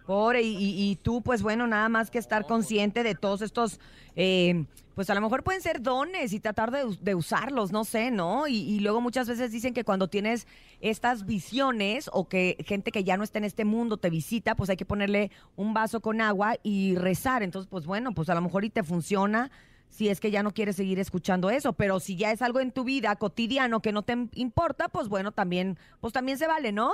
Pobre, 0.05 0.41
y, 0.41 0.55
y- 0.55 0.91
y 0.91 0.95
tú, 0.95 1.21
pues 1.21 1.43
bueno, 1.43 1.67
nada 1.67 1.89
más 1.89 2.09
que 2.11 2.17
estar 2.17 2.45
consciente 2.45 3.03
de 3.03 3.13
todos 3.15 3.41
estos, 3.41 3.79
eh, 4.15 4.65
pues 4.97 5.11
a 5.11 5.13
lo 5.13 5.21
mejor 5.21 5.43
pueden 5.43 5.61
ser 5.61 5.79
dones 5.83 6.33
y 6.33 6.39
tratar 6.39 6.71
de, 6.71 6.83
us- 6.83 7.03
de 7.03 7.13
usarlos, 7.13 7.71
no 7.71 7.83
sé, 7.83 8.09
¿no? 8.09 8.47
Y, 8.47 8.55
y 8.55 8.79
luego 8.79 8.99
muchas 8.99 9.27
veces 9.29 9.51
dicen 9.51 9.75
que 9.75 9.83
cuando 9.83 10.07
tienes 10.07 10.47
estas 10.81 11.27
visiones 11.27 12.09
o 12.11 12.27
que 12.27 12.57
gente 12.65 12.91
que 12.91 13.03
ya 13.03 13.15
no 13.15 13.23
está 13.23 13.37
en 13.37 13.43
este 13.45 13.63
mundo 13.63 13.97
te 13.97 14.09
visita, 14.09 14.55
pues 14.55 14.71
hay 14.71 14.75
que 14.75 14.85
ponerle 14.85 15.29
un 15.55 15.75
vaso 15.75 16.01
con 16.01 16.19
agua 16.19 16.55
y 16.63 16.95
rezar. 16.95 17.43
Entonces, 17.43 17.69
pues 17.69 17.85
bueno, 17.85 18.11
pues 18.15 18.27
a 18.29 18.33
lo 18.33 18.41
mejor 18.41 18.65
y 18.65 18.71
te 18.71 18.81
funciona 18.81 19.51
si 19.89 20.09
es 20.09 20.19
que 20.19 20.31
ya 20.31 20.41
no 20.41 20.49
quieres 20.51 20.75
seguir 20.77 20.97
escuchando 20.97 21.51
eso, 21.51 21.73
pero 21.73 21.99
si 21.99 22.15
ya 22.15 22.31
es 22.31 22.41
algo 22.41 22.59
en 22.59 22.71
tu 22.71 22.83
vida 22.83 23.15
cotidiano 23.17 23.81
que 23.83 23.91
no 23.91 24.01
te 24.01 24.17
importa, 24.33 24.87
pues 24.89 25.09
bueno, 25.09 25.31
también, 25.31 25.77
pues 26.01 26.11
también 26.11 26.39
se 26.39 26.47
vale, 26.47 26.71
¿no? 26.71 26.89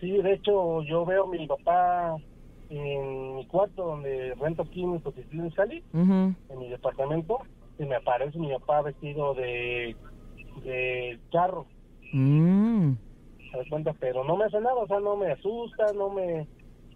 Sí, 0.00 0.10
de 0.10 0.32
hecho, 0.32 0.82
yo 0.84 1.04
veo 1.04 1.24
a 1.24 1.28
mi 1.28 1.46
papá 1.46 2.16
en 2.68 3.36
mi 3.36 3.46
cuarto 3.46 3.84
donde 3.84 4.34
rento 4.40 4.62
aquí 4.62 4.82
en 4.82 5.00
Cotitlán 5.00 5.52
Sali, 5.52 5.84
Ujú. 5.92 6.34
en 6.48 6.58
mi 6.58 6.68
departamento, 6.68 7.38
y 7.78 7.84
me 7.84 7.96
aparece 7.96 8.38
mi 8.38 8.52
papá 8.58 8.82
vestido 8.82 9.34
de, 9.34 9.96
de 10.64 11.20
charro. 11.30 11.66
Mm. 12.12 12.92
¿te 13.52 13.58
das 13.58 13.68
cuenta? 13.68 13.92
Pero 14.00 14.24
no 14.24 14.36
me 14.36 14.44
hace 14.44 14.60
nada, 14.60 14.74
o 14.74 14.86
sea, 14.86 15.00
no 15.00 15.16
me 15.16 15.32
asusta, 15.32 15.92
no 15.94 16.10
me... 16.10 16.48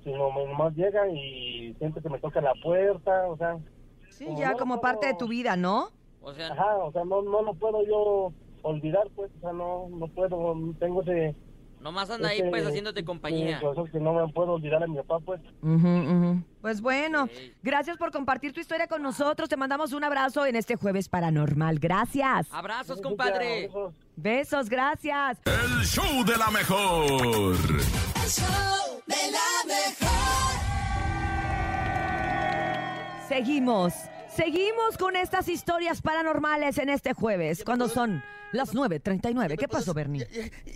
Sino 0.02 0.30
me- 0.32 0.46
nomás 0.46 0.74
llega 0.74 1.06
y 1.08 1.74
siente 1.74 2.00
que 2.00 2.08
me 2.08 2.18
toca 2.18 2.40
la 2.40 2.54
puerta, 2.54 3.28
o 3.28 3.36
sea... 3.36 3.58
Sí, 4.08 4.26
ya 4.36 4.54
como 4.56 4.80
parte 4.80 5.06
de 5.06 5.14
tu 5.14 5.28
vida, 5.28 5.56
¿no? 5.56 5.88
O 6.20 6.32
sea, 6.32 6.48
Ajá, 6.52 6.78
o 6.78 6.90
sea, 6.92 7.04
no, 7.04 7.22
no 7.22 7.42
lo 7.42 7.54
puedo 7.54 7.84
yo 7.86 8.32
olvidar, 8.62 9.10
pues, 9.14 9.30
o 9.36 9.40
sea, 9.40 9.52
no, 9.52 9.88
no 9.90 10.08
puedo, 10.08 10.54
tengo 10.78 11.02
ese... 11.02 11.36
Nomás 11.80 12.10
anda 12.10 12.28
ahí 12.28 12.42
pues 12.50 12.66
haciéndote 12.66 13.04
compañía. 13.04 13.60
que 13.90 14.00
no 14.00 14.12
me 14.12 14.30
puedo 14.32 14.52
olvidar 14.52 14.82
a 14.82 14.86
mi 14.86 14.96
papá, 14.98 15.18
pues. 15.20 15.40
Pues 16.60 16.80
bueno, 16.82 17.28
gracias 17.62 17.96
por 17.96 18.12
compartir 18.12 18.52
tu 18.52 18.60
historia 18.60 18.86
con 18.86 19.02
nosotros. 19.02 19.48
Te 19.48 19.56
mandamos 19.56 19.92
un 19.94 20.04
abrazo 20.04 20.44
en 20.44 20.56
este 20.56 20.76
jueves 20.76 21.08
paranormal. 21.08 21.78
Gracias. 21.78 22.48
Abrazos, 22.52 23.00
compadre. 23.00 23.70
Besos, 24.16 24.68
gracias. 24.68 25.38
El 25.46 25.84
show 25.86 26.24
de 26.24 26.36
la 26.36 26.50
mejor. 26.50 27.12
El 27.12 28.28
show 28.28 29.00
de 29.06 29.32
la 29.32 29.74
mejor. 29.74 30.20
Seguimos, 33.26 33.94
seguimos 34.28 34.98
con 34.98 35.16
estas 35.16 35.48
historias 35.48 36.02
paranormales 36.02 36.76
en 36.76 36.90
este 36.90 37.14
jueves, 37.14 37.64
cuando 37.64 37.88
son 37.88 38.22
las 38.52 38.74
9.39. 38.74 39.56
¿Qué 39.56 39.68
pasó, 39.68 39.94
Bernie? 39.94 40.26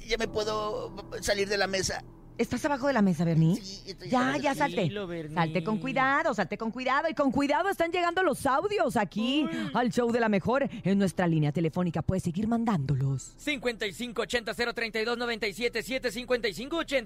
Ya 0.07 0.17
me 0.19 0.29
puedo 0.29 0.95
salir 1.21 1.49
de 1.49 1.59
la 1.59 1.67
mesa. 1.67 2.05
¿Estás 2.37 2.65
abajo 2.65 2.89
de 2.89 2.93
la 2.93 3.03
mesa, 3.03 3.25
Bernie? 3.25 3.61
estoy 3.87 4.09
ya, 4.09 4.37
ya 4.37 4.57
salte. 4.57 4.91
Salte 5.33 5.63
con 5.63 5.79
cuidado, 5.79 6.35
salte 6.35 6.59
con 6.59 6.73
cuidado. 6.73 7.09
Y 7.09 7.15
con 7.15 7.31
cuidado 7.31 7.69
están 7.69 7.93
llegando 7.93 8.25
los 8.25 8.45
audios 8.45 8.97
aquí 8.97 9.47
al 9.73 9.93
show 9.93 10.11
de 10.11 10.19
la 10.19 10.29
mejor 10.29 10.69
en 10.83 10.99
nuestra 10.99 11.29
línea 11.29 11.53
telefónica. 11.53 12.03
Puedes 12.03 12.25
seguir 12.25 12.49
mandándolos. 12.49 13.37
5580-032-977, 13.39 16.11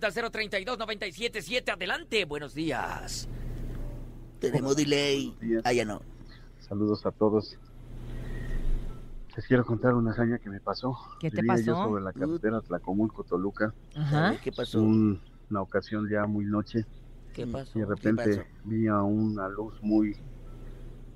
5580-032-977. 0.01 1.75
Adelante, 1.75 2.25
buenos 2.25 2.55
días. 2.55 3.29
Tenemos 4.41 4.77
delay. 4.77 5.35
Ah, 5.63 5.75
ya 5.75 5.85
no. 5.85 6.01
Saludos 6.59 7.05
a 7.05 7.11
todos. 7.11 7.59
Les 9.39 9.47
quiero 9.47 9.65
contar 9.65 9.95
una 9.95 10.11
hazaña 10.11 10.39
que 10.41 10.51
me 10.51 10.59
pasó. 10.61 10.99
¿Qué 11.21 11.31
te 11.31 11.43
Vivía 11.43 11.61
yo 11.61 11.75
pasó? 11.75 11.85
sobre 11.85 12.03
la 12.03 12.13
carretera 12.13 12.61
Tlacomulco-Toluca. 12.61 13.73
Ajá. 13.95 14.35
¿Qué 14.43 14.51
pasó? 14.51 14.83
Un- 14.83 15.21
una 15.49 15.63
ocasión 15.63 16.09
ya 16.11 16.27
muy 16.27 16.45
noche. 16.45 16.85
¿Qué 17.35 17.47
pasó? 17.47 17.79
Y 17.79 17.83
de 17.83 17.87
¿Qué 17.87 17.95
repente 17.95 18.37
pasó? 18.39 18.49
vi 18.65 18.89
a 18.89 19.01
una 19.03 19.49
luz 19.49 19.81
muy, 19.81 20.17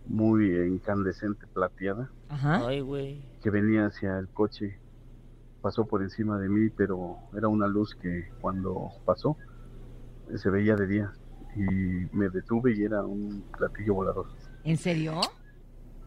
muy 0.06 0.54
incandescente, 0.68 1.48
plateada, 1.48 2.12
Ajá. 2.28 2.64
Ay, 2.68 2.80
güey. 2.80 3.24
que 3.42 3.50
venía 3.50 3.86
hacia 3.86 4.16
el 4.20 4.28
coche. 4.28 4.78
Pasó 5.60 5.84
por 5.88 6.00
encima 6.00 6.38
de 6.38 6.48
mí, 6.48 6.70
pero 6.70 7.16
era 7.36 7.48
una 7.48 7.66
luz 7.66 7.96
que 7.96 8.28
cuando 8.40 8.88
pasó 9.04 9.36
se 10.36 10.48
veía 10.48 10.76
de 10.76 10.86
día. 10.86 11.12
Y 11.56 12.06
me 12.16 12.28
detuve 12.28 12.72
y 12.72 12.84
era 12.84 13.02
un 13.04 13.42
platillo 13.58 13.94
volador. 13.94 14.26
¿En 14.62 14.76
serio? 14.76 15.20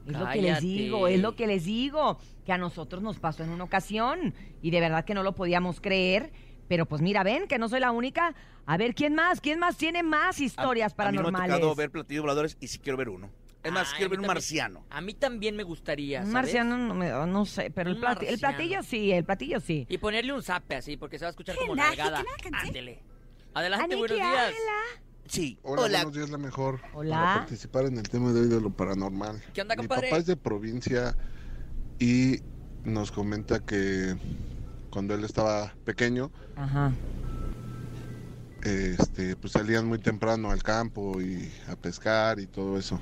Es 0.08 0.18
lo 0.20 0.30
que 0.30 0.42
les 0.42 0.62
digo, 0.62 1.08
es 1.08 1.20
lo 1.22 1.36
que 1.36 1.48
les 1.48 1.66
digo, 1.66 2.20
que 2.46 2.52
a 2.52 2.58
nosotros 2.58 3.02
nos 3.02 3.20
pasó 3.20 3.44
en 3.44 3.50
una 3.50 3.64
ocasión 3.64 4.34
y 4.62 4.72
de 4.72 4.80
verdad 4.80 5.04
que 5.06 5.14
no 5.14 5.24
lo 5.24 5.34
podíamos 5.34 5.82
creer, 5.82 6.32
pero 6.68 6.86
pues 6.86 7.02
mira, 7.02 7.24
ven 7.24 7.48
que 7.48 7.58
no 7.58 7.70
soy 7.70 7.80
la 7.80 7.92
única. 7.92 8.36
A 8.68 8.78
ver, 8.78 8.96
¿quién 8.96 9.14
más? 9.16 9.42
¿Quién 9.42 9.60
más 9.60 9.78
tiene 9.78 10.02
más 10.04 10.40
historias 10.40 10.94
A 10.98 11.12
mí 11.12 11.18
no 11.18 11.24
me 11.24 11.28
ha 11.30 11.32
paranormales? 11.32 11.56
tocado 11.56 11.76
ver 11.76 11.92
platillos 11.92 12.22
voladores 12.24 12.58
y 12.60 12.68
sí 12.68 12.80
quiero 12.80 12.98
ver 12.98 13.10
uno. 13.10 13.30
Es 13.64 13.72
más, 13.72 13.90
Ay, 13.94 13.98
quiero 13.98 14.08
a 14.08 14.12
ver 14.12 14.20
un 14.20 14.26
también- 14.26 14.36
marciano. 14.36 14.86
A 14.92 15.02
mí 15.02 15.14
también 15.16 15.56
me 15.56 15.64
gustaría, 15.64 16.22
Un 16.22 16.32
marciano, 16.32 16.78
no, 16.78 16.94
me- 16.94 17.10
no 17.10 17.46
sé, 17.46 17.72
pero 17.72 17.90
el, 17.90 18.00
plati- 18.00 18.28
el 18.28 18.38
platillo 18.40 18.84
sí, 18.84 19.12
el 19.12 19.24
platillo 19.26 19.60
sí. 19.60 19.88
Y 19.90 19.98
ponerle 19.98 20.34
un 20.34 20.44
zape 20.44 20.76
así, 20.76 20.98
porque 20.98 21.18
se 21.18 21.26
va 21.26 21.30
a 21.30 21.32
escuchar 21.32 21.56
como 21.56 21.76
nalgada. 21.76 22.24
Ándele. 22.54 23.02
Adelante, 23.56 23.86
Aniki, 23.86 24.00
buenos 24.00 24.18
días. 24.18 24.54
Sí. 25.28 25.58
Hola, 25.64 25.82
Hola. 25.84 25.98
buenos 26.00 26.14
días, 26.16 26.30
la 26.30 26.38
mejor. 26.38 26.80
Hola. 26.94 27.16
Para 27.18 27.34
participar 27.40 27.86
en 27.86 27.98
el 27.98 28.08
tema 28.08 28.32
de 28.32 28.42
hoy 28.42 28.48
de 28.48 28.62
lo 28.62 28.70
paranormal. 28.70 29.42
¿Qué 29.54 29.62
onda, 29.62 29.76
Mi 29.76 29.82
compadre? 29.82 30.10
papá 30.10 30.20
es 30.20 30.26
de 30.28 30.36
provincia 30.38 31.16
y 32.00 32.40
nos 32.84 33.12
comenta 33.12 33.60
que 33.60 34.16
cuando 34.92 35.16
él 35.16 35.24
estaba 35.24 35.74
pequeño, 35.84 36.32
Ajá. 36.56 36.92
este, 38.64 39.36
pues 39.36 39.54
salían 39.54 39.88
muy 39.88 40.00
temprano 40.00 40.52
al 40.52 40.62
campo 40.64 41.22
y 41.22 41.52
a 41.68 41.76
pescar 41.76 42.40
y 42.40 42.46
todo 42.48 42.78
eso. 42.78 43.00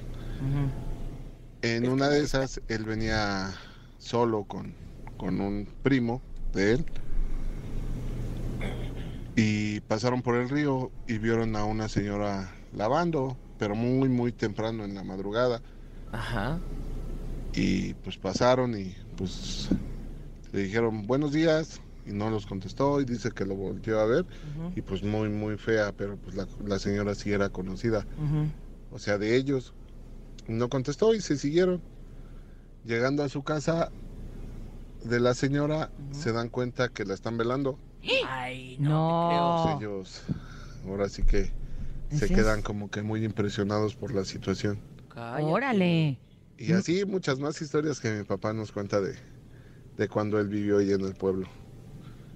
En 1.62 1.88
una 1.88 2.10
de 2.10 2.22
esas, 2.22 2.62
él 2.68 2.84
venía 2.86 3.54
solo 3.98 4.44
con, 4.46 4.74
con 5.18 5.40
un 5.40 5.68
primo 5.84 6.22
de 6.54 6.74
él 6.74 6.86
y 9.36 9.80
pasaron 9.82 10.22
por 10.22 10.36
el 10.36 10.50
río 10.50 10.92
y 11.08 11.18
vieron 11.18 11.56
a 11.56 11.66
una 11.66 11.90
señora 11.90 12.54
lavando, 12.74 13.38
pero 13.58 13.76
muy, 13.76 14.10
muy 14.10 14.32
temprano 14.32 14.84
en 14.84 14.96
la 14.96 15.04
madrugada. 15.04 15.62
Ajá. 16.12 16.60
Y 17.54 17.94
pues 17.96 18.18
pasaron 18.18 18.80
y 18.80 18.96
pues 19.18 19.70
le 20.52 20.64
dijeron 20.64 21.08
buenos 21.08 21.32
días 21.32 21.82
y 22.06 22.12
no 22.12 22.30
los 22.30 22.46
contestó 22.46 23.00
y 23.00 23.06
dice 23.06 23.32
que 23.32 23.46
lo 23.46 23.56
volteó 23.56 24.00
a 24.00 24.06
ver 24.06 24.26
y 24.76 24.82
pues 24.82 25.04
muy, 25.04 25.30
muy 25.30 25.58
fea, 25.58 25.94
pero 25.96 26.18
pues 26.18 26.36
la, 26.36 26.48
la 26.66 26.80
señora 26.80 27.16
sí 27.16 27.32
era 27.32 27.50
conocida, 27.50 28.06
o 28.92 29.00
sea, 29.00 29.18
de 29.18 29.36
ellos. 29.36 29.74
No 30.48 30.70
contestó 30.70 31.14
y 31.14 31.22
se 31.22 31.38
siguieron. 31.38 31.82
Llegando 32.86 33.24
a 33.24 33.30
su 33.30 33.44
casa 33.44 33.92
de 35.06 35.20
la 35.22 35.34
señora, 35.34 35.90
se 36.12 36.34
dan 36.34 36.50
cuenta 36.50 36.90
que 36.90 37.06
la 37.06 37.14
están 37.14 37.38
velando. 37.38 37.80
Ay, 38.28 38.78
no. 38.80 39.78
Ellos 39.80 40.24
ahora 40.88 41.08
sí 41.10 41.24
que 41.24 41.52
se 42.12 42.28
¿Sí? 42.28 42.34
quedan 42.36 42.62
como 42.62 42.90
que 42.92 43.02
muy 43.02 43.24
impresionados 43.26 43.96
por 43.96 44.14
la 44.14 44.26
situación. 44.26 44.80
Órale. 45.16 46.20
Y 46.58 46.74
así 46.74 47.06
muchas 47.06 47.40
más 47.40 47.62
historias 47.62 48.00
que 48.00 48.12
mi 48.12 48.24
papá 48.24 48.54
nos 48.54 48.72
cuenta 48.72 49.02
de, 49.02 49.16
de 49.98 50.08
cuando 50.08 50.40
él 50.40 50.48
vivió 50.48 50.78
ahí 50.80 50.92
en 50.92 51.02
el 51.02 51.16
pueblo. 51.16 51.48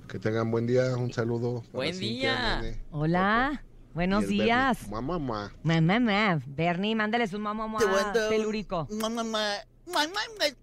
Que 0.07 0.19
tengan 0.19 0.49
buen 0.51 0.65
día, 0.65 0.95
un 0.95 1.11
saludo. 1.11 1.63
Buen 1.73 1.93
Cintia, 1.93 2.31
día. 2.33 2.61
Nene, 2.61 2.81
Hola. 2.91 3.63
Buenos 3.93 4.27
días. 4.27 4.87
Mamá, 4.89 5.17
mamá. 5.19 5.51
Mamá, 5.63 5.99
mamá. 5.99 6.41
Bernie, 6.45 6.95
mándales 6.95 7.33
un 7.33 7.41
mamá, 7.41 7.67
mamá 7.67 7.79
Te 7.79 7.87
mando- 7.87 8.29
telúrico. 8.29 8.87
Mamá, 8.91 9.23
mamá. 9.23 9.53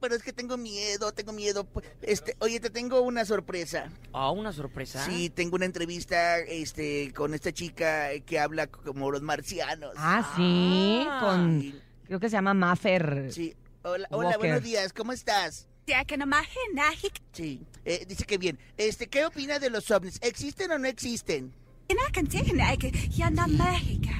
Pero 0.00 0.14
es 0.14 0.22
que 0.22 0.32
tengo 0.32 0.56
miedo, 0.56 1.12
tengo 1.12 1.32
miedo. 1.32 1.66
Este, 2.02 2.36
oye, 2.40 2.60
te 2.60 2.70
tengo 2.70 3.00
una 3.02 3.24
sorpresa. 3.24 3.90
Ah, 4.12 4.30
una 4.30 4.52
sorpresa. 4.52 5.04
Sí, 5.04 5.30
tengo 5.30 5.56
una 5.56 5.64
entrevista 5.64 6.38
este, 6.38 7.12
con 7.14 7.34
esta 7.34 7.52
chica 7.52 8.10
que 8.26 8.38
habla 8.38 8.66
como 8.66 9.10
los 9.10 9.22
marcianos. 9.22 9.94
Ah, 9.96 10.32
sí, 10.36 11.06
con... 11.20 11.82
Creo 12.06 12.20
que 12.20 12.28
se 12.28 12.36
llama 12.36 12.54
Maffer. 12.54 13.32
Sí. 13.32 13.54
Hola, 13.82 14.08
hola 14.10 14.28
Walker. 14.28 14.38
buenos 14.38 14.62
días, 14.62 14.92
¿cómo 14.92 15.12
estás? 15.12 15.68
Sí, 17.32 17.66
eh, 17.84 18.04
dice 18.08 18.24
que 18.24 18.38
bien. 18.38 18.58
Este, 18.76 19.06
¿qué 19.06 19.26
opina 19.26 19.58
de 19.58 19.70
los 19.70 19.90
ovnis? 19.90 20.18
¿Existen 20.22 20.70
o 20.70 20.78
no 20.78 20.86
existen? 20.86 21.52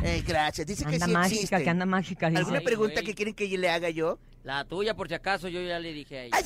Eh, 0.03 0.23
gracias, 0.27 0.67
dice 0.67 0.85
que 0.85 0.95
Anda 0.97 1.07
sí 1.07 1.13
mágica, 1.13 1.63
que 1.63 1.71
anda 1.71 1.87
mágica. 1.87 2.29
dice. 2.29 2.41
¿Alguna 2.41 2.61
pregunta 2.61 3.03
que 3.03 3.15
quieren 3.15 3.35
que 3.35 3.49
yo 3.49 3.57
le 3.59 3.71
haga 3.71 3.89
yo? 3.91 4.19
La 4.43 4.65
tuya, 4.67 4.95
por 4.95 5.09
si 5.09 5.15
acaso, 5.15 5.49
yo 5.49 5.63
ya 5.63 5.79
le 5.79 5.93
dije 5.95 6.19
a 6.19 6.25
ella. 6.25 6.37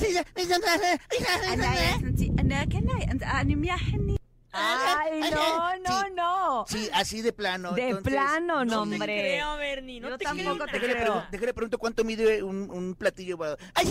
Ay, 4.51 5.21
no, 5.31 5.77
no, 5.87 6.09
no. 6.15 6.65
Sí, 6.67 6.89
así 6.93 7.21
de 7.21 7.31
plano. 7.33 7.73
De 7.73 7.89
entonces- 7.89 8.11
plano, 8.13 8.65
no, 8.65 8.71
te 8.71 8.77
hombre. 8.95 9.19
creo, 9.19 9.57
Bernie, 9.57 9.99
no 9.99 10.09
Yo 10.09 10.17
te 10.17 10.23
tampoco 10.25 10.55
creo 10.55 10.65
te 10.65 10.71
Déjale, 10.79 10.93
creo. 10.93 11.05
pregun- 11.15 11.29
déjale 11.29 11.53
pregunto 11.53 11.77
cuánto 11.77 12.03
mide 12.03 12.41
un, 12.41 12.67
un 12.71 12.95
platillo. 12.95 13.37
Ay, 13.75 13.85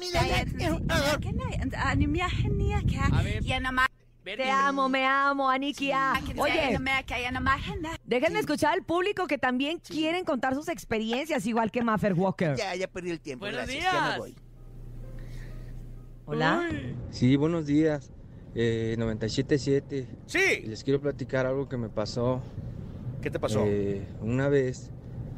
mira, 0.00 0.20
A 0.20 0.24
ver, 3.22 3.42
Te 4.24 4.50
amo, 4.50 4.88
me 4.88 5.06
amo, 5.06 5.48
Anikia. 5.48 6.12
Oye, 6.36 6.78
déjenme 8.04 8.38
escuchar 8.38 8.74
al 8.74 8.84
público 8.84 9.26
que 9.26 9.38
también 9.38 9.78
quieren 9.78 10.24
contar 10.24 10.54
sus 10.54 10.68
experiencias, 10.68 11.46
igual 11.46 11.70
que 11.70 11.82
Maffer 11.82 12.12
Walker. 12.12 12.54
Ya, 12.56 12.74
ya 12.74 12.86
perdí 12.86 13.10
el 13.10 13.20
tiempo. 13.20 13.46
Buenos 13.46 13.62
gracias, 13.66 13.82
ya 13.84 13.92
me 13.92 14.06
días. 14.06 14.18
voy. 14.18 14.36
Hola. 16.26 16.68
Sí, 17.10 17.36
buenos 17.36 17.66
días. 17.66 18.12
Eh, 18.54 18.96
97.7. 18.98 20.06
Sí. 20.26 20.62
Les 20.66 20.84
quiero 20.84 21.00
platicar 21.00 21.46
algo 21.46 21.68
que 21.68 21.76
me 21.76 21.88
pasó. 21.88 22.42
¿Qué 23.22 23.30
te 23.30 23.38
pasó? 23.38 23.64
Eh, 23.66 24.06
una 24.20 24.48
vez, 24.48 24.90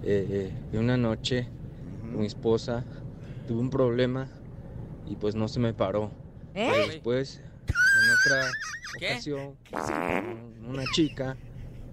eh, 0.03 0.53
en 0.73 0.79
una 0.79 0.97
noche, 0.97 1.49
mi 2.03 2.27
esposa, 2.27 2.85
tuve 3.47 3.61
un 3.61 3.71
problema 3.71 4.29
y 5.07 5.17
pues 5.17 5.35
no 5.35 5.49
se 5.49 5.61
me 5.61 5.73
paró. 5.73 6.11
¿Eh? 6.55 6.69
Pero 6.71 6.87
después, 6.89 7.43
otra 8.25 8.51
¿Qué? 8.99 9.13
ocasión, 9.13 9.57
con 9.71 10.67
una 10.67 10.85
chica, 10.93 11.37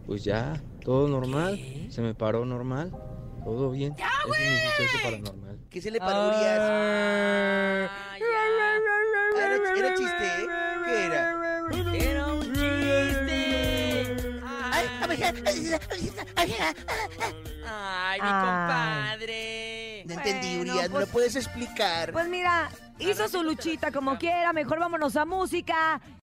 pues 0.05 0.23
ya, 0.23 0.61
todo 0.83 1.07
normal. 1.07 1.59
Se 1.89 2.01
me 2.01 2.13
paró 2.13 2.45
normal. 2.45 2.91
Todo 3.43 3.71
bien. 3.71 3.93
Ese 3.93 4.43
es 4.43 4.51
mi 4.51 4.57
suceso 4.69 4.97
paranormal. 5.03 5.59
¿Qué 5.69 5.81
se 5.81 5.91
le 5.91 5.99
paró, 5.99 6.27
Urias? 6.27 6.59
Ah, 6.61 7.87
ya. 8.19 8.25
¿Era, 9.45 9.55
era 9.77 9.93
chiste, 9.95 10.25
¿eh? 10.25 10.47
¿Qué 10.85 11.05
era? 11.05 11.31
Era 11.95 12.27
un 12.27 12.41
chiste. 12.41 14.15
Ay, 14.43 14.85
Ay, 17.65 18.21
mi 18.21 18.27
compadre. 18.27 20.03
No 20.05 20.13
entendí, 20.15 20.57
Bueno, 20.57 20.71
Urias. 20.73 20.83
¿Me 20.83 20.89
pues- 20.89 21.07
lo 21.07 21.11
puedes 21.13 21.35
explicar? 21.35 22.11
Pues 22.11 22.27
mira, 22.27 22.69
hizo 22.99 23.27
su 23.29 23.43
luchita 23.43 23.91
como 23.91 24.17
quiera, 24.17 24.51
mejor 24.53 24.79
vámonos 24.79 25.15
a 25.15 25.25
música 25.25 26.01